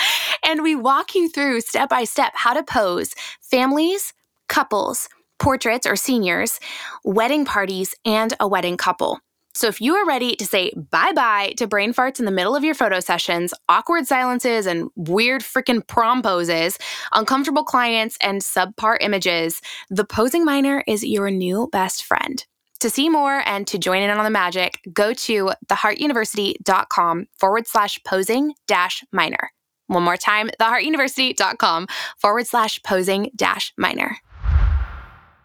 and 0.46 0.64
we 0.64 0.76
walk 0.76 1.16
you 1.16 1.30
through 1.30 1.62
step 1.62 1.90
by 1.90 2.04
step 2.04 2.32
how 2.36 2.54
to 2.54 2.64
pose 2.64 3.14
families 3.42 4.14
couples 4.48 5.10
portraits 5.40 5.88
or 5.88 5.96
seniors 5.96 6.60
wedding 7.04 7.46
parties 7.46 7.96
and 8.06 8.34
a 8.40 8.48
wedding 8.48 8.78
couple. 8.78 9.20
So 9.56 9.68
if 9.68 9.82
you 9.82 9.96
are 9.96 10.06
ready 10.06 10.36
to 10.36 10.46
say 10.46 10.72
bye-bye 10.92 11.54
to 11.58 11.68
brain 11.68 11.94
farts 11.94 12.20
in 12.20 12.26
the 12.26 12.32
middle 12.32 12.56
of 12.56 12.64
your 12.64 12.76
photo 12.76 13.00
sessions 13.00 13.54
awkward 13.68 14.06
silences 14.06 14.68
and 14.68 14.90
weird 14.96 15.42
freaking 15.42 15.86
prom 15.86 16.22
poses 16.22 16.78
uncomfortable 17.14 17.64
clients 17.64 18.18
and 18.22 18.42
subpar 18.42 18.98
images 19.02 19.60
the 19.90 20.06
posing 20.06 20.46
miner 20.46 20.84
is 20.88 21.04
your 21.04 21.32
new 21.32 21.68
best 21.72 22.06
friend 22.06 22.46
to 22.80 22.90
see 22.90 23.10
more 23.10 23.42
and 23.46 23.68
to 23.68 23.78
join 23.78 24.02
in 24.02 24.10
on 24.10 24.24
the 24.24 24.30
magic, 24.30 24.80
go 24.94 25.14
to 25.14 25.52
theheartuniversity.com 25.68 27.28
forward 27.38 27.68
slash 27.68 28.02
posing 28.04 28.54
dash 28.68 29.04
minor. 29.12 29.52
One 29.88 30.04
more 30.04 30.18
time, 30.18 30.50
theheartuniversity.com 30.60 31.88
forward 32.18 32.48
slash 32.48 32.82
posing 32.84 33.32
dash 33.36 33.74
minor. 33.78 34.18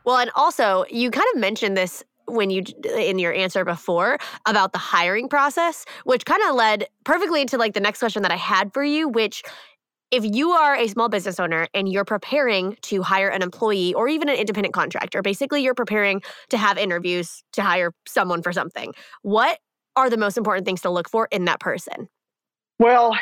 Well, 0.05 0.19
and 0.19 0.31
also, 0.35 0.85
you 0.91 1.11
kind 1.11 1.27
of 1.35 1.41
mentioned 1.41 1.77
this 1.77 2.05
when 2.27 2.51
you 2.51 2.63
in 2.97 3.19
your 3.19 3.33
answer 3.33 3.65
before 3.65 4.19
about 4.47 4.73
the 4.73 4.79
hiring 4.79 5.29
process, 5.29 5.85
which 6.05 6.25
kind 6.25 6.43
of 6.49 6.55
led 6.55 6.87
perfectly 7.05 7.43
into 7.43 7.59
like 7.59 7.75
the 7.75 7.81
next 7.81 7.99
question 8.01 8.23
that 8.23 8.33
I 8.33 8.37
had 8.37 8.73
for 8.73 8.83
you, 8.85 9.09
which 9.09 9.43
if 10.11 10.25
you 10.25 10.51
are 10.51 10.77
a 10.77 10.87
small 10.89 11.09
business 11.09 11.41
owner 11.41 11.67
and 11.75 11.89
you're 11.89 12.05
preparing 12.05 12.77
to 12.83 13.03
hire 13.03 13.29
an 13.29 13.43
employee 13.43 13.95
or 13.95 14.09
even 14.09 14.29
an 14.29 14.37
independent 14.37 14.75
contractor, 14.75 15.23
basically 15.23 15.63
you're 15.63 15.75
preparing 15.75 16.23
to 16.51 16.57
have 16.57 16.79
interviews 16.79 17.43
to 17.53 17.63
hire 17.63 17.93
someone 18.07 18.43
for 18.43 18.53
something. 18.53 18.93
What 19.23 19.59
are 19.97 20.11
the 20.11 20.17
most 20.17 20.37
important 20.37 20.67
things 20.67 20.83
to 20.83 20.91
look 20.91 21.09
for 21.09 21.29
in 21.31 21.47
that 21.47 21.61
person? 21.61 22.09
Well, 22.79 23.17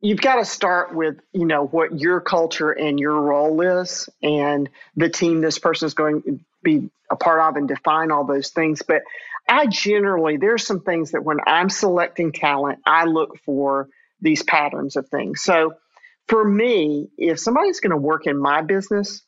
you've 0.00 0.20
got 0.20 0.36
to 0.36 0.44
start 0.44 0.94
with, 0.94 1.18
you 1.32 1.44
know, 1.44 1.66
what 1.66 1.98
your 1.98 2.20
culture 2.20 2.70
and 2.70 2.98
your 2.98 3.20
role 3.20 3.60
is 3.60 4.08
and 4.22 4.68
the 4.96 5.08
team 5.08 5.40
this 5.40 5.58
person 5.58 5.86
is 5.86 5.94
going 5.94 6.22
to 6.22 6.40
be 6.62 6.90
a 7.10 7.16
part 7.16 7.40
of 7.40 7.56
and 7.56 7.68
define 7.68 8.10
all 8.10 8.24
those 8.24 8.50
things. 8.50 8.82
But 8.82 9.02
I 9.48 9.66
generally, 9.66 10.36
there's 10.36 10.66
some 10.66 10.80
things 10.80 11.12
that 11.12 11.24
when 11.24 11.38
I'm 11.46 11.70
selecting 11.70 12.32
talent, 12.32 12.80
I 12.86 13.04
look 13.04 13.38
for 13.44 13.88
these 14.20 14.42
patterns 14.42 14.96
of 14.96 15.08
things. 15.08 15.42
So 15.42 15.74
for 16.28 16.44
me, 16.44 17.08
if 17.16 17.40
somebody's 17.40 17.80
going 17.80 17.90
to 17.90 17.96
work 17.96 18.26
in 18.26 18.38
my 18.38 18.62
business, 18.62 19.22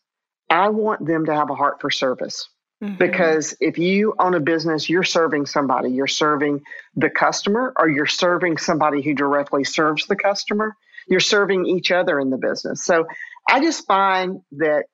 I 0.49 0.69
want 0.69 1.07
them 1.07 1.27
to 1.27 1.35
have 1.35 1.51
a 1.51 1.55
heart 1.55 1.81
for 1.81 1.91
service. 1.91 2.49
Mm-hmm. 2.83 2.97
Because 2.97 3.57
if 3.61 3.79
you 3.79 4.15
own 4.19 4.35
a 4.35 4.41
business, 4.41 4.89
you're 4.89 5.03
serving 5.03 5.47
somebody, 5.47 5.91
you're 5.91 6.07
serving 6.07 6.63
the 6.97 7.11
customer, 7.11 7.75
or 7.79 7.89
you're 7.89 8.07
serving 8.07 8.57
somebody 8.57 9.03
who 9.03 9.15
directly 9.15 9.65
serves 9.65 10.07
the 10.07 10.17
customer. 10.17 10.77
You're 11.07 11.21
serving 11.21 11.67
each 11.67 11.91
other 11.91 12.19
in 12.19 12.31
the 12.31 12.39
business. 12.39 12.85
So 12.85 13.07
I 13.49 13.61
just 13.61 13.87
find 13.87 14.41
that 14.53 14.87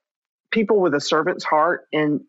people 0.50 0.80
with 0.80 0.94
a 0.94 1.00
servant's 1.00 1.44
heart 1.44 1.86
and 1.92 2.22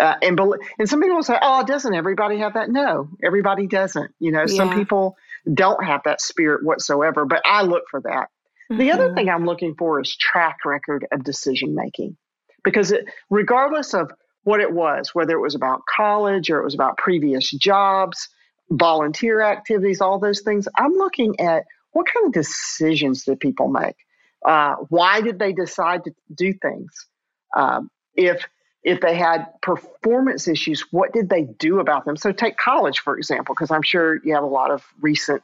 uh, 0.00 0.14
and 0.22 0.40
and 0.78 0.88
some 0.88 1.00
people 1.00 1.16
will 1.16 1.22
say, 1.22 1.36
"Oh, 1.40 1.64
doesn't 1.64 1.94
everybody 1.94 2.38
have 2.38 2.54
that?" 2.54 2.70
No, 2.70 3.10
everybody 3.22 3.66
doesn't. 3.66 4.10
You 4.18 4.32
know, 4.32 4.44
yeah. 4.46 4.56
some 4.56 4.74
people 4.74 5.16
don't 5.52 5.84
have 5.84 6.02
that 6.04 6.20
spirit 6.22 6.64
whatsoever. 6.64 7.26
But 7.26 7.42
I 7.44 7.62
look 7.62 7.84
for 7.90 8.00
that. 8.02 8.28
Mm-hmm. 8.72 8.80
The 8.80 8.92
other 8.92 9.06
mm-hmm. 9.06 9.14
thing 9.16 9.28
I'm 9.28 9.44
looking 9.44 9.74
for 9.74 10.00
is 10.00 10.16
track 10.16 10.64
record 10.64 11.06
of 11.12 11.24
decision 11.24 11.74
making, 11.74 12.16
because 12.64 12.90
it, 12.90 13.04
regardless 13.28 13.92
of 13.92 14.10
what 14.44 14.60
it 14.60 14.72
was, 14.72 15.14
whether 15.14 15.34
it 15.34 15.40
was 15.40 15.54
about 15.54 15.82
college 15.86 16.50
or 16.50 16.58
it 16.58 16.64
was 16.64 16.74
about 16.74 16.96
previous 16.96 17.50
jobs, 17.50 18.28
volunteer 18.70 19.42
activities, 19.42 20.00
all 20.00 20.18
those 20.18 20.40
things, 20.40 20.66
I'm 20.76 20.94
looking 20.94 21.38
at 21.38 21.64
what 21.92 22.06
kind 22.06 22.26
of 22.26 22.32
decisions 22.32 23.24
did 23.24 23.40
people 23.40 23.68
make? 23.68 23.96
Uh, 24.44 24.76
why 24.88 25.20
did 25.20 25.38
they 25.38 25.52
decide 25.52 26.04
to 26.04 26.14
do 26.34 26.54
things? 26.54 27.06
Um, 27.54 27.90
if 28.14 28.46
if 28.82 29.00
they 29.00 29.14
had 29.14 29.46
performance 29.60 30.48
issues, 30.48 30.86
what 30.90 31.12
did 31.12 31.28
they 31.28 31.42
do 31.42 31.78
about 31.78 32.04
them? 32.04 32.16
So 32.16 32.32
take 32.32 32.56
college 32.56 33.00
for 33.00 33.16
example, 33.16 33.54
because 33.54 33.70
I'm 33.70 33.82
sure 33.82 34.18
you 34.24 34.34
have 34.34 34.42
a 34.42 34.46
lot 34.46 34.70
of 34.70 34.82
recent 35.00 35.42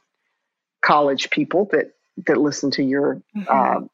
college 0.81 1.29
people 1.29 1.69
that 1.71 1.91
that 2.25 2.37
listen 2.37 2.71
to 2.71 2.83
your 2.83 3.21
mm-hmm. 3.35 3.43
uh, 3.47 3.87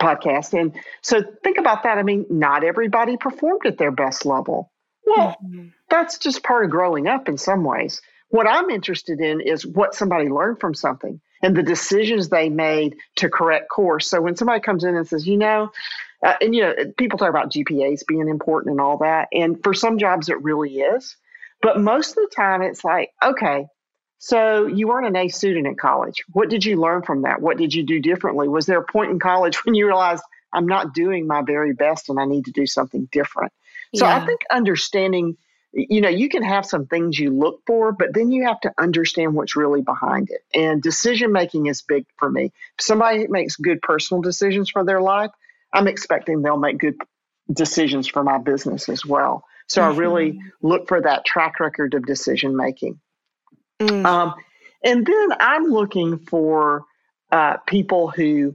podcast, 0.00 0.58
and 0.58 0.74
so 1.02 1.22
think 1.42 1.58
about 1.58 1.82
that. 1.84 1.98
I 1.98 2.02
mean, 2.02 2.26
not 2.30 2.64
everybody 2.64 3.16
performed 3.16 3.66
at 3.66 3.78
their 3.78 3.92
best 3.92 4.24
level. 4.26 4.72
Well, 5.06 5.36
mm-hmm. 5.44 5.68
that's 5.90 6.18
just 6.18 6.42
part 6.42 6.64
of 6.64 6.70
growing 6.70 7.08
up 7.08 7.28
in 7.28 7.36
some 7.38 7.64
ways. 7.64 8.00
What 8.28 8.48
I'm 8.48 8.70
interested 8.70 9.20
in 9.20 9.40
is 9.40 9.66
what 9.66 9.94
somebody 9.94 10.28
learned 10.28 10.58
from 10.58 10.74
something 10.74 11.20
and 11.42 11.56
the 11.56 11.62
decisions 11.62 12.28
they 12.28 12.48
made 12.48 12.96
to 13.16 13.28
correct 13.28 13.68
course. 13.68 14.08
So 14.08 14.20
when 14.22 14.36
somebody 14.36 14.60
comes 14.60 14.84
in 14.84 14.96
and 14.96 15.06
says, 15.06 15.26
you 15.26 15.36
know, 15.36 15.70
uh, 16.24 16.34
and 16.40 16.54
you 16.54 16.62
know, 16.62 16.74
people 16.96 17.18
talk 17.18 17.28
about 17.28 17.52
GPAs 17.52 18.06
being 18.06 18.28
important 18.28 18.70
and 18.70 18.80
all 18.80 18.98
that, 18.98 19.28
and 19.32 19.62
for 19.62 19.74
some 19.74 19.98
jobs 19.98 20.28
it 20.28 20.40
really 20.42 20.76
is, 20.76 21.16
but 21.60 21.80
most 21.80 22.10
of 22.10 22.16
the 22.16 22.30
time 22.34 22.62
it's 22.62 22.84
like, 22.84 23.10
okay, 23.22 23.66
so 24.24 24.68
you 24.68 24.86
weren't 24.86 25.08
an 25.08 25.16
A 25.16 25.26
student 25.26 25.66
at 25.66 25.76
college. 25.76 26.22
What 26.30 26.48
did 26.48 26.64
you 26.64 26.80
learn 26.80 27.02
from 27.02 27.22
that? 27.22 27.42
What 27.42 27.58
did 27.58 27.74
you 27.74 27.82
do 27.82 27.98
differently? 27.98 28.46
Was 28.46 28.66
there 28.66 28.78
a 28.78 28.84
point 28.84 29.10
in 29.10 29.18
college 29.18 29.56
when 29.64 29.74
you 29.74 29.84
realized 29.84 30.22
I'm 30.52 30.66
not 30.66 30.94
doing 30.94 31.26
my 31.26 31.42
very 31.42 31.72
best 31.72 32.08
and 32.08 32.20
I 32.20 32.24
need 32.24 32.44
to 32.44 32.52
do 32.52 32.64
something 32.64 33.08
different? 33.10 33.52
So 33.96 34.06
yeah. 34.06 34.16
I 34.16 34.24
think 34.24 34.42
understanding 34.48 35.36
you 35.72 36.02
know, 36.02 36.08
you 36.08 36.28
can 36.28 36.42
have 36.42 36.66
some 36.66 36.86
things 36.86 37.18
you 37.18 37.30
look 37.30 37.62
for, 37.66 37.92
but 37.92 38.12
then 38.12 38.30
you 38.30 38.44
have 38.44 38.60
to 38.60 38.72
understand 38.78 39.34
what's 39.34 39.56
really 39.56 39.80
behind 39.80 40.28
it. 40.30 40.42
And 40.54 40.82
decision 40.82 41.32
making 41.32 41.66
is 41.66 41.80
big 41.80 42.04
for 42.18 42.30
me. 42.30 42.52
If 42.78 42.84
somebody 42.84 43.26
makes 43.26 43.56
good 43.56 43.80
personal 43.80 44.20
decisions 44.20 44.70
for 44.70 44.84
their 44.84 45.00
life, 45.00 45.30
I'm 45.72 45.88
expecting 45.88 46.42
they'll 46.42 46.58
make 46.58 46.78
good 46.78 46.96
decisions 47.50 48.06
for 48.06 48.22
my 48.22 48.36
business 48.36 48.88
as 48.88 49.04
well. 49.04 49.44
So 49.66 49.80
mm-hmm. 49.80 49.94
I 49.94 49.98
really 49.98 50.32
mm-hmm. 50.32 50.66
look 50.66 50.88
for 50.88 51.00
that 51.00 51.24
track 51.24 51.58
record 51.58 51.94
of 51.94 52.04
decision 52.04 52.54
making. 52.54 53.00
Mm. 53.80 54.04
Um, 54.04 54.34
and 54.84 55.06
then 55.06 55.28
I'm 55.38 55.64
looking 55.64 56.18
for 56.18 56.84
uh, 57.30 57.58
people 57.66 58.08
who 58.08 58.54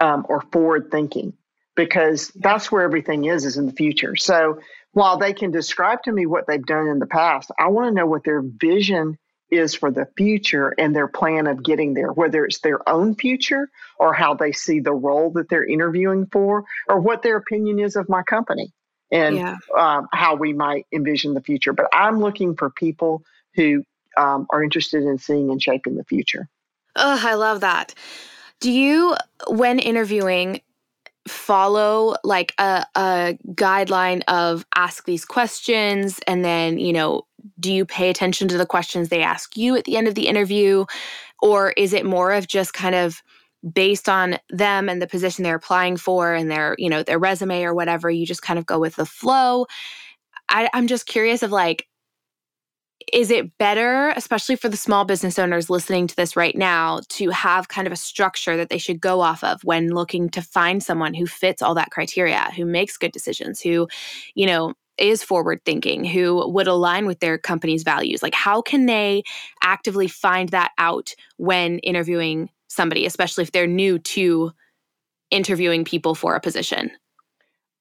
um, 0.00 0.26
are 0.28 0.42
forward 0.52 0.90
thinking 0.90 1.34
because 1.76 2.28
that's 2.34 2.72
where 2.72 2.82
everything 2.82 3.26
is 3.26 3.44
is 3.44 3.56
in 3.56 3.66
the 3.66 3.72
future. 3.72 4.16
So 4.16 4.60
while 4.92 5.18
they 5.18 5.32
can 5.32 5.50
describe 5.50 6.02
to 6.04 6.12
me 6.12 6.26
what 6.26 6.46
they've 6.46 6.64
done 6.64 6.88
in 6.88 6.98
the 6.98 7.06
past, 7.06 7.50
I 7.58 7.68
want 7.68 7.88
to 7.88 7.94
know 7.94 8.06
what 8.06 8.24
their 8.24 8.42
vision 8.42 9.18
is 9.50 9.74
for 9.74 9.90
the 9.90 10.06
future 10.16 10.74
and 10.76 10.94
their 10.94 11.08
plan 11.08 11.46
of 11.46 11.62
getting 11.62 11.94
there, 11.94 12.12
whether 12.12 12.44
it's 12.44 12.60
their 12.60 12.86
own 12.88 13.14
future 13.14 13.68
or 13.98 14.12
how 14.12 14.34
they 14.34 14.52
see 14.52 14.80
the 14.80 14.92
role 14.92 15.30
that 15.30 15.48
they're 15.48 15.64
interviewing 15.64 16.26
for, 16.30 16.64
or 16.88 17.00
what 17.00 17.22
their 17.22 17.36
opinion 17.36 17.78
is 17.78 17.96
of 17.96 18.08
my 18.08 18.22
company 18.22 18.72
and 19.10 19.36
yeah. 19.36 19.56
um, 19.76 20.06
how 20.12 20.34
we 20.34 20.52
might 20.52 20.86
envision 20.92 21.34
the 21.34 21.40
future. 21.40 21.72
But 21.72 21.86
I'm 21.92 22.20
looking 22.20 22.56
for 22.56 22.70
people 22.70 23.22
who 23.54 23.84
um, 24.16 24.46
are 24.50 24.62
interested 24.62 25.02
in 25.02 25.18
seeing 25.18 25.50
and 25.50 25.62
shaping 25.62 25.96
the 25.96 26.04
future. 26.04 26.48
Oh, 26.96 27.20
I 27.22 27.34
love 27.34 27.60
that. 27.60 27.94
Do 28.60 28.72
you, 28.72 29.14
when 29.48 29.78
interviewing, 29.78 30.60
follow 31.28 32.16
like 32.24 32.54
a, 32.58 32.84
a 32.96 33.38
guideline 33.48 34.22
of 34.28 34.66
ask 34.74 35.04
these 35.04 35.24
questions 35.24 36.20
and 36.26 36.44
then 36.44 36.78
you 36.78 36.92
know 36.92 37.22
do 37.60 37.72
you 37.72 37.84
pay 37.84 38.10
attention 38.10 38.48
to 38.48 38.58
the 38.58 38.66
questions 38.66 39.08
they 39.08 39.22
ask 39.22 39.56
you 39.56 39.76
at 39.76 39.84
the 39.84 39.96
end 39.96 40.08
of 40.08 40.14
the 40.14 40.26
interview 40.26 40.84
or 41.40 41.72
is 41.72 41.92
it 41.92 42.04
more 42.04 42.32
of 42.32 42.48
just 42.48 42.72
kind 42.72 42.94
of 42.94 43.22
based 43.72 44.08
on 44.08 44.38
them 44.50 44.88
and 44.88 45.02
the 45.02 45.06
position 45.06 45.44
they're 45.44 45.56
applying 45.56 45.96
for 45.96 46.34
and 46.34 46.50
their 46.50 46.74
you 46.78 46.88
know 46.88 47.02
their 47.02 47.18
resume 47.18 47.62
or 47.62 47.74
whatever 47.74 48.10
you 48.10 48.24
just 48.24 48.42
kind 48.42 48.58
of 48.58 48.66
go 48.66 48.78
with 48.78 48.96
the 48.96 49.06
flow 49.06 49.66
I, 50.48 50.70
i'm 50.72 50.86
just 50.86 51.06
curious 51.06 51.42
of 51.42 51.52
like 51.52 51.86
is 53.12 53.30
it 53.30 53.56
better, 53.58 54.10
especially 54.16 54.56
for 54.56 54.68
the 54.68 54.76
small 54.76 55.04
business 55.04 55.38
owners 55.38 55.70
listening 55.70 56.06
to 56.06 56.16
this 56.16 56.36
right 56.36 56.56
now, 56.56 57.00
to 57.08 57.30
have 57.30 57.68
kind 57.68 57.86
of 57.86 57.92
a 57.92 57.96
structure 57.96 58.56
that 58.56 58.68
they 58.68 58.78
should 58.78 59.00
go 59.00 59.20
off 59.20 59.42
of 59.44 59.62
when 59.64 59.88
looking 59.88 60.28
to 60.30 60.42
find 60.42 60.82
someone 60.82 61.14
who 61.14 61.26
fits 61.26 61.62
all 61.62 61.74
that 61.74 61.90
criteria, 61.90 62.50
who 62.56 62.64
makes 62.64 62.96
good 62.96 63.12
decisions, 63.12 63.60
who, 63.60 63.88
you 64.34 64.46
know, 64.46 64.74
is 64.98 65.22
forward 65.22 65.60
thinking, 65.64 66.04
who 66.04 66.50
would 66.50 66.66
align 66.66 67.06
with 67.06 67.20
their 67.20 67.38
company's 67.38 67.82
values? 67.82 68.22
Like, 68.22 68.34
how 68.34 68.60
can 68.60 68.86
they 68.86 69.22
actively 69.62 70.08
find 70.08 70.48
that 70.50 70.72
out 70.78 71.14
when 71.36 71.78
interviewing 71.80 72.50
somebody, 72.68 73.06
especially 73.06 73.42
if 73.42 73.52
they're 73.52 73.66
new 73.66 73.98
to 74.00 74.52
interviewing 75.30 75.84
people 75.84 76.14
for 76.14 76.34
a 76.34 76.40
position? 76.40 76.90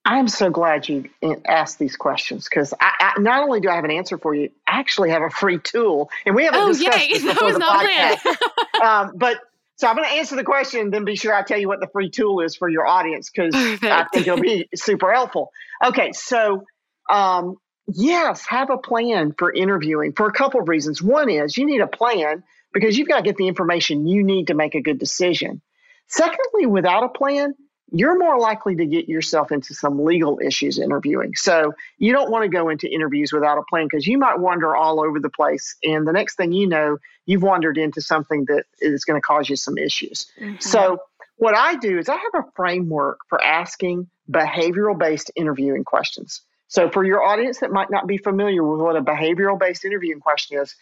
I'm 0.07 0.29
so 0.29 0.49
glad 0.49 0.87
you 0.87 1.09
asked 1.45 1.79
these 1.79 1.97
questions 1.97 2.47
because 2.49 2.73
I, 2.79 3.13
I, 3.17 3.19
not 3.19 3.43
only 3.43 3.59
do 3.59 3.67
I 3.67 3.75
have 3.75 3.83
an 3.83 3.91
answer 3.91 4.17
for 4.17 4.33
you, 4.33 4.49
I 4.65 4.79
actually 4.79 5.09
have 5.09 5.21
a 5.21 5.29
free 5.29 5.59
tool, 5.59 6.09
and 6.25 6.33
we 6.33 6.45
haven't 6.45 6.61
oh, 6.61 6.67
discussed 6.69 6.97
yay. 6.97 7.13
this 7.13 7.23
before 7.33 7.51
the 7.51 7.59
podcast. 7.59 8.81
um, 8.81 9.17
but 9.17 9.41
so 9.75 9.85
I'm 9.85 9.97
going 9.97 10.07
to 10.07 10.15
answer 10.15 10.37
the 10.37 10.45
question, 10.45 10.91
then 10.91 11.03
be 11.03 11.17
sure 11.17 11.33
I 11.33 11.43
tell 11.43 11.59
you 11.59 11.67
what 11.67 11.81
the 11.81 11.87
free 11.87 12.09
tool 12.09 12.39
is 12.39 12.55
for 12.55 12.69
your 12.69 12.87
audience 12.87 13.29
because 13.29 13.53
I 13.53 14.05
think 14.13 14.27
it'll 14.27 14.39
be 14.39 14.69
super 14.75 15.11
helpful. 15.11 15.51
Okay, 15.85 16.13
so 16.13 16.63
um, 17.09 17.57
yes, 17.85 18.45
have 18.47 18.69
a 18.69 18.77
plan 18.77 19.35
for 19.37 19.51
interviewing 19.51 20.13
for 20.13 20.25
a 20.27 20.31
couple 20.31 20.61
of 20.61 20.69
reasons. 20.69 21.03
One 21.03 21.29
is 21.29 21.57
you 21.57 21.65
need 21.65 21.81
a 21.81 21.87
plan 21.87 22.45
because 22.71 22.97
you've 22.97 23.09
got 23.09 23.17
to 23.17 23.23
get 23.23 23.35
the 23.35 23.49
information 23.49 24.07
you 24.07 24.23
need 24.23 24.47
to 24.47 24.53
make 24.53 24.73
a 24.73 24.81
good 24.81 24.99
decision. 24.99 25.61
Secondly, 26.07 26.65
without 26.65 27.03
a 27.03 27.09
plan, 27.09 27.53
you're 27.91 28.19
more 28.19 28.37
likely 28.37 28.75
to 28.75 28.85
get 28.85 29.07
yourself 29.07 29.51
into 29.51 29.73
some 29.73 30.03
legal 30.03 30.39
issues 30.43 30.77
interviewing. 30.77 31.33
So 31.35 31.73
you 31.97 32.11
don't 32.11 32.29
want 32.29 32.43
to 32.43 32.49
go 32.49 32.69
into 32.69 32.91
interviews 32.91 33.31
without 33.31 33.57
a 33.57 33.63
plan 33.69 33.85
because 33.85 34.05
you 34.05 34.17
might 34.17 34.39
wander 34.39 34.75
all 34.75 34.99
over 34.99 35.19
the 35.19 35.29
place. 35.29 35.75
And 35.83 36.05
the 36.05 36.11
next 36.11 36.35
thing 36.35 36.51
you 36.51 36.67
know, 36.67 36.97
you've 37.25 37.43
wandered 37.43 37.77
into 37.77 38.01
something 38.01 38.45
that 38.45 38.65
is 38.79 39.05
going 39.05 39.19
to 39.19 39.25
cause 39.25 39.49
you 39.49 39.55
some 39.55 39.77
issues. 39.77 40.27
Mm-hmm. 40.39 40.59
So 40.59 40.99
what 41.37 41.55
I 41.55 41.75
do 41.75 41.97
is 41.97 42.09
I 42.09 42.15
have 42.15 42.45
a 42.45 42.51
framework 42.55 43.19
for 43.29 43.41
asking 43.41 44.09
behavioral 44.29 44.97
based 44.97 45.31
interviewing 45.35 45.85
questions. 45.85 46.41
So 46.67 46.89
for 46.89 47.05
your 47.05 47.23
audience 47.23 47.59
that 47.59 47.71
might 47.71 47.89
not 47.89 48.07
be 48.07 48.17
familiar 48.17 48.63
with 48.63 48.81
what 48.81 48.97
a 48.97 49.01
behavioral 49.01 49.57
based 49.57 49.85
interviewing 49.85 50.19
question 50.19 50.59
is, 50.59 50.75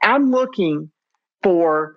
I'm 0.00 0.30
looking 0.30 0.90
for 1.42 1.96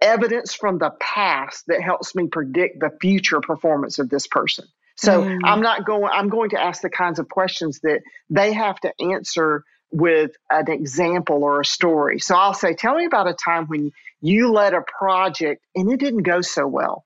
evidence 0.00 0.54
from 0.54 0.78
the 0.78 0.90
past 1.00 1.64
that 1.68 1.80
helps 1.80 2.14
me 2.14 2.28
predict 2.28 2.80
the 2.80 2.90
future 3.00 3.40
performance 3.40 3.98
of 3.98 4.08
this 4.08 4.26
person. 4.26 4.66
So 4.96 5.22
mm. 5.22 5.40
I'm 5.44 5.60
not 5.60 5.84
going, 5.84 6.10
I'm 6.10 6.28
going 6.28 6.50
to 6.50 6.60
ask 6.60 6.82
the 6.82 6.90
kinds 6.90 7.18
of 7.18 7.28
questions 7.28 7.80
that 7.80 8.00
they 8.30 8.52
have 8.52 8.80
to 8.80 8.92
answer 9.00 9.62
with 9.90 10.32
an 10.50 10.70
example 10.70 11.44
or 11.44 11.60
a 11.60 11.64
story. 11.64 12.18
So 12.18 12.34
I'll 12.34 12.54
say, 12.54 12.74
Tell 12.74 12.96
me 12.96 13.04
about 13.04 13.28
a 13.28 13.34
time 13.34 13.66
when 13.66 13.92
you 14.20 14.52
led 14.52 14.74
a 14.74 14.82
project 14.98 15.62
and 15.74 15.90
it 15.92 16.00
didn't 16.00 16.22
go 16.22 16.40
so 16.40 16.66
well. 16.66 17.04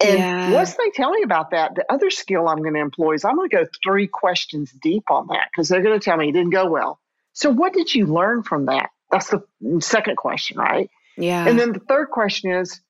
And 0.00 0.18
yeah. 0.18 0.52
once 0.52 0.74
they 0.74 0.90
tell 0.90 1.10
me 1.10 1.22
about 1.22 1.50
that, 1.50 1.74
the 1.74 1.84
other 1.92 2.10
skill 2.10 2.46
I'm 2.46 2.58
going 2.58 2.74
to 2.74 2.80
employ 2.80 3.14
is 3.14 3.24
I'm 3.24 3.34
going 3.34 3.50
to 3.50 3.56
go 3.56 3.66
three 3.82 4.06
questions 4.06 4.70
deep 4.80 5.10
on 5.10 5.26
that 5.28 5.48
because 5.50 5.68
they're 5.68 5.82
going 5.82 5.98
to 5.98 6.04
tell 6.04 6.16
me 6.16 6.28
it 6.28 6.32
didn't 6.32 6.50
go 6.50 6.70
well. 6.70 7.00
So, 7.32 7.50
what 7.50 7.72
did 7.72 7.92
you 7.92 8.06
learn 8.06 8.44
from 8.44 8.66
that? 8.66 8.90
That's 9.10 9.30
the 9.30 9.42
second 9.80 10.16
question, 10.16 10.58
right? 10.58 10.88
Yeah. 11.18 11.46
And 11.46 11.58
then 11.58 11.72
the 11.72 11.80
third 11.80 12.10
question 12.10 12.52
is 12.52 12.80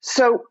so 0.00 0.44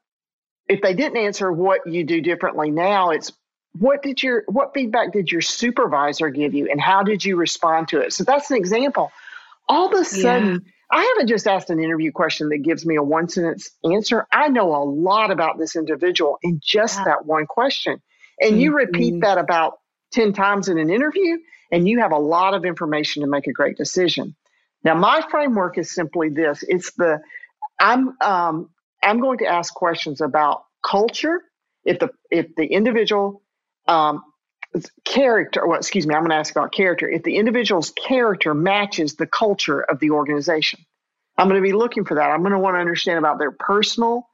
if 0.68 0.82
they 0.82 0.94
didn't 0.94 1.18
answer 1.18 1.52
what 1.52 1.88
you 1.88 2.04
do 2.04 2.22
differently 2.22 2.72
now, 2.72 3.12
it's 3.12 3.32
what 3.74 4.02
did 4.02 4.24
your 4.24 4.44
what 4.48 4.74
feedback 4.74 5.12
did 5.12 5.32
your 5.32 5.42
supervisor 5.42 6.30
give 6.30 6.54
you 6.54 6.70
and 6.70 6.80
how 6.80 7.04
did 7.04 7.24
you 7.24 7.36
respond 7.36 7.90
to 7.90 8.00
it? 8.02 8.14
So 8.14 8.24
that's 8.24 8.50
an 8.52 8.58
example. 8.58 9.12
All 9.68 9.88
of 9.88 10.00
a 10.00 10.06
sudden, 10.06 10.64
yeah. 10.66 10.72
I 10.92 11.04
haven't 11.04 11.28
just 11.28 11.48
asked 11.48 11.70
an 11.70 11.84
interview 11.84 12.12
question 12.12 12.50
that 12.50 12.60
gives 12.60 12.86
me 12.86 12.96
a 12.96 13.04
one 13.04 13.28
sentence 13.28 13.70
answer. 13.84 14.28
I 14.32 14.50
know 14.50 14.76
a 14.76 14.84
lot 14.84 15.32
about 15.32 15.58
this 15.58 15.76
individual 15.76 16.38
in 16.44 16.62
just 16.64 17.00
yeah. 17.00 17.06
that 17.06 17.26
one 17.26 17.48
question. 17.48 18.02
And 18.40 18.52
mm-hmm. 18.52 18.60
you 18.60 18.76
repeat 18.76 19.22
that 19.22 19.38
about 19.38 19.80
10 20.14 20.34
times 20.34 20.68
in 20.70 20.78
an 20.78 20.90
interview, 20.90 21.38
and 21.72 21.88
you 21.88 22.00
have 22.00 22.12
a 22.12 22.18
lot 22.18 22.54
of 22.54 22.66
information 22.66 23.24
to 23.24 23.28
make 23.28 23.48
a 23.48 23.54
great 23.54 23.78
decision. 23.78 24.36
Now, 24.86 24.94
my 24.94 25.22
framework 25.30 25.78
is 25.80 25.94
simply 25.94 26.30
this 26.30 26.64
it's 26.68 26.94
the 26.94 27.20
I'm 27.80 28.16
um, 28.22 28.70
I'm 29.04 29.20
going 29.20 29.40
to 29.40 29.48
ask 29.48 29.74
questions 29.74 30.22
about 30.22 30.64
culture. 30.86 31.42
If 31.84 32.00
the 32.00 32.10
if 32.32 32.56
the 32.56 32.66
individual 32.66 33.42
um, 33.88 34.24
character, 35.04 35.66
well, 35.68 35.78
excuse 35.78 36.06
me, 36.06 36.14
I'm 36.14 36.22
going 36.22 36.30
to 36.30 36.38
ask 36.38 36.56
about 36.56 36.72
character. 36.72 37.10
If 37.10 37.24
the 37.24 37.36
individual's 37.36 37.92
character 37.92 38.54
matches 38.54 39.16
the 39.16 39.28
culture 39.28 39.82
of 39.82 40.00
the 40.00 40.12
organization, 40.12 40.80
I'm 41.38 41.48
going 41.50 41.62
to 41.62 41.68
be 41.68 41.74
looking 41.74 42.06
for 42.06 42.16
that. 42.16 42.30
I'm 42.30 42.42
going 42.42 42.54
to 42.54 42.60
want 42.60 42.76
to 42.76 42.80
understand 42.80 43.18
about 43.18 43.40
their 43.40 43.52
personal 43.52 44.28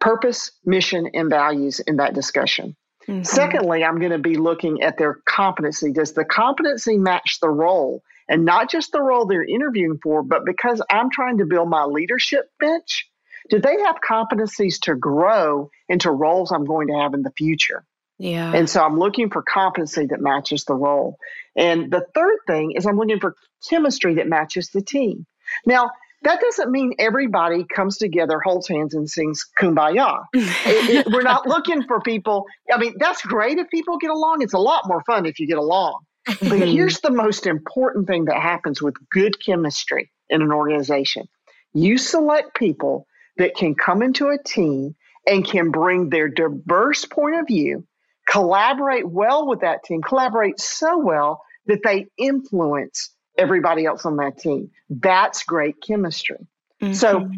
purpose, 0.00 0.50
mission, 0.64 1.10
and 1.14 1.28
values 1.28 1.80
in 1.80 1.96
that 1.96 2.14
discussion. 2.14 2.76
Mm-hmm. 3.06 3.22
Secondly, 3.22 3.84
I'm 3.84 3.98
going 3.98 4.12
to 4.12 4.18
be 4.18 4.36
looking 4.36 4.82
at 4.82 4.96
their 4.96 5.18
competency. 5.26 5.92
Does 5.92 6.14
the 6.14 6.24
competency 6.24 6.96
match 6.96 7.38
the 7.40 7.50
role? 7.50 8.02
And 8.28 8.44
not 8.44 8.70
just 8.70 8.92
the 8.92 9.02
role 9.02 9.26
they're 9.26 9.44
interviewing 9.44 9.98
for, 10.02 10.22
but 10.22 10.44
because 10.44 10.80
I'm 10.90 11.10
trying 11.10 11.38
to 11.38 11.44
build 11.44 11.68
my 11.68 11.84
leadership 11.84 12.50
bench, 12.58 13.08
do 13.50 13.60
they 13.60 13.76
have 13.82 13.96
competencies 14.00 14.80
to 14.82 14.94
grow 14.94 15.70
into 15.88 16.10
roles 16.10 16.50
I'm 16.50 16.64
going 16.64 16.88
to 16.88 16.94
have 16.94 17.14
in 17.14 17.22
the 17.22 17.32
future? 17.36 17.84
Yeah. 18.18 18.52
And 18.54 18.70
so 18.70 18.82
I'm 18.82 18.98
looking 18.98 19.28
for 19.28 19.42
competency 19.42 20.06
that 20.06 20.20
matches 20.20 20.64
the 20.64 20.74
role. 20.74 21.18
And 21.56 21.90
the 21.90 22.06
third 22.14 22.38
thing 22.46 22.72
is 22.72 22.86
I'm 22.86 22.96
looking 22.96 23.20
for 23.20 23.34
chemistry 23.68 24.14
that 24.14 24.28
matches 24.28 24.70
the 24.70 24.82
team. 24.82 25.26
Now, 25.66 25.90
that 26.22 26.40
doesn't 26.40 26.70
mean 26.70 26.94
everybody 26.98 27.64
comes 27.64 27.98
together, 27.98 28.40
holds 28.42 28.66
hands, 28.66 28.94
and 28.94 29.10
sings 29.10 29.46
kumbaya. 29.58 30.24
it, 30.32 31.06
it, 31.06 31.12
we're 31.12 31.22
not 31.22 31.46
looking 31.46 31.82
for 31.82 32.00
people. 32.00 32.46
I 32.72 32.78
mean, 32.78 32.94
that's 32.98 33.20
great 33.22 33.58
if 33.58 33.68
people 33.68 33.98
get 33.98 34.10
along. 34.10 34.40
It's 34.40 34.54
a 34.54 34.58
lot 34.58 34.88
more 34.88 35.02
fun 35.04 35.26
if 35.26 35.38
you 35.38 35.46
get 35.46 35.58
along. 35.58 36.00
But 36.26 36.40
here's 36.68 37.00
the 37.00 37.10
most 37.10 37.46
important 37.46 38.06
thing 38.06 38.26
that 38.26 38.40
happens 38.40 38.80
with 38.82 38.94
good 39.10 39.44
chemistry 39.44 40.10
in 40.30 40.42
an 40.42 40.52
organization 40.52 41.28
you 41.74 41.98
select 41.98 42.54
people 42.54 43.06
that 43.36 43.56
can 43.56 43.74
come 43.74 44.00
into 44.00 44.28
a 44.28 44.42
team 44.42 44.94
and 45.26 45.44
can 45.44 45.70
bring 45.70 46.08
their 46.08 46.28
diverse 46.28 47.04
point 47.04 47.36
of 47.36 47.46
view, 47.46 47.84
collaborate 48.28 49.06
well 49.06 49.46
with 49.46 49.60
that 49.60 49.82
team, 49.84 50.00
collaborate 50.00 50.60
so 50.60 50.98
well 50.98 51.42
that 51.66 51.80
they 51.82 52.06
influence 52.16 53.10
everybody 53.36 53.84
else 53.84 54.06
on 54.06 54.16
that 54.16 54.38
team. 54.38 54.70
That's 54.88 55.42
great 55.42 55.76
chemistry. 55.84 56.46
Mm-hmm. 56.80 56.92
So 56.92 57.28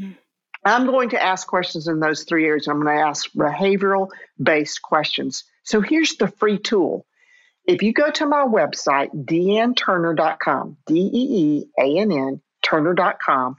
I'm 0.64 0.86
going 0.86 1.10
to 1.10 1.22
ask 1.22 1.46
questions 1.46 1.88
in 1.88 2.00
those 2.00 2.24
three 2.24 2.44
areas. 2.44 2.68
I'm 2.68 2.82
going 2.82 2.94
to 2.94 3.02
ask 3.02 3.30
behavioral 3.32 4.08
based 4.40 4.82
questions. 4.82 5.44
So 5.62 5.80
here's 5.80 6.16
the 6.16 6.28
free 6.28 6.58
tool. 6.58 7.05
If 7.66 7.82
you 7.82 7.92
go 7.92 8.10
to 8.10 8.26
my 8.26 8.44
website, 8.46 9.10
deeannturner.com, 9.12 10.76
D 10.86 10.94
E 10.94 11.10
E 11.12 11.64
A 11.78 11.98
N 12.00 12.12
N, 12.12 12.40
Turner.com, 12.62 13.56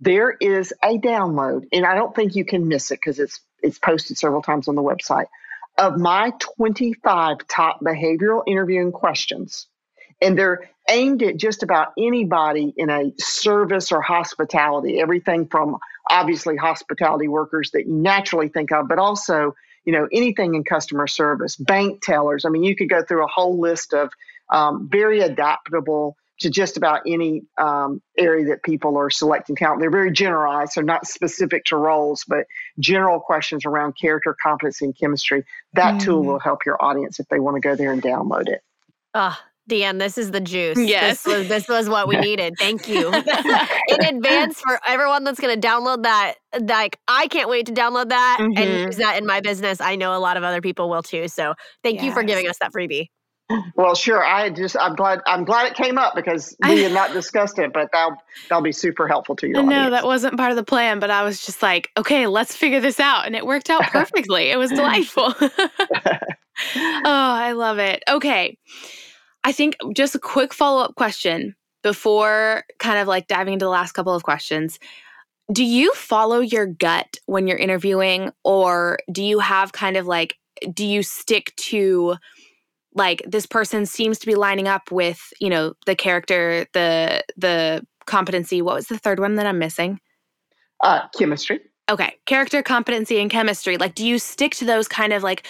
there 0.00 0.30
is 0.40 0.72
a 0.82 0.98
download, 0.98 1.64
and 1.72 1.84
I 1.84 1.94
don't 1.94 2.14
think 2.14 2.36
you 2.36 2.44
can 2.44 2.68
miss 2.68 2.90
it 2.90 3.00
because 3.02 3.18
it's 3.18 3.40
it's 3.62 3.78
posted 3.78 4.16
several 4.16 4.42
times 4.42 4.68
on 4.68 4.74
the 4.74 4.82
website 4.82 5.26
of 5.76 5.98
my 5.98 6.32
25 6.38 7.38
top 7.48 7.80
behavioral 7.80 8.42
interviewing 8.46 8.92
questions. 8.92 9.66
And 10.22 10.38
they're 10.38 10.70
aimed 10.88 11.22
at 11.22 11.36
just 11.36 11.62
about 11.62 11.88
anybody 11.98 12.72
in 12.76 12.90
a 12.90 13.12
service 13.18 13.92
or 13.92 14.02
hospitality 14.02 15.00
everything 15.00 15.46
from 15.46 15.78
obviously 16.08 16.56
hospitality 16.56 17.28
workers 17.28 17.70
that 17.72 17.86
you 17.86 17.94
naturally 17.94 18.48
think 18.48 18.72
of 18.72 18.88
but 18.88 18.98
also 18.98 19.54
you 19.84 19.92
know 19.92 20.08
anything 20.12 20.54
in 20.54 20.64
customer 20.64 21.06
service 21.06 21.56
bank 21.56 22.00
tellers 22.02 22.44
i 22.44 22.48
mean 22.48 22.62
you 22.62 22.76
could 22.76 22.88
go 22.88 23.02
through 23.02 23.24
a 23.24 23.28
whole 23.28 23.58
list 23.58 23.92
of 23.92 24.10
um, 24.52 24.88
very 24.90 25.20
adaptable 25.20 26.16
to 26.40 26.50
just 26.50 26.76
about 26.76 27.02
any 27.06 27.42
um, 27.58 28.00
area 28.18 28.46
that 28.46 28.62
people 28.62 28.96
are 28.96 29.10
selecting 29.10 29.56
talent. 29.56 29.80
They're 29.80 29.90
very 29.90 30.10
generalized, 30.10 30.72
so 30.72 30.80
not 30.80 31.06
specific 31.06 31.66
to 31.66 31.76
roles, 31.76 32.24
but 32.26 32.46
general 32.78 33.20
questions 33.20 33.66
around 33.66 33.92
character, 34.00 34.34
competency, 34.42 34.86
and 34.86 34.98
chemistry. 34.98 35.44
That 35.74 35.96
mm. 35.96 36.00
tool 36.00 36.24
will 36.24 36.38
help 36.38 36.64
your 36.64 36.82
audience 36.82 37.20
if 37.20 37.28
they 37.28 37.38
want 37.38 37.56
to 37.56 37.60
go 37.60 37.76
there 37.76 37.92
and 37.92 38.02
download 38.02 38.48
it. 38.48 38.62
Ah, 39.12 39.42
Dee 39.70 39.84
Ann, 39.84 39.98
this 39.98 40.18
is 40.18 40.32
the 40.32 40.40
juice. 40.40 40.78
Yes. 40.78 41.22
This 41.22 41.38
was, 41.38 41.48
this 41.48 41.68
was 41.68 41.88
what 41.88 42.08
we 42.08 42.16
needed. 42.20 42.54
Thank 42.58 42.88
you. 42.88 43.08
In 43.88 44.04
advance 44.04 44.60
for 44.60 44.78
everyone 44.86 45.24
that's 45.24 45.40
going 45.40 45.58
to 45.58 45.66
download 45.66 46.02
that. 46.02 46.34
Like, 46.60 46.98
I 47.08 47.28
can't 47.28 47.48
wait 47.48 47.66
to 47.66 47.72
download 47.72 48.10
that 48.10 48.38
mm-hmm. 48.40 48.58
and 48.58 48.86
use 48.86 48.96
that 48.96 49.16
in 49.16 49.26
my 49.26 49.40
business. 49.40 49.80
I 49.80 49.96
know 49.96 50.14
a 50.14 50.18
lot 50.18 50.36
of 50.36 50.42
other 50.42 50.60
people 50.60 50.90
will 50.90 51.02
too. 51.02 51.28
So 51.28 51.54
thank 51.82 51.96
yes. 51.96 52.04
you 52.04 52.12
for 52.12 52.22
giving 52.22 52.48
us 52.48 52.58
that 52.58 52.72
freebie. 52.72 53.06
Well, 53.74 53.94
sure. 53.94 54.24
I 54.24 54.50
just 54.50 54.76
I'm 54.78 54.94
glad 54.94 55.20
I'm 55.26 55.44
glad 55.44 55.66
it 55.66 55.74
came 55.74 55.98
up 55.98 56.14
because 56.14 56.56
we 56.62 56.84
had 56.84 56.92
not 56.92 57.12
discussed 57.12 57.58
it, 57.58 57.72
but 57.72 57.88
that'll 57.92 58.16
that'll 58.48 58.62
be 58.62 58.70
super 58.70 59.08
helpful 59.08 59.34
to 59.36 59.48
you. 59.48 59.54
No, 59.54 59.90
that 59.90 60.04
wasn't 60.04 60.36
part 60.36 60.50
of 60.50 60.56
the 60.56 60.62
plan, 60.62 61.00
but 61.00 61.10
I 61.10 61.24
was 61.24 61.44
just 61.44 61.60
like, 61.60 61.90
okay, 61.96 62.28
let's 62.28 62.54
figure 62.54 62.80
this 62.80 63.00
out, 63.00 63.26
and 63.26 63.34
it 63.34 63.44
worked 63.44 63.68
out 63.68 63.82
perfectly. 63.82 64.50
it 64.50 64.56
was 64.56 64.70
delightful. 64.70 65.34
oh, 65.40 65.50
I 67.04 67.52
love 67.52 67.78
it. 67.78 68.04
Okay. 68.08 68.56
I 69.44 69.52
think 69.52 69.76
just 69.94 70.14
a 70.14 70.18
quick 70.18 70.52
follow 70.52 70.82
up 70.82 70.94
question 70.94 71.54
before 71.82 72.64
kind 72.78 72.98
of 72.98 73.08
like 73.08 73.26
diving 73.26 73.54
into 73.54 73.64
the 73.64 73.70
last 73.70 73.92
couple 73.92 74.14
of 74.14 74.22
questions. 74.22 74.78
Do 75.52 75.64
you 75.64 75.92
follow 75.94 76.40
your 76.40 76.66
gut 76.66 77.16
when 77.26 77.46
you're 77.48 77.58
interviewing, 77.58 78.30
or 78.44 78.98
do 79.10 79.22
you 79.22 79.38
have 79.40 79.72
kind 79.72 79.96
of 79.96 80.06
like, 80.06 80.36
do 80.72 80.86
you 80.86 81.02
stick 81.02 81.52
to 81.56 82.16
like 82.94 83.22
this 83.26 83.46
person 83.46 83.86
seems 83.86 84.18
to 84.18 84.26
be 84.26 84.34
lining 84.34 84.68
up 84.68 84.92
with, 84.92 85.32
you 85.40 85.48
know, 85.48 85.74
the 85.86 85.96
character, 85.96 86.66
the, 86.72 87.24
the, 87.36 87.84
competency? 88.06 88.60
What 88.60 88.74
was 88.74 88.86
the 88.86 88.98
third 88.98 89.20
one 89.20 89.36
that 89.36 89.46
i'm 89.46 89.58
missing? 89.58 90.00
Uh 90.82 91.06
chemistry. 91.16 91.60
Okay 91.88 92.16
character 92.26 92.60
competency 92.60 93.20
and 93.20 93.30
chemistry. 93.30 93.76
Like 93.76 93.94
do 93.94 94.04
you 94.04 94.18
stick 94.18 94.52
to 94.56 94.64
those 94.64 94.88
kind 94.88 95.12
of 95.12 95.22
like 95.22 95.46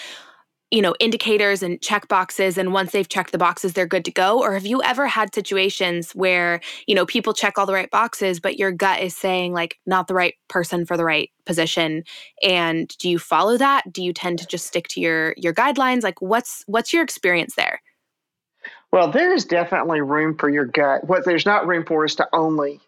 you 0.71 0.81
know, 0.81 0.95
indicators 0.99 1.61
and 1.61 1.81
check 1.81 2.07
boxes. 2.07 2.57
And 2.57 2.73
once 2.73 2.91
they've 2.91 3.07
checked 3.07 3.33
the 3.33 3.37
boxes, 3.37 3.73
they're 3.73 3.85
good 3.85 4.05
to 4.05 4.11
go? 4.11 4.39
Or 4.39 4.53
have 4.53 4.65
you 4.65 4.81
ever 4.83 5.05
had 5.05 5.35
situations 5.35 6.13
where, 6.13 6.61
you 6.87 6.95
know, 6.95 7.05
people 7.05 7.33
check 7.33 7.57
all 7.57 7.65
the 7.65 7.73
right 7.73 7.91
boxes, 7.91 8.39
but 8.39 8.57
your 8.57 8.71
gut 8.71 9.01
is 9.01 9.15
saying, 9.15 9.53
like, 9.53 9.77
not 9.85 10.07
the 10.07 10.13
right 10.13 10.35
person 10.47 10.85
for 10.85 10.95
the 10.95 11.03
right 11.03 11.29
position? 11.45 12.03
And 12.41 12.87
do 12.99 13.09
you 13.09 13.19
follow 13.19 13.57
that? 13.57 13.91
Do 13.91 14.01
you 14.01 14.13
tend 14.13 14.39
to 14.39 14.47
just 14.47 14.65
stick 14.65 14.87
to 14.89 15.01
your 15.01 15.33
your 15.37 15.53
guidelines? 15.53 16.03
Like 16.03 16.21
what's 16.21 16.63
what's 16.67 16.93
your 16.93 17.03
experience 17.03 17.55
there? 17.55 17.81
Well, 18.91 19.09
there's 19.09 19.45
definitely 19.45 20.01
room 20.01 20.37
for 20.37 20.49
your 20.49 20.65
gut. 20.65 21.05
What 21.05 21.25
there's 21.25 21.45
not 21.45 21.67
room 21.67 21.85
for 21.85 22.05
is 22.05 22.15
to 22.15 22.27
only 22.33 22.79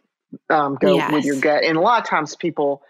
um, 0.49 0.75
go 0.75 0.95
yes. 0.95 1.11
with 1.11 1.25
your 1.25 1.39
gut. 1.39 1.63
And 1.63 1.77
a 1.77 1.81
lot 1.81 2.01
of 2.01 2.07
times 2.07 2.35
people 2.35 2.83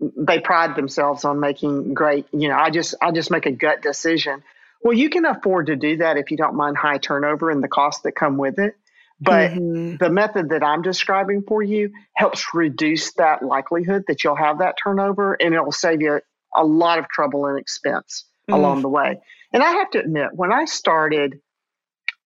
they 0.00 0.40
pride 0.40 0.76
themselves 0.76 1.24
on 1.24 1.40
making 1.40 1.94
great 1.94 2.26
you 2.32 2.48
know 2.48 2.56
i 2.56 2.70
just 2.70 2.94
i 3.00 3.10
just 3.10 3.30
make 3.30 3.46
a 3.46 3.50
gut 3.50 3.80
decision 3.82 4.42
well 4.82 4.92
you 4.92 5.08
can 5.08 5.24
afford 5.24 5.66
to 5.66 5.76
do 5.76 5.96
that 5.98 6.16
if 6.16 6.30
you 6.30 6.36
don't 6.36 6.54
mind 6.54 6.76
high 6.76 6.98
turnover 6.98 7.50
and 7.50 7.62
the 7.62 7.68
costs 7.68 8.02
that 8.02 8.12
come 8.12 8.36
with 8.36 8.58
it 8.58 8.76
but 9.20 9.52
mm-hmm. 9.52 9.96
the 9.96 10.10
method 10.10 10.50
that 10.50 10.62
i'm 10.62 10.82
describing 10.82 11.42
for 11.42 11.62
you 11.62 11.90
helps 12.14 12.44
reduce 12.52 13.12
that 13.14 13.42
likelihood 13.42 14.04
that 14.08 14.22
you'll 14.22 14.36
have 14.36 14.58
that 14.58 14.74
turnover 14.82 15.34
and 15.34 15.54
it'll 15.54 15.72
save 15.72 16.02
you 16.02 16.20
a 16.54 16.64
lot 16.64 16.98
of 16.98 17.08
trouble 17.08 17.46
and 17.46 17.58
expense 17.58 18.24
mm-hmm. 18.48 18.54
along 18.54 18.82
the 18.82 18.88
way 18.88 19.18
and 19.52 19.62
i 19.62 19.70
have 19.70 19.90
to 19.90 19.98
admit 19.98 20.28
when 20.32 20.52
i 20.52 20.66
started 20.66 21.40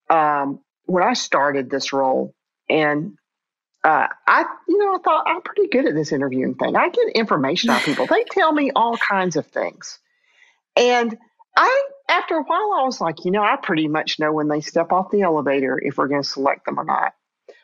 um, 0.09 0.59
when 0.87 1.05
i 1.05 1.13
started 1.13 1.71
this 1.71 1.93
role 1.93 2.35
and 2.69 3.17
uh, 3.83 4.07
I, 4.27 4.45
you 4.69 4.79
know, 4.79 4.95
I 4.95 4.99
thought 5.03 5.25
I'm 5.27 5.41
pretty 5.43 5.69
good 5.69 5.87
at 5.87 5.95
this 5.95 6.13
interviewing 6.13 6.55
thing. 6.55 6.77
I 6.77 6.89
get 6.91 7.09
information 7.15 7.71
on 7.71 7.81
people. 7.81 8.07
They 8.07 8.25
tell 8.31 8.53
me 8.53 8.71
all 8.75 8.97
kinds 8.97 9.37
of 9.37 9.47
things. 9.47 9.99
And 10.77 11.17
I, 11.57 11.89
after 12.09 12.37
a 12.37 12.43
while, 12.43 12.73
I 12.79 12.85
was 12.85 13.01
like, 13.01 13.25
you 13.25 13.31
know, 13.31 13.43
I 13.43 13.57
pretty 13.57 13.89
much 13.89 14.19
know 14.19 14.33
when 14.33 14.49
they 14.49 14.61
step 14.61 14.93
off 14.93 15.11
the 15.11 15.23
elevator 15.23 15.81
if 15.83 15.97
we're 15.97 16.09
going 16.09 16.23
to 16.23 16.29
select 16.29 16.67
them 16.67 16.79
or 16.79 16.85
not. 16.85 17.13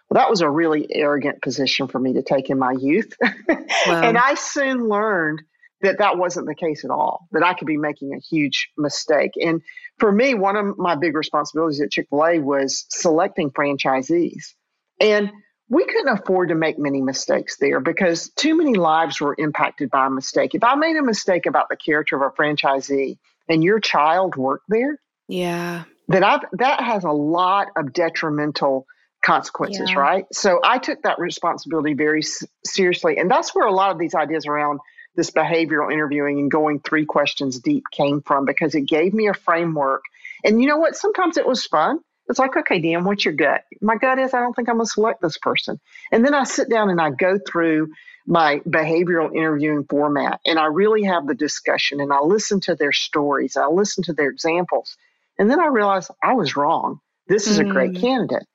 Well, 0.08 0.20
that 0.22 0.30
was 0.30 0.40
a 0.40 0.48
really 0.48 0.86
arrogant 0.94 1.42
position 1.42 1.88
for 1.88 1.98
me 1.98 2.14
to 2.14 2.22
take 2.22 2.48
in 2.50 2.58
my 2.58 2.72
youth. 2.72 3.14
Wow. 3.86 4.02
and 4.02 4.18
I 4.18 4.34
soon 4.34 4.88
learned 4.88 5.42
that 5.82 5.98
that 5.98 6.18
wasn't 6.18 6.48
the 6.48 6.56
case 6.56 6.84
at 6.84 6.90
all, 6.90 7.28
that 7.30 7.44
I 7.44 7.54
could 7.54 7.66
be 7.66 7.76
making 7.76 8.14
a 8.14 8.18
huge 8.18 8.68
mistake. 8.76 9.32
And 9.40 9.62
for 9.98 10.10
me, 10.10 10.34
one 10.34 10.56
of 10.56 10.76
my 10.76 10.96
big 10.96 11.14
responsibilities 11.14 11.80
at 11.80 11.92
Chick 11.92 12.08
fil 12.10 12.24
A 12.24 12.38
was 12.40 12.84
selecting 12.88 13.50
franchisees. 13.50 14.54
And 15.00 15.30
we 15.68 15.84
couldn't 15.84 16.08
afford 16.08 16.50
to 16.50 16.54
make 16.54 16.78
many 16.78 17.00
mistakes 17.02 17.56
there 17.58 17.80
because 17.80 18.30
too 18.30 18.56
many 18.56 18.74
lives 18.74 19.20
were 19.20 19.34
impacted 19.38 19.90
by 19.90 20.06
a 20.06 20.10
mistake. 20.10 20.54
If 20.54 20.62
I 20.62 20.74
made 20.76 20.96
a 20.96 21.02
mistake 21.02 21.46
about 21.46 21.68
the 21.68 21.76
character 21.76 22.16
of 22.16 22.22
a 22.22 22.34
franchisee 22.34 23.18
and 23.48 23.64
your 23.64 23.80
child 23.80 24.36
worked 24.36 24.66
there, 24.68 24.98
yeah, 25.28 25.84
that 26.08 26.22
I've 26.22 26.44
that 26.52 26.80
has 26.80 27.04
a 27.04 27.10
lot 27.10 27.68
of 27.76 27.92
detrimental 27.92 28.86
consequences, 29.24 29.90
yeah. 29.90 29.98
right? 29.98 30.24
So 30.32 30.60
I 30.62 30.78
took 30.78 31.02
that 31.02 31.18
responsibility 31.18 31.94
very 31.94 32.20
s- 32.20 32.44
seriously. 32.64 33.18
And 33.18 33.28
that's 33.28 33.54
where 33.54 33.66
a 33.66 33.72
lot 33.72 33.90
of 33.90 33.98
these 33.98 34.14
ideas 34.14 34.46
around 34.46 34.78
this 35.16 35.30
behavioral 35.32 35.92
interviewing 35.92 36.38
and 36.38 36.50
going 36.50 36.78
three 36.78 37.06
questions 37.06 37.58
deep 37.58 37.84
came 37.90 38.20
from 38.20 38.44
because 38.44 38.74
it 38.74 38.82
gave 38.82 39.12
me 39.12 39.26
a 39.26 39.34
framework. 39.34 40.02
And 40.44 40.60
you 40.60 40.68
know 40.68 40.76
what? 40.76 40.94
Sometimes 40.94 41.38
it 41.38 41.46
was 41.46 41.66
fun. 41.66 41.98
It's 42.28 42.38
like, 42.38 42.56
okay, 42.56 42.80
Dee 42.80 42.94
Ann, 42.94 43.04
what's 43.04 43.24
your 43.24 43.34
gut? 43.34 43.62
My 43.80 43.96
gut 43.96 44.18
is 44.18 44.34
I 44.34 44.40
don't 44.40 44.54
think 44.54 44.68
I'm 44.68 44.76
going 44.76 44.86
to 44.86 44.90
select 44.90 45.22
this 45.22 45.38
person. 45.38 45.80
And 46.10 46.24
then 46.24 46.34
I 46.34 46.44
sit 46.44 46.68
down 46.68 46.90
and 46.90 47.00
I 47.00 47.10
go 47.10 47.38
through 47.38 47.88
my 48.26 48.60
behavioral 48.68 49.34
interviewing 49.34 49.84
format 49.88 50.40
and 50.44 50.58
I 50.58 50.66
really 50.66 51.04
have 51.04 51.26
the 51.26 51.34
discussion 51.34 52.00
and 52.00 52.12
I 52.12 52.20
listen 52.20 52.60
to 52.62 52.74
their 52.74 52.92
stories. 52.92 53.56
I 53.56 53.66
listen 53.66 54.02
to 54.04 54.12
their 54.12 54.28
examples. 54.28 54.96
And 55.38 55.50
then 55.50 55.60
I 55.60 55.66
realize 55.66 56.10
I 56.22 56.34
was 56.34 56.56
wrong. 56.56 57.00
This 57.28 57.46
is 57.46 57.58
mm. 57.58 57.68
a 57.68 57.72
great 57.72 57.92
mm. 57.92 58.00
candidate. 58.00 58.46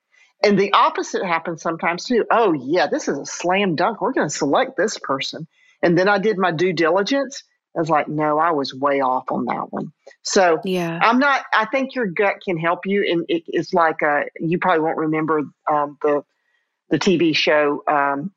And 0.44 0.58
the 0.58 0.72
opposite 0.72 1.24
happens 1.24 1.62
sometimes 1.62 2.04
too. 2.04 2.26
Oh, 2.30 2.52
yeah, 2.52 2.88
this 2.88 3.08
is 3.08 3.18
a 3.18 3.24
slam 3.26 3.76
dunk. 3.76 4.00
We're 4.00 4.12
going 4.12 4.28
to 4.28 4.34
select 4.34 4.76
this 4.76 4.98
person. 4.98 5.46
And 5.82 5.96
then 5.96 6.08
I 6.08 6.18
did 6.18 6.36
my 6.36 6.50
due 6.50 6.72
diligence. 6.72 7.44
I 7.74 7.80
was 7.80 7.88
like, 7.88 8.08
no, 8.08 8.38
I 8.38 8.50
was 8.50 8.74
way 8.74 9.00
off 9.00 9.30
on 9.30 9.46
that 9.46 9.72
one. 9.72 9.92
So 10.22 10.60
yeah, 10.64 10.98
I'm 11.00 11.18
not. 11.18 11.44
I 11.52 11.64
think 11.66 11.94
your 11.94 12.06
gut 12.06 12.36
can 12.44 12.58
help 12.58 12.80
you, 12.84 13.04
and 13.10 13.24
it, 13.28 13.44
it's 13.46 13.72
like 13.72 14.02
uh, 14.02 14.24
you 14.38 14.58
probably 14.58 14.80
won't 14.80 14.98
remember 14.98 15.42
um, 15.70 15.96
the 16.02 16.22
the 16.90 16.98
TV 16.98 17.34
show 17.34 17.82
um, 17.88 18.32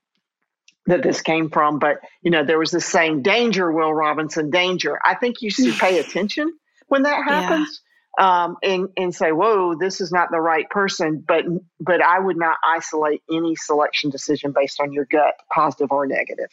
that 0.85 1.03
this 1.03 1.21
came 1.21 1.49
from, 1.49 1.79
but 1.79 1.99
you 2.21 2.31
know 2.31 2.45
there 2.45 2.57
was 2.57 2.71
this 2.71 2.85
saying, 2.85 3.23
"Danger, 3.23 3.71
Will 3.71 3.93
Robinson, 3.93 4.51
danger." 4.51 4.99
I 5.03 5.15
think 5.15 5.41
you 5.41 5.49
should 5.49 5.75
pay 5.75 5.99
attention 6.05 6.53
when 6.87 7.03
that 7.03 7.23
happens 7.25 7.81
um, 8.17 8.57
and 8.63 8.89
and 8.95 9.13
say, 9.13 9.31
"Whoa, 9.31 9.75
this 9.75 9.99
is 9.99 10.11
not 10.11 10.29
the 10.31 10.39
right 10.39 10.69
person." 10.69 11.23
But 11.27 11.45
but 11.79 12.01
I 12.01 12.19
would 12.19 12.37
not 12.37 12.57
isolate 12.65 13.21
any 13.29 13.55
selection 13.55 14.09
decision 14.09 14.53
based 14.53 14.79
on 14.79 14.93
your 14.93 15.05
gut, 15.05 15.33
positive 15.53 15.91
or 15.91 16.07
negative. 16.07 16.49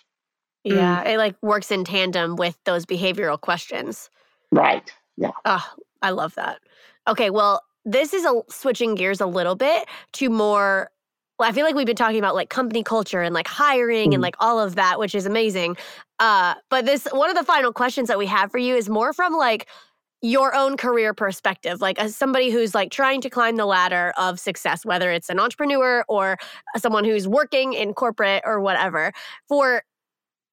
Yeah, 0.64 1.02
mm. 1.02 1.08
it 1.08 1.18
like 1.18 1.36
works 1.42 1.70
in 1.70 1.84
tandem 1.84 2.36
with 2.36 2.58
those 2.64 2.86
behavioral 2.86 3.40
questions. 3.40 4.10
Right. 4.50 4.90
Yeah. 5.16 5.30
Oh, 5.44 5.66
I 6.02 6.10
love 6.10 6.34
that. 6.36 6.60
Okay, 7.08 7.30
well, 7.30 7.62
this 7.84 8.14
is 8.14 8.24
a 8.24 8.42
switching 8.48 8.94
gears 8.94 9.20
a 9.20 9.26
little 9.26 9.56
bit 9.56 9.88
to 10.14 10.30
more 10.30 10.90
well, 11.38 11.48
I 11.48 11.52
feel 11.52 11.64
like 11.64 11.74
we've 11.74 11.86
been 11.86 11.96
talking 11.96 12.18
about 12.18 12.36
like 12.36 12.50
company 12.50 12.84
culture 12.84 13.20
and 13.20 13.34
like 13.34 13.48
hiring 13.48 14.10
mm. 14.10 14.14
and 14.14 14.22
like 14.22 14.36
all 14.38 14.60
of 14.60 14.76
that, 14.76 14.98
which 14.98 15.14
is 15.14 15.26
amazing. 15.26 15.76
Uh, 16.20 16.54
but 16.70 16.86
this 16.86 17.06
one 17.10 17.30
of 17.30 17.36
the 17.36 17.42
final 17.42 17.72
questions 17.72 18.08
that 18.08 18.18
we 18.18 18.26
have 18.26 18.50
for 18.50 18.58
you 18.58 18.76
is 18.76 18.88
more 18.88 19.12
from 19.12 19.32
like 19.32 19.66
your 20.20 20.54
own 20.54 20.76
career 20.76 21.12
perspective 21.12 21.80
like 21.80 21.98
as 21.98 22.14
somebody 22.14 22.48
who's 22.48 22.76
like 22.76 22.92
trying 22.92 23.20
to 23.20 23.28
climb 23.28 23.56
the 23.56 23.66
ladder 23.66 24.12
of 24.16 24.38
success 24.38 24.86
whether 24.86 25.10
it's 25.10 25.28
an 25.28 25.40
entrepreneur 25.40 26.04
or 26.08 26.38
someone 26.76 27.04
who's 27.04 27.26
working 27.26 27.72
in 27.72 27.92
corporate 27.92 28.40
or 28.46 28.60
whatever 28.60 29.10
for 29.48 29.82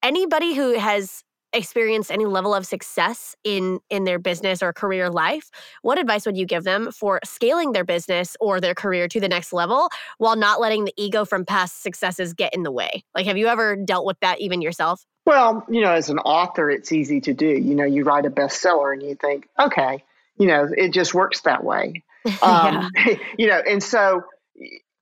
anybody 0.04 0.54
who 0.54 0.78
has 0.78 1.24
experienced 1.52 2.12
any 2.12 2.26
level 2.26 2.54
of 2.54 2.66
success 2.66 3.36
in 3.43 3.80
in 3.89 4.04
their 4.04 4.20
business 4.20 4.62
or 4.62 4.72
career 4.72 5.10
life 5.10 5.50
what 5.82 5.97
advice 5.97 6.28
would 6.28 6.38
you 6.38 6.45
give 6.45 6.64
them 6.64 6.91
for 6.91 7.20
scaling 7.24 7.72
their 7.72 7.84
business 7.84 8.38
or 8.39 8.62
their 8.62 8.76
career 8.76 9.08
to 9.08 9.20
the 9.20 9.28
next 9.28 9.52
level 9.52 9.89
while 10.20 10.36
not 10.36 10.62
letting 10.62 10.86
the 10.86 10.93
ego 10.95 11.26
from 11.26 11.43
past 11.43 11.82
successes 11.82 12.34
get 12.34 12.54
in 12.54 12.62
the 12.62 12.72
way 12.72 13.04
like 13.16 13.26
have 13.26 13.36
you 13.36 13.47
ever 13.47 13.76
dealt 13.76 14.06
with 14.06 14.20
that 14.20 14.39
even 14.39 14.62
yourself 14.62 15.08
well, 15.30 15.64
you 15.70 15.82
know, 15.82 15.91
as 15.91 16.10
an 16.10 16.18
author, 16.18 16.72
it's 16.72 16.91
easy 16.91 17.22
to 17.22 17.36
do. 17.36 17.45
You 17.45 17.76
know, 17.76 17.86
you 17.86 18.04
write 18.04 18.26
a 18.26 18.32
bestseller 18.32 18.93
and 18.93 19.04
you 19.04 19.14
think, 19.14 19.47
okay, 19.60 20.04
you 20.39 20.47
know, 20.47 20.68
it 20.76 20.91
just 20.91 21.14
works 21.14 21.41
that 21.41 21.64
way. 21.64 22.04
Um, 22.43 22.91
you 23.38 23.47
know, 23.47 23.62
and 23.66 23.82
so 23.82 24.24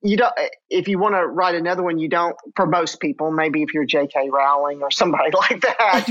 you 0.01 0.17
don't, 0.17 0.33
if 0.69 0.87
you 0.87 0.99
want 0.99 1.15
to 1.15 1.25
write 1.25 1.55
another 1.55 1.83
one, 1.83 1.97
you 1.97 2.07
don't, 2.07 2.35
for 2.55 2.65
most 2.65 2.99
people, 2.99 3.31
maybe 3.31 3.63
if 3.63 3.73
you're 3.73 3.85
J.K. 3.85 4.29
Rowling 4.29 4.81
or 4.81 4.91
somebody 4.91 5.31
like 5.33 5.61
that, 5.61 6.05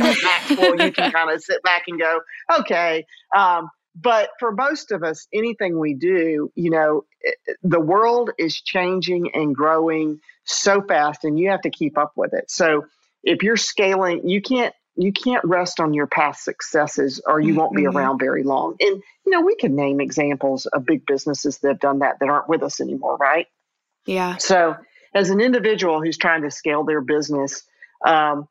Maxwell, 0.48 0.80
you 0.80 0.92
can 0.92 1.12
kind 1.12 1.30
of 1.30 1.42
sit 1.42 1.62
back 1.62 1.84
and 1.86 1.98
go, 1.98 2.20
okay. 2.58 3.06
Um, 3.34 3.70
but 3.94 4.30
for 4.38 4.52
most 4.52 4.92
of 4.92 5.02
us, 5.02 5.26
anything 5.32 5.78
we 5.78 5.94
do, 5.94 6.52
you 6.54 6.70
know, 6.70 7.04
the 7.62 7.80
world 7.80 8.30
is 8.38 8.60
changing 8.60 9.30
and 9.34 9.54
growing 9.54 10.20
so 10.44 10.82
fast, 10.82 11.24
and 11.24 11.38
you 11.38 11.50
have 11.50 11.62
to 11.62 11.70
keep 11.70 11.96
up 11.96 12.12
with 12.14 12.34
it. 12.34 12.50
So, 12.50 12.86
if 13.24 13.42
you're 13.42 13.56
scaling, 13.56 14.28
you 14.28 14.42
can't 14.42 14.74
you 14.96 15.12
can't 15.12 15.44
rest 15.44 15.80
on 15.80 15.92
your 15.92 16.06
past 16.06 16.44
successes 16.44 17.20
or 17.26 17.40
you 17.40 17.54
won't 17.54 17.74
be 17.74 17.82
mm-hmm. 17.82 17.96
around 17.96 18.18
very 18.18 18.42
long. 18.42 18.76
And 18.80 19.02
you 19.24 19.32
know, 19.32 19.42
we 19.42 19.56
can 19.56 19.76
name 19.76 20.00
examples 20.00 20.66
of 20.66 20.86
big 20.86 21.04
businesses 21.06 21.58
that 21.58 21.68
have 21.68 21.80
done 21.80 21.98
that 22.00 22.18
that 22.20 22.28
aren't 22.28 22.48
with 22.48 22.62
us 22.62 22.80
anymore, 22.80 23.16
right? 23.16 23.46
Yeah. 24.06 24.36
So, 24.36 24.76
as 25.14 25.30
an 25.30 25.40
individual 25.40 26.02
who's 26.02 26.18
trying 26.18 26.42
to 26.42 26.50
scale 26.50 26.84
their 26.84 27.00
business, 27.00 27.62
um, 28.04 28.48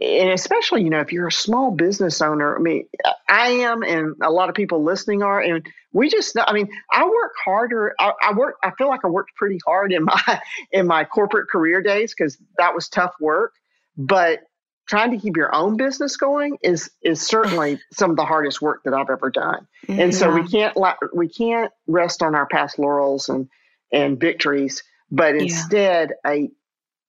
and 0.00 0.30
especially 0.30 0.82
you 0.82 0.90
know 0.90 1.00
if 1.00 1.12
you're 1.12 1.26
a 1.26 1.32
small 1.32 1.70
business 1.70 2.22
owner, 2.22 2.56
I 2.56 2.60
mean, 2.60 2.88
I 3.28 3.48
am, 3.48 3.82
and 3.82 4.16
a 4.22 4.30
lot 4.30 4.48
of 4.48 4.54
people 4.54 4.82
listening 4.82 5.22
are, 5.22 5.40
and 5.40 5.64
we 5.92 6.08
just, 6.08 6.36
I 6.38 6.52
mean, 6.52 6.68
I 6.90 7.04
work 7.04 7.32
harder. 7.44 7.94
I, 7.98 8.12
I 8.22 8.32
work. 8.34 8.56
I 8.62 8.70
feel 8.72 8.88
like 8.88 9.04
I 9.04 9.08
worked 9.08 9.34
pretty 9.36 9.58
hard 9.64 9.92
in 9.92 10.04
my 10.06 10.40
in 10.72 10.86
my 10.86 11.04
corporate 11.04 11.48
career 11.48 11.82
days 11.82 12.14
because 12.16 12.38
that 12.58 12.74
was 12.74 12.88
tough 12.88 13.12
work. 13.20 13.52
But 13.96 14.40
trying 14.88 15.12
to 15.12 15.18
keep 15.18 15.36
your 15.36 15.54
own 15.54 15.76
business 15.76 16.16
going 16.16 16.58
is 16.62 16.90
is 17.02 17.20
certainly 17.20 17.78
some 17.92 18.10
of 18.10 18.16
the 18.16 18.24
hardest 18.24 18.62
work 18.62 18.82
that 18.84 18.94
I've 18.94 19.10
ever 19.10 19.30
done. 19.30 19.66
Mm-hmm. 19.86 20.00
And 20.00 20.14
so 20.14 20.32
we 20.32 20.48
can't 20.48 20.76
we 21.14 21.28
can't 21.28 21.72
rest 21.86 22.22
on 22.22 22.34
our 22.34 22.46
past 22.46 22.78
laurels 22.78 23.28
and 23.28 23.48
and 23.92 24.18
victories, 24.18 24.82
but 25.10 25.34
instead 25.34 26.12
yeah. 26.24 26.30
a 26.32 26.50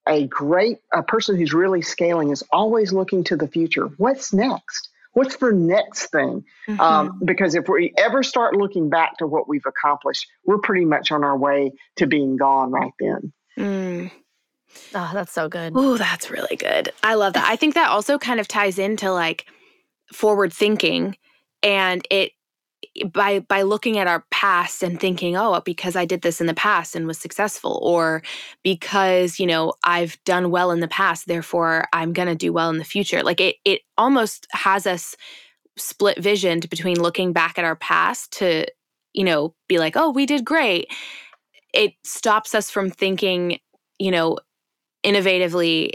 a 0.08 0.26
great 0.26 0.78
a 0.92 1.02
person 1.02 1.36
who's 1.36 1.52
really 1.52 1.82
scaling 1.82 2.30
is 2.30 2.42
always 2.52 2.92
looking 2.92 3.24
to 3.24 3.36
the 3.36 3.48
future. 3.48 3.86
What's 3.96 4.32
next? 4.32 4.88
What's 5.12 5.36
the 5.36 5.52
next 5.52 6.06
thing? 6.06 6.44
Um, 6.68 6.76
mm-hmm. 6.76 6.80
Um, 6.80 7.20
because 7.24 7.54
if 7.54 7.68
we 7.68 7.92
ever 7.98 8.22
start 8.22 8.56
looking 8.56 8.88
back 8.88 9.18
to 9.18 9.26
what 9.26 9.46
we've 9.46 9.66
accomplished, 9.66 10.26
we're 10.44 10.58
pretty 10.58 10.86
much 10.86 11.12
on 11.12 11.22
our 11.22 11.36
way 11.36 11.72
to 11.96 12.06
being 12.06 12.36
gone 12.36 12.70
right 12.70 12.92
then. 12.98 13.32
Mm. 13.58 14.10
Oh, 14.94 15.10
that's 15.12 15.32
so 15.32 15.50
good. 15.50 15.74
Oh, 15.76 15.98
that's 15.98 16.30
really 16.30 16.56
good. 16.56 16.92
I 17.02 17.14
love 17.14 17.34
that. 17.34 17.46
I 17.46 17.56
think 17.56 17.74
that 17.74 17.90
also 17.90 18.18
kind 18.18 18.40
of 18.40 18.48
ties 18.48 18.78
into 18.78 19.12
like 19.12 19.46
forward 20.12 20.52
thinking 20.52 21.16
and 21.62 22.06
it 22.10 22.32
by 23.12 23.40
by 23.40 23.62
looking 23.62 23.98
at 23.98 24.06
our 24.06 24.24
past 24.30 24.82
and 24.82 25.00
thinking 25.00 25.36
oh 25.36 25.60
because 25.64 25.96
i 25.96 26.04
did 26.04 26.22
this 26.22 26.40
in 26.40 26.46
the 26.46 26.54
past 26.54 26.94
and 26.96 27.06
was 27.06 27.18
successful 27.18 27.80
or 27.82 28.22
because 28.62 29.38
you 29.38 29.46
know 29.46 29.72
i've 29.84 30.22
done 30.24 30.50
well 30.50 30.70
in 30.70 30.80
the 30.80 30.88
past 30.88 31.26
therefore 31.26 31.86
i'm 31.92 32.12
going 32.12 32.28
to 32.28 32.34
do 32.34 32.52
well 32.52 32.70
in 32.70 32.78
the 32.78 32.84
future. 32.84 33.22
Like 33.22 33.40
it 33.40 33.56
it 33.64 33.82
almost 33.96 34.46
has 34.50 34.86
us 34.86 35.16
split 35.76 36.18
visioned 36.18 36.68
between 36.68 37.00
looking 37.00 37.32
back 37.32 37.58
at 37.58 37.64
our 37.64 37.76
past 37.76 38.32
to 38.32 38.66
you 39.12 39.24
know 39.24 39.54
be 39.68 39.78
like 39.78 39.96
oh 39.96 40.10
we 40.10 40.26
did 40.26 40.44
great. 40.44 40.92
It 41.72 41.94
stops 42.04 42.54
us 42.54 42.70
from 42.70 42.90
thinking 42.90 43.58
you 43.98 44.10
know 44.10 44.38
innovatively 45.04 45.92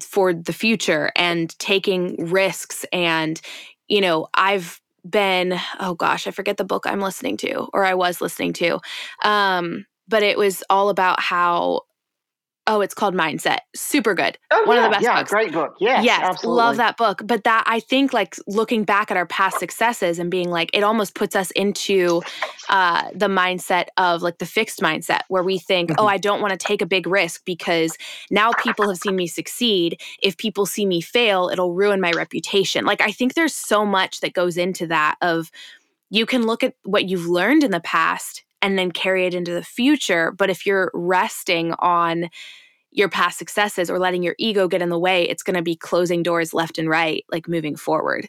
for 0.00 0.32
the 0.32 0.52
future 0.52 1.10
and 1.16 1.56
taking 1.58 2.30
risks 2.30 2.84
and 2.92 3.40
you 3.88 4.00
know 4.00 4.28
i've 4.34 4.80
been 5.08 5.58
oh 5.78 5.94
gosh 5.94 6.26
i 6.26 6.30
forget 6.30 6.56
the 6.56 6.64
book 6.64 6.86
i'm 6.86 7.00
listening 7.00 7.36
to 7.36 7.68
or 7.72 7.84
i 7.84 7.94
was 7.94 8.20
listening 8.20 8.52
to 8.52 8.78
um 9.22 9.86
but 10.08 10.22
it 10.22 10.36
was 10.36 10.62
all 10.68 10.88
about 10.88 11.20
how 11.20 11.82
Oh, 12.66 12.82
it's 12.82 12.94
called 12.94 13.14
Mindset. 13.14 13.58
Super 13.74 14.14
good. 14.14 14.38
Oh, 14.50 14.64
One 14.64 14.76
yeah, 14.76 14.84
of 14.84 14.90
the 14.90 14.94
best 14.94 15.04
yeah, 15.04 15.18
books. 15.18 15.30
Great 15.30 15.52
book. 15.52 15.74
Yes. 15.80 16.04
Yes. 16.04 16.20
Absolutely. 16.22 16.56
Love 16.56 16.76
that 16.76 16.96
book. 16.96 17.22
But 17.24 17.44
that 17.44 17.64
I 17.66 17.80
think 17.80 18.12
like 18.12 18.36
looking 18.46 18.84
back 18.84 19.10
at 19.10 19.16
our 19.16 19.26
past 19.26 19.58
successes 19.58 20.18
and 20.18 20.30
being 20.30 20.50
like, 20.50 20.70
it 20.72 20.82
almost 20.82 21.14
puts 21.14 21.34
us 21.34 21.50
into 21.52 22.22
uh, 22.68 23.08
the 23.14 23.26
mindset 23.26 23.86
of 23.96 24.22
like 24.22 24.38
the 24.38 24.46
fixed 24.46 24.80
mindset 24.80 25.20
where 25.28 25.42
we 25.42 25.58
think, 25.58 25.90
oh, 25.90 25.94
mm-hmm. 25.94 26.04
oh, 26.04 26.06
I 26.06 26.18
don't 26.18 26.40
want 26.40 26.52
to 26.52 26.58
take 26.58 26.82
a 26.82 26.86
big 26.86 27.06
risk 27.06 27.44
because 27.44 27.96
now 28.30 28.52
people 28.52 28.88
have 28.88 28.98
seen 28.98 29.16
me 29.16 29.26
succeed. 29.26 30.00
If 30.22 30.36
people 30.36 30.66
see 30.66 30.86
me 30.86 31.00
fail, 31.00 31.48
it'll 31.48 31.72
ruin 31.74 32.00
my 32.00 32.12
reputation. 32.12 32.84
Like 32.84 33.00
I 33.00 33.10
think 33.10 33.34
there's 33.34 33.54
so 33.54 33.86
much 33.86 34.20
that 34.20 34.34
goes 34.34 34.56
into 34.56 34.86
that 34.88 35.16
of 35.22 35.50
you 36.10 36.26
can 36.26 36.44
look 36.44 36.62
at 36.62 36.74
what 36.84 37.08
you've 37.08 37.26
learned 37.26 37.64
in 37.64 37.70
the 37.70 37.80
past 37.80 38.44
and 38.62 38.78
then 38.78 38.92
carry 38.92 39.26
it 39.26 39.34
into 39.34 39.52
the 39.52 39.64
future. 39.64 40.32
But 40.32 40.50
if 40.50 40.66
you're 40.66 40.90
resting 40.94 41.74
on 41.78 42.28
your 42.90 43.08
past 43.08 43.38
successes 43.38 43.90
or 43.90 43.98
letting 43.98 44.22
your 44.22 44.34
ego 44.38 44.68
get 44.68 44.82
in 44.82 44.88
the 44.88 44.98
way, 44.98 45.28
it's 45.28 45.42
going 45.42 45.56
to 45.56 45.62
be 45.62 45.76
closing 45.76 46.22
doors 46.22 46.52
left 46.52 46.78
and 46.78 46.88
right, 46.88 47.24
like 47.30 47.48
moving 47.48 47.76
forward. 47.76 48.28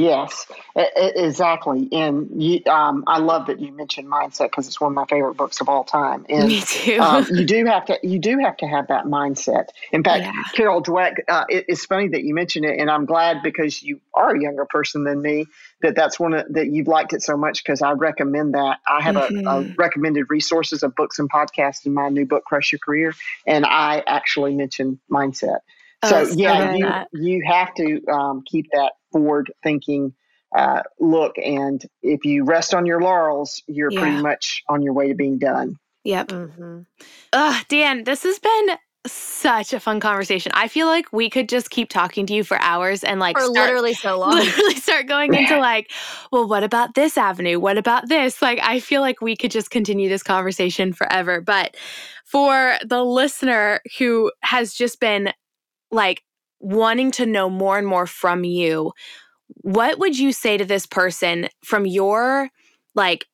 Yes, 0.00 0.46
exactly. 0.74 1.88
And 1.92 2.42
you, 2.42 2.62
um, 2.66 3.04
I 3.06 3.18
love 3.18 3.48
that 3.48 3.60
you 3.60 3.70
mentioned 3.70 4.08
mindset 4.08 4.44
because 4.44 4.66
it's 4.66 4.80
one 4.80 4.92
of 4.92 4.94
my 4.94 5.04
favorite 5.04 5.34
books 5.34 5.60
of 5.60 5.68
all 5.68 5.84
time. 5.84 6.24
And 6.28 6.48
Me 6.48 6.62
too. 6.62 6.98
um, 7.00 7.26
you 7.30 7.44
do 7.44 7.66
have 7.66 7.84
to 7.86 7.98
you 8.02 8.18
do 8.18 8.38
have 8.38 8.56
to 8.58 8.66
have 8.66 8.88
that 8.88 9.04
mindset. 9.04 9.66
In 9.92 10.02
fact, 10.02 10.24
yeah. 10.24 10.42
Carol 10.54 10.82
Dweck, 10.82 11.16
uh, 11.28 11.44
it, 11.50 11.66
it's 11.68 11.84
funny 11.84 12.08
that 12.08 12.24
you 12.24 12.34
mentioned 12.34 12.64
it, 12.64 12.78
and 12.78 12.90
I'm 12.90 13.04
glad 13.04 13.42
because 13.42 13.82
you 13.82 14.00
are 14.14 14.34
a 14.34 14.40
younger 14.40 14.64
person 14.64 15.04
than 15.04 15.20
me 15.20 15.44
that 15.82 15.94
that's 15.94 16.18
one 16.18 16.32
of, 16.32 16.46
that 16.52 16.68
you've 16.68 16.88
liked 16.88 17.12
it 17.12 17.22
so 17.22 17.36
much 17.36 17.62
because 17.62 17.82
I 17.82 17.92
recommend 17.92 18.54
that. 18.54 18.78
I 18.86 19.02
have 19.02 19.16
mm-hmm. 19.16 19.46
a, 19.46 19.50
a, 19.50 19.62
mm-hmm. 19.62 19.74
recommended 19.76 20.30
resources 20.30 20.82
of 20.82 20.94
books 20.94 21.18
and 21.18 21.30
podcasts 21.30 21.84
in 21.84 21.92
my 21.92 22.08
new 22.08 22.24
book, 22.24 22.44
Crush 22.44 22.72
Your 22.72 22.78
Career, 22.78 23.14
and 23.46 23.66
I 23.66 24.02
actually 24.06 24.54
mentioned 24.54 24.98
mindset. 25.10 25.58
So 26.04 26.24
oh, 26.26 26.32
yeah, 26.34 26.74
you 26.74 26.88
you 27.12 27.42
have 27.46 27.74
to 27.74 28.00
um, 28.06 28.42
keep 28.46 28.66
that 28.72 28.92
forward 29.12 29.52
thinking 29.62 30.14
uh, 30.56 30.82
look, 30.98 31.36
and 31.38 31.84
if 32.02 32.24
you 32.24 32.44
rest 32.44 32.74
on 32.74 32.86
your 32.86 33.00
laurels, 33.00 33.62
you're 33.66 33.92
yeah. 33.92 34.00
pretty 34.00 34.22
much 34.22 34.62
on 34.68 34.82
your 34.82 34.92
way 34.92 35.08
to 35.08 35.14
being 35.14 35.38
done. 35.38 35.76
Yep. 36.04 36.28
Mm-hmm. 36.28 36.80
Ugh, 37.32 37.64
Dee 37.68 37.82
Ann, 37.82 38.04
this 38.04 38.22
has 38.24 38.38
been 38.38 38.76
such 39.06 39.72
a 39.72 39.80
fun 39.80 40.00
conversation. 40.00 40.52
I 40.54 40.68
feel 40.68 40.86
like 40.86 41.12
we 41.12 41.30
could 41.30 41.48
just 41.48 41.70
keep 41.70 41.88
talking 41.88 42.26
to 42.26 42.34
you 42.34 42.44
for 42.44 42.58
hours 42.60 43.02
and 43.02 43.20
like 43.20 43.36
for 43.36 43.44
start, 43.44 43.54
literally 43.54 43.94
so 43.94 44.18
long. 44.18 44.34
Literally 44.34 44.74
start 44.74 45.06
going 45.06 45.34
into 45.34 45.56
like, 45.60 45.90
well, 46.32 46.48
what 46.48 46.64
about 46.64 46.94
this 46.94 47.16
avenue? 47.16 47.60
What 47.60 47.78
about 47.78 48.08
this? 48.08 48.42
Like, 48.42 48.58
I 48.62 48.80
feel 48.80 49.00
like 49.02 49.20
we 49.20 49.36
could 49.36 49.50
just 49.50 49.70
continue 49.70 50.08
this 50.08 50.22
conversation 50.22 50.92
forever. 50.92 51.40
But 51.40 51.76
for 52.24 52.76
the 52.84 53.04
listener 53.04 53.80
who 53.98 54.32
has 54.42 54.74
just 54.74 55.00
been 55.00 55.32
like 55.90 56.22
wanting 56.60 57.10
to 57.12 57.26
know 57.26 57.48
more 57.48 57.78
and 57.78 57.86
more 57.86 58.06
from 58.06 58.44
you, 58.44 58.92
what 59.62 59.98
would 59.98 60.18
you 60.18 60.32
say 60.32 60.56
to 60.56 60.64
this 60.64 60.86
person 60.86 61.48
from 61.64 61.86
your 61.86 62.50
like 62.94 63.26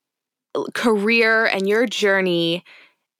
career 0.74 1.46
and 1.46 1.68
your 1.68 1.86
journey 1.86 2.64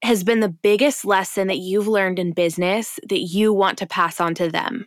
has 0.02 0.22
been 0.22 0.40
the 0.40 0.48
biggest 0.48 1.04
lesson 1.04 1.48
that 1.48 1.58
you've 1.58 1.88
learned 1.88 2.18
in 2.18 2.32
business 2.32 2.98
that 3.08 3.20
you 3.20 3.52
want 3.52 3.78
to 3.78 3.86
pass 3.86 4.20
on 4.20 4.34
to 4.34 4.50
them? 4.50 4.86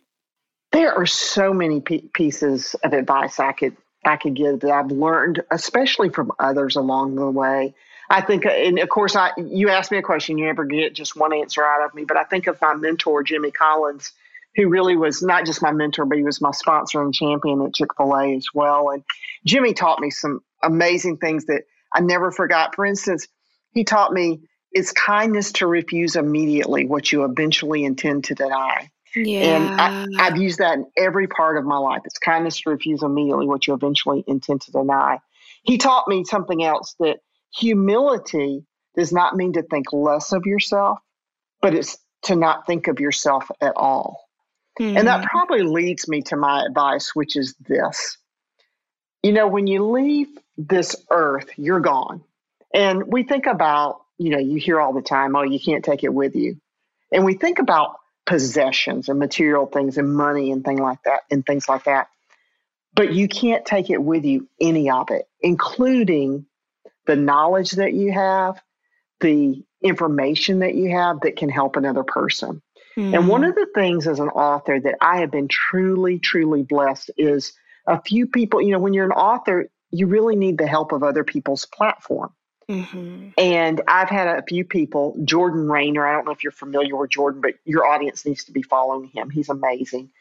There 0.72 0.94
are 0.94 1.06
so 1.06 1.54
many 1.54 1.82
pieces 1.82 2.76
of 2.84 2.94
advice 2.94 3.40
I 3.40 3.52
could 3.54 3.76
I 4.06 4.16
could 4.16 4.36
give 4.36 4.62
that 4.62 4.72
I've 4.72 4.92
learned, 4.92 5.44
especially 5.52 6.10
from 6.10 6.32
others 6.40 6.78
along 6.78 7.16
the 7.16 7.30
way. 7.30 7.74
I 8.10 8.22
think, 8.22 8.46
uh, 8.46 8.50
and 8.50 8.80
of 8.80 8.88
course, 8.90 9.16
I 9.16 9.32
you 9.38 9.70
asked 9.70 9.92
me 9.92 9.98
a 9.98 10.04
question, 10.04 10.38
you 10.38 10.46
never 10.46 10.64
get 10.64 10.94
just 10.94 11.16
one 11.16 11.34
answer 11.34 11.64
out 11.64 11.86
of 11.86 11.94
me. 11.94 12.06
But 12.06 12.18
I 12.18 12.24
think 12.24 12.48
of 12.48 12.62
my 12.62 12.76
mentor, 12.76 13.24
Jimmy 13.24 13.52
Collins, 13.52 14.14
who 14.56 14.68
really 14.68 14.96
was 14.96 15.22
not 15.22 15.46
just 15.46 15.62
my 15.62 15.72
mentor, 15.72 16.06
but 16.06 16.18
he 16.18 16.24
was 16.24 16.42
my 16.42 16.52
sponsor 16.52 17.02
and 17.02 17.14
champion 17.14 17.62
at 17.62 17.74
Chick 17.74 17.90
fil 17.96 18.14
A 18.16 18.36
as 18.36 18.48
well. 18.54 18.90
And 18.90 19.04
Jimmy 19.46 19.74
taught 19.74 20.00
me 20.00 20.10
some 20.10 20.42
amazing 20.64 21.18
things 21.18 21.46
that 21.46 21.64
I 21.94 22.02
never 22.02 22.32
forgot. 22.32 22.76
For 22.76 22.86
instance, 22.86 23.28
he 23.74 23.84
taught 23.84 24.12
me 24.12 24.42
it's 24.72 24.92
kindness 24.92 25.52
to 25.54 25.68
refuse 25.68 26.16
immediately 26.16 26.86
what 26.86 27.12
you 27.12 27.24
eventually 27.24 27.84
intend 27.84 28.26
to 28.26 28.36
deny. 28.36 28.90
Yeah. 29.16 29.40
And 29.40 29.82
I, 30.20 30.24
have 30.26 30.38
used 30.38 30.60
that 30.60 30.76
in 30.78 30.86
every 30.96 31.28
part 31.28 31.58
of 31.58 31.66
my 31.66 31.78
life. 31.78 32.02
It's 32.06 32.20
kindness 32.20 32.62
to 32.62 32.70
refuse 32.70 33.02
immediately 33.02 33.48
what 33.48 33.66
you 33.66 33.74
eventually 33.74 34.24
intend 34.28 34.62
to 34.62 34.72
deny. 34.72 35.20
He 35.64 35.78
taught 35.78 36.08
me 36.08 36.24
something 36.24 36.64
else 36.64 36.96
that 37.00 37.20
humility 37.58 38.66
does 38.96 39.12
not 39.12 39.36
mean 39.36 39.54
to 39.54 39.64
think 39.64 39.92
less 39.92 40.32
of 40.32 40.46
yourself, 40.46 41.00
but 41.62 41.74
it's 41.74 41.98
to 42.24 42.36
not 42.36 42.68
think 42.68 42.88
of 42.88 43.00
yourself 43.00 43.50
at 43.62 43.74
all. 43.76 44.29
Mm-hmm. 44.80 44.98
And 44.98 45.08
that 45.08 45.22
mm-hmm. 45.22 45.30
probably 45.30 45.64
leads 45.64 46.08
me 46.08 46.22
to 46.24 46.36
my 46.36 46.66
advice, 46.66 47.16
which 47.16 47.36
is 47.36 47.56
this. 47.60 48.18
You 49.24 49.34
know, 49.34 49.48
when 49.48 49.68
you 49.68 49.90
leave 49.90 50.28
this 50.58 50.96
earth, 51.10 51.50
you're 51.58 51.80
gone. 51.80 52.24
And 52.74 53.04
we 53.08 53.24
think 53.24 53.46
about, 53.46 54.02
you 54.18 54.30
know, 54.30 54.38
you 54.38 54.58
hear 54.58 54.80
all 54.80 54.94
the 54.94 55.02
time, 55.02 55.36
oh, 55.36 55.44
you 55.44 55.60
can't 55.60 55.84
take 55.84 56.04
it 56.04 56.14
with 56.14 56.36
you. 56.36 56.58
And 57.12 57.26
we 57.26 57.34
think 57.34 57.60
about 57.60 57.98
possessions 58.26 59.10
and 59.10 59.18
material 59.18 59.66
things 59.66 59.98
and 59.98 60.14
money 60.14 60.52
and 60.52 60.64
things 60.64 60.80
like 60.80 61.02
that 61.04 61.22
and 61.32 61.46
things 61.46 61.68
like 61.68 61.86
that. 61.86 62.08
But 62.94 63.14
you 63.14 63.28
can't 63.28 63.66
take 63.66 63.90
it 63.90 64.02
with 64.02 64.24
you, 64.26 64.48
any 64.62 64.90
of 64.90 65.10
it, 65.10 65.28
including 65.42 66.46
the 67.08 67.16
knowledge 67.16 67.72
that 67.72 67.94
you 67.94 68.12
have, 68.12 68.62
the 69.20 69.64
information 69.82 70.60
that 70.60 70.76
you 70.76 70.92
have 70.92 71.22
that 71.22 71.38
can 71.38 71.50
help 71.50 71.76
another 71.76 72.04
person. 72.04 72.62
Mm-hmm. 73.00 73.16
And 73.16 73.28
one 73.30 73.46
of 73.46 73.56
the 73.56 73.68
things 73.74 74.08
as 74.08 74.20
an 74.20 74.28
author 74.28 74.78
that 74.78 74.96
I 75.00 75.20
have 75.20 75.32
been 75.32 75.48
truly, 75.48 76.20
truly 76.20 76.64
blessed 76.64 77.12
is 77.18 77.54
a 77.88 78.02
few 78.02 78.28
people, 78.28 78.62
you 78.62 78.72
know, 78.72 78.80
when 78.80 78.94
you're 78.94 79.06
an 79.06 79.12
author, 79.12 79.70
you 79.90 80.08
really 80.08 80.36
need 80.36 80.58
the 80.58 80.68
help 80.68 80.92
of 80.92 81.02
other 81.02 81.24
people's 81.24 81.66
platform. 81.66 82.34
Mm-hmm. 82.70 83.30
And 83.38 83.82
I've 83.88 84.10
had 84.10 84.28
a 84.28 84.44
few 84.44 84.66
people, 84.66 85.18
Jordan 85.24 85.70
Raynor, 85.70 86.06
I 86.06 86.12
don't 86.12 86.26
know 86.26 86.34
if 86.34 86.44
you're 86.44 86.52
familiar 86.52 86.98
with 86.98 87.10
Jordan, 87.10 87.40
but 87.40 87.54
your 87.64 87.88
audience 87.88 88.26
needs 88.26 88.44
to 88.46 88.52
be 88.52 88.64
following 88.64 89.08
him. 89.08 89.30
He's 89.30 89.50
amazing. 89.50 90.12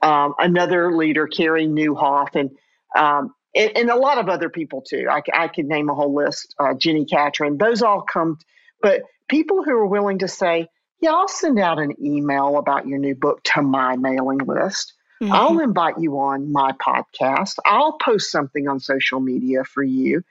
Um, 0.00 0.34
another 0.38 0.96
leader, 0.96 1.26
Carey 1.26 1.66
Nieuwhof, 1.66 2.36
and, 2.36 2.50
um, 2.96 3.34
and, 3.52 3.76
and, 3.76 3.90
a 3.90 3.96
lot 3.96 4.18
of 4.18 4.28
other 4.28 4.48
people 4.48 4.82
too. 4.82 5.08
I, 5.10 5.22
I 5.34 5.48
could 5.48 5.66
name 5.66 5.90
a 5.90 5.94
whole 5.94 6.14
list, 6.14 6.54
uh, 6.60 6.74
Jenni 6.74 7.10
Catron, 7.10 7.58
those 7.58 7.82
all 7.82 8.02
come, 8.02 8.38
but 8.80 9.02
people 9.28 9.64
who 9.64 9.72
are 9.72 9.86
willing 9.86 10.20
to 10.20 10.28
say, 10.28 10.68
yeah, 11.00 11.10
I'll 11.10 11.28
send 11.28 11.58
out 11.58 11.78
an 11.78 11.94
email 12.04 12.56
about 12.58 12.86
your 12.86 12.98
new 12.98 13.14
book 13.14 13.42
to 13.54 13.62
my 13.62 13.96
mailing 13.96 14.38
list. 14.38 14.94
Mm-hmm. 15.22 15.32
I'll 15.32 15.60
invite 15.60 15.98
you 15.98 16.18
on 16.18 16.52
my 16.52 16.72
podcast. 16.72 17.56
I'll 17.64 17.98
post 17.98 18.30
something 18.30 18.68
on 18.68 18.80
social 18.80 19.20
media 19.20 19.64
for 19.64 19.82
you. 19.82 20.22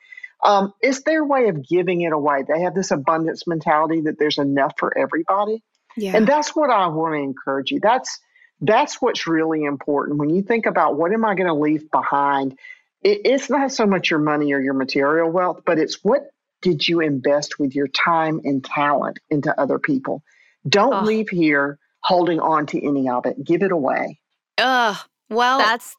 Um, 0.43 0.74
it's 0.82 1.03
their 1.03 1.26
way 1.26 1.49
of 1.49 1.68
giving 1.68 2.01
it 2.01 2.13
away. 2.13 2.43
They 2.47 2.61
have 2.61 2.76
this 2.76 2.91
abundance 2.91 3.47
mentality 3.47 4.01
that 4.01 4.20
there's 4.20 4.38
enough 4.38 4.74
for 4.78 4.97
everybody. 4.97 5.63
Yeah. 5.95 6.15
And 6.15 6.28
that's 6.28 6.55
what 6.55 6.70
I 6.70 6.88
want 6.88 7.13
to 7.13 7.20
encourage 7.20 7.72
you. 7.72 7.80
That's 7.80 8.20
that's 8.61 9.01
what's 9.01 9.28
really 9.28 9.63
important. 9.63 10.20
When 10.20 10.30
you 10.30 10.41
think 10.41 10.65
about 10.65 10.97
what 10.97 11.11
am 11.13 11.26
I 11.26 11.36
going 11.36 11.47
to 11.47 11.53
leave 11.53 11.91
behind, 11.91 12.57
it, 13.03 13.22
it's 13.26 13.49
not 13.49 13.72
so 13.72 13.86
much 13.86 14.09
your 14.09 14.20
money 14.20 14.53
or 14.53 14.59
your 14.59 14.74
material 14.74 15.30
wealth, 15.30 15.61
but 15.65 15.80
it's 15.80 16.03
what 16.03 16.30
did 16.61 16.88
you 16.88 17.01
invest 17.01 17.59
with 17.59 17.76
your 17.76 17.88
time 17.88 18.41
and 18.43 18.63
talent 18.63 19.20
into 19.30 19.59
other 19.59 19.80
people. 19.80 20.24
Don't 20.68 20.93
oh. 20.93 21.01
leave 21.03 21.30
here 21.30 21.80
holding 22.03 22.39
on 22.39 22.65
to 22.68 22.86
any 22.86 23.09
of 23.09 23.26
it. 23.26 23.43
Give 23.43 23.61
it 23.61 23.72
away. 23.72 24.20
Ugh. 24.57 24.97
Well, 25.30 25.57
that's 25.57 25.95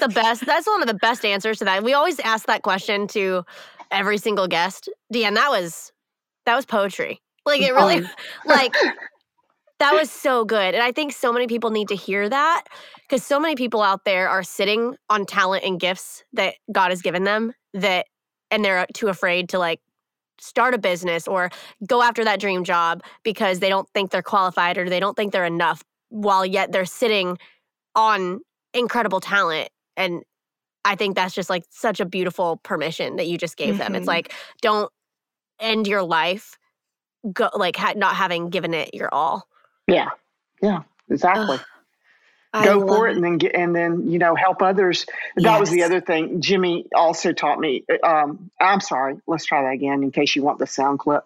the 0.00 0.08
best. 0.14 0.44
That's 0.44 0.66
one 0.66 0.82
of 0.82 0.88
the 0.88 0.94
best 0.94 1.24
answers 1.24 1.58
to 1.58 1.64
that. 1.66 1.84
We 1.84 1.94
always 1.94 2.18
ask 2.20 2.46
that 2.46 2.62
question 2.62 3.06
to 3.08 3.44
every 3.90 4.18
single 4.18 4.48
guest. 4.48 4.88
Dee 5.12 5.24
Ann, 5.24 5.34
that 5.34 5.50
was 5.50 5.92
that 6.46 6.56
was 6.56 6.66
poetry. 6.66 7.20
Like 7.46 7.60
it 7.60 7.72
really 7.72 7.98
um. 7.98 8.08
like 8.46 8.74
that 9.78 9.94
was 9.94 10.10
so 10.10 10.44
good. 10.44 10.74
And 10.74 10.82
I 10.82 10.92
think 10.92 11.12
so 11.12 11.32
many 11.32 11.46
people 11.46 11.70
need 11.70 11.88
to 11.88 11.96
hear 11.96 12.28
that 12.28 12.64
because 13.08 13.24
so 13.24 13.38
many 13.38 13.54
people 13.54 13.82
out 13.82 14.04
there 14.04 14.28
are 14.28 14.42
sitting 14.42 14.96
on 15.10 15.26
talent 15.26 15.64
and 15.64 15.78
gifts 15.78 16.24
that 16.32 16.54
God 16.72 16.90
has 16.90 17.02
given 17.02 17.24
them 17.24 17.52
that 17.74 18.06
and 18.50 18.64
they're 18.64 18.86
too 18.94 19.08
afraid 19.08 19.48
to 19.50 19.58
like 19.58 19.80
start 20.42 20.74
a 20.74 20.78
business 20.78 21.28
or 21.28 21.50
go 21.86 22.02
after 22.02 22.24
that 22.24 22.40
dream 22.40 22.64
job 22.64 23.02
because 23.22 23.60
they 23.60 23.68
don't 23.68 23.88
think 23.94 24.10
they're 24.10 24.22
qualified 24.22 24.76
or 24.76 24.88
they 24.88 25.00
don't 25.00 25.16
think 25.16 25.32
they're 25.32 25.44
enough 25.44 25.82
while 26.08 26.44
yet 26.44 26.72
they're 26.72 26.84
sitting 26.84 27.38
on 27.94 28.40
incredible 28.74 29.20
talent 29.20 29.68
and 29.96 30.22
I 30.84 30.96
think 30.96 31.14
that's 31.14 31.34
just 31.34 31.48
like 31.48 31.64
such 31.70 32.00
a 32.00 32.04
beautiful 32.04 32.56
permission 32.58 33.16
that 33.16 33.28
you 33.28 33.38
just 33.38 33.56
gave 33.56 33.74
mm-hmm. 33.74 33.78
them. 33.78 33.94
It's 33.94 34.02
mm-hmm. 34.02 34.08
like 34.08 34.32
don't 34.60 34.90
end 35.60 35.86
your 35.86 36.02
life 36.02 36.58
go 37.32 37.48
like 37.54 37.76
ha- 37.76 37.94
not 37.96 38.16
having 38.16 38.50
given 38.50 38.74
it 38.74 38.94
your 38.94 39.08
all. 39.12 39.46
Yeah. 39.86 40.08
Yeah, 40.60 40.82
exactly. 41.08 41.58
Ugh. 42.54 42.64
Go 42.64 42.86
for 42.86 43.08
it 43.08 43.16
and 43.16 43.24
then 43.24 43.38
get 43.38 43.54
and 43.54 43.74
then 43.74 44.10
you 44.10 44.18
know 44.18 44.34
help 44.34 44.60
others. 44.60 45.06
That 45.36 45.42
yes. 45.42 45.60
was 45.60 45.70
the 45.70 45.84
other 45.84 46.00
thing. 46.00 46.42
Jimmy 46.42 46.86
also 46.94 47.32
taught 47.32 47.58
me. 47.58 47.84
Um, 48.02 48.50
I'm 48.60 48.80
sorry. 48.80 49.16
Let's 49.26 49.46
try 49.46 49.62
that 49.62 49.72
again 49.72 50.02
in 50.02 50.10
case 50.10 50.36
you 50.36 50.42
want 50.42 50.58
the 50.58 50.66
sound 50.66 50.98
clip. 50.98 51.24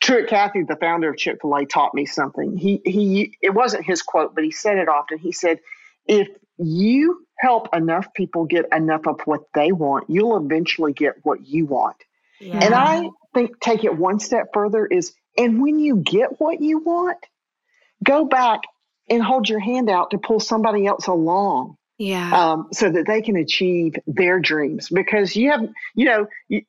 Truett 0.00 0.28
Cathy, 0.28 0.62
the 0.62 0.76
founder 0.76 1.10
of 1.10 1.16
Chick 1.16 1.38
Fil 1.40 1.54
A, 1.56 1.64
taught 1.64 1.94
me 1.94 2.04
something. 2.04 2.56
He 2.56 2.80
he. 2.84 3.36
It 3.40 3.54
wasn't 3.54 3.86
his 3.86 4.02
quote, 4.02 4.34
but 4.34 4.44
he 4.44 4.50
said 4.50 4.76
it 4.76 4.88
often. 4.88 5.18
He 5.18 5.32
said, 5.32 5.60
"If 6.06 6.28
you 6.58 7.26
help 7.38 7.74
enough 7.74 8.12
people 8.14 8.44
get 8.44 8.66
enough 8.70 9.06
of 9.06 9.20
what 9.24 9.40
they 9.54 9.72
want, 9.72 10.10
you'll 10.10 10.36
eventually 10.36 10.92
get 10.92 11.14
what 11.22 11.46
you 11.46 11.64
want." 11.64 11.96
Yeah. 12.38 12.58
And 12.62 12.74
I 12.74 13.08
think 13.34 13.60
take 13.60 13.84
it 13.84 13.96
one 13.96 14.18
step 14.18 14.48
further 14.52 14.86
is, 14.86 15.14
and 15.38 15.62
when 15.62 15.78
you 15.78 15.96
get 15.96 16.38
what 16.38 16.60
you 16.60 16.78
want, 16.80 17.18
go 18.04 18.24
back 18.26 18.60
and 19.10 19.22
hold 19.22 19.48
your 19.48 19.58
hand 19.58 19.90
out 19.90 20.12
to 20.12 20.18
pull 20.18 20.40
somebody 20.40 20.86
else 20.86 21.08
along. 21.08 21.76
Yeah. 21.98 22.52
Um, 22.52 22.68
so 22.72 22.90
that 22.90 23.06
they 23.06 23.20
can 23.20 23.36
achieve 23.36 23.96
their 24.06 24.40
dreams 24.40 24.88
because 24.88 25.36
you 25.36 25.50
have, 25.50 25.68
you 25.94 26.06
know, 26.06 26.28
you, 26.48 26.62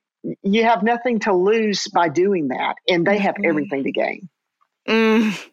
you 0.44 0.66
have 0.66 0.84
nothing 0.84 1.20
to 1.20 1.34
lose 1.34 1.88
by 1.88 2.10
doing 2.10 2.50
that, 2.50 2.76
and 2.88 3.08
they 3.08 3.18
have 3.18 3.36
mm-hmm. 3.36 3.46
everything 3.46 3.84
to 3.86 3.92
gain. 3.92 4.30
Mm. 4.88 5.48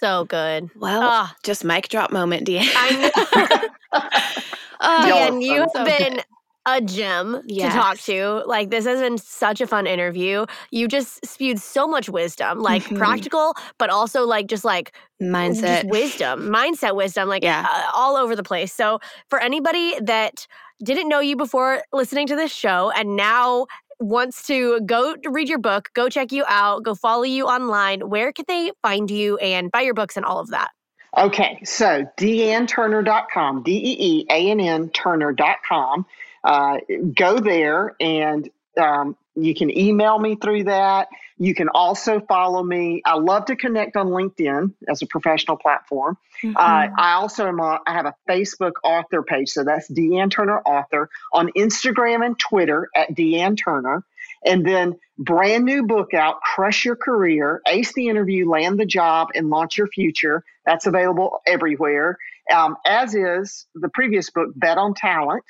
So 0.00 0.24
good. 0.24 0.68
Well, 0.74 1.02
oh. 1.04 1.30
just 1.44 1.64
mic 1.64 1.88
drop 1.88 2.10
moment, 2.10 2.44
Dee 2.44 2.58
Ann. 2.58 2.68
I 2.74 3.12
know. 3.14 3.68
oh, 4.80 5.38
you 5.38 5.60
have 5.60 5.70
so 5.72 5.84
been 5.84 6.14
good. 6.14 6.24
A 6.66 6.80
gem 6.80 7.42
Yes. 7.46 7.72
to 7.74 7.78
talk 7.78 7.98
to. 8.00 8.42
Like 8.46 8.70
this 8.70 8.86
has 8.86 9.00
been 9.00 9.18
such 9.18 9.60
a 9.60 9.66
fun 9.66 9.86
interview. 9.86 10.46
You 10.70 10.88
just 10.88 11.24
spewed 11.26 11.58
so 11.60 11.86
much 11.86 12.08
wisdom, 12.08 12.60
like 12.60 12.82
Mhm. 12.84 12.96
practical, 12.96 13.54
but 13.78 13.90
also 13.90 14.24
like 14.24 14.46
just 14.46 14.64
like 14.64 14.96
Mindset. 15.22 15.60
just 15.82 15.86
wisdom, 15.88 16.48
mindset 16.48 16.96
wisdom, 16.96 17.28
like 17.28 17.42
Yeah. 17.44 17.66
uh, 17.70 17.90
all 17.94 18.16
over 18.16 18.34
the 18.34 18.42
place. 18.42 18.72
So 18.72 18.98
for 19.28 19.38
anybody 19.40 19.94
that 20.00 20.46
didn't 20.82 21.08
know 21.08 21.20
you 21.20 21.36
before 21.36 21.82
listening 21.92 22.26
to 22.28 22.36
this 22.36 22.50
show 22.50 22.90
and 22.96 23.14
now 23.14 23.66
wants 24.00 24.46
to 24.46 24.80
go 24.86 25.14
read 25.26 25.48
your 25.50 25.58
book, 25.58 25.90
go 25.94 26.08
check 26.08 26.32
you 26.32 26.44
out, 26.48 26.82
go 26.82 26.94
follow 26.94 27.22
you 27.24 27.44
online, 27.46 28.08
where 28.08 28.32
can 28.32 28.44
they 28.48 28.72
find 28.82 29.10
you 29.10 29.36
and 29.38 29.70
buy 29.70 29.82
your 29.82 29.94
books 29.94 30.16
and 30.16 30.24
all 30.24 30.40
of 30.40 30.48
that? 30.48 30.70
Okay, 31.16 31.60
so 31.64 32.04
deeannturner.com, 32.18 33.62
D 33.62 33.70
E 33.72 33.96
E 34.00 34.26
A 34.30 34.50
N 34.50 34.60
N 34.60 34.88
Turner.com. 34.90 36.06
Uh, 36.44 36.78
go 37.16 37.38
there 37.38 37.96
and 38.00 38.48
um, 38.78 39.16
you 39.34 39.54
can 39.54 39.76
email 39.76 40.18
me 40.18 40.36
through 40.36 40.64
that. 40.64 41.08
You 41.38 41.54
can 41.54 41.68
also 41.68 42.20
follow 42.20 42.62
me. 42.62 43.02
I 43.04 43.16
love 43.16 43.46
to 43.46 43.56
connect 43.56 43.96
on 43.96 44.08
LinkedIn 44.08 44.74
as 44.88 45.02
a 45.02 45.06
professional 45.06 45.56
platform. 45.56 46.16
Uh, 46.44 46.48
Mhm. 46.48 46.92
I 46.98 47.12
also 47.14 47.48
am 47.48 47.60
on, 47.60 47.78
I 47.86 47.92
have 47.94 48.06
a 48.06 48.14
Facebook 48.28 48.72
author 48.84 49.22
page, 49.22 49.48
so 49.48 49.64
that's 49.64 49.88
Dee 49.88 50.18
Ann 50.18 50.30
Turner 50.30 50.60
Author 50.60 51.08
on 51.32 51.50
Instagram 51.56 52.24
and 52.24 52.38
Twitter 52.38 52.88
at 52.94 53.14
Dee 53.14 53.40
Ann 53.40 53.56
Turner. 53.56 54.04
And 54.44 54.64
then 54.64 54.94
brand 55.18 55.64
new 55.64 55.86
book 55.86 56.12
out, 56.12 56.40
Crush 56.42 56.84
Your 56.84 56.96
Career, 56.96 57.62
Ace 57.66 57.94
the 57.94 58.08
Interview, 58.08 58.48
Land 58.48 58.78
the 58.78 58.86
Job, 58.86 59.28
and 59.34 59.48
Launch 59.48 59.78
Your 59.78 59.86
Future. 59.86 60.44
That's 60.66 60.86
available 60.86 61.40
everywhere. 61.46 62.18
Um, 62.54 62.76
as 62.84 63.14
is 63.14 63.66
the 63.74 63.88
previous 63.88 64.30
book, 64.30 64.50
Bet 64.54 64.76
on 64.76 64.92
Talent, 64.94 65.44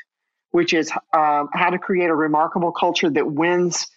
which 0.54 0.72
is 0.72 0.88
um, 1.12 1.48
how 1.52 1.68
to 1.68 1.80
create 1.80 2.08
a 2.10 2.14
remarkable 2.14 2.70
culture 2.70 3.10
that 3.10 3.26
wins 3.26 3.88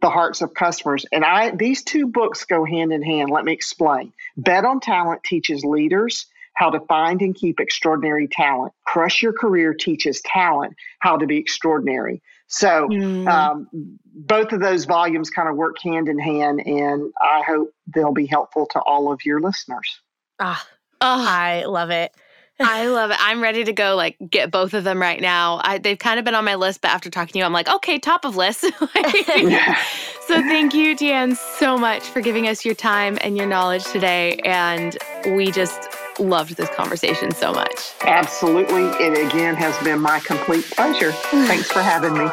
the 0.00 0.08
hearts 0.08 0.40
of 0.40 0.54
customers. 0.54 1.04
And 1.12 1.22
I 1.22 1.50
these 1.54 1.84
two 1.84 2.06
books 2.06 2.46
go 2.46 2.64
hand 2.64 2.90
in 2.90 3.02
hand. 3.02 3.28
Let 3.28 3.44
me 3.44 3.52
explain. 3.52 4.14
Bet 4.34 4.64
on 4.64 4.80
Talent 4.80 5.24
teaches 5.24 5.62
leaders 5.62 6.24
how 6.54 6.70
to 6.70 6.80
find 6.80 7.20
and 7.20 7.34
keep 7.34 7.60
extraordinary 7.60 8.28
talent. 8.28 8.72
Crush 8.86 9.22
Your 9.22 9.34
Career 9.34 9.74
teaches 9.74 10.22
talent 10.22 10.74
how 11.00 11.18
to 11.18 11.26
be 11.26 11.36
extraordinary. 11.36 12.22
So 12.46 12.88
Mm. 12.88 13.28
um, 13.28 13.68
both 14.14 14.52
of 14.52 14.60
those 14.60 14.86
volumes 14.86 15.28
kind 15.28 15.50
of 15.50 15.56
work 15.56 15.76
hand 15.82 16.08
in 16.08 16.18
hand, 16.18 16.66
and 16.66 17.12
I 17.20 17.42
hope 17.42 17.74
they'll 17.94 18.14
be 18.14 18.24
helpful 18.24 18.64
to 18.68 18.80
all 18.80 19.12
of 19.12 19.26
your 19.26 19.40
listeners. 19.40 20.00
Ah, 20.40 20.66
Oh, 21.02 21.26
I 21.28 21.64
love 21.66 21.90
it. 21.90 22.14
I 22.58 22.86
love 22.86 23.10
it. 23.10 23.18
I'm 23.20 23.42
ready 23.42 23.64
to 23.64 23.72
go 23.72 23.96
like 23.96 24.16
get 24.30 24.50
both 24.50 24.74
of 24.74 24.84
them 24.84 25.00
right 25.00 25.20
now. 25.20 25.60
I, 25.62 25.78
they've 25.78 25.98
kind 25.98 26.18
of 26.18 26.24
been 26.24 26.34
on 26.34 26.44
my 26.44 26.54
list, 26.54 26.80
but 26.80 26.90
after 26.90 27.10
talking 27.10 27.34
to 27.34 27.38
you, 27.40 27.44
I'm 27.44 27.52
like, 27.52 27.68
okay, 27.68 27.98
top 27.98 28.24
of 28.24 28.36
list. 28.36 28.60
so 28.60 28.70
thank 30.26 30.74
you, 30.74 30.96
Dee 30.96 31.12
Ann, 31.12 31.36
so 31.36 31.76
much 31.76 32.02
for 32.02 32.20
giving 32.20 32.48
us 32.48 32.64
your 32.64 32.74
time 32.74 33.18
and 33.20 33.36
your 33.36 33.46
knowledge 33.46 33.84
today. 33.84 34.36
And 34.44 34.96
we 35.26 35.50
just 35.50 35.88
loved 36.18 36.56
this 36.56 36.70
conversation 36.70 37.30
so 37.32 37.52
much. 37.52 37.92
Absolutely. 38.02 38.84
It 39.04 39.26
again 39.26 39.54
has 39.56 39.76
been 39.84 40.00
my 40.00 40.20
complete 40.20 40.64
pleasure. 40.64 41.12
Thanks 41.12 41.70
for 41.70 41.80
having 41.80 42.14
me. 42.14 42.28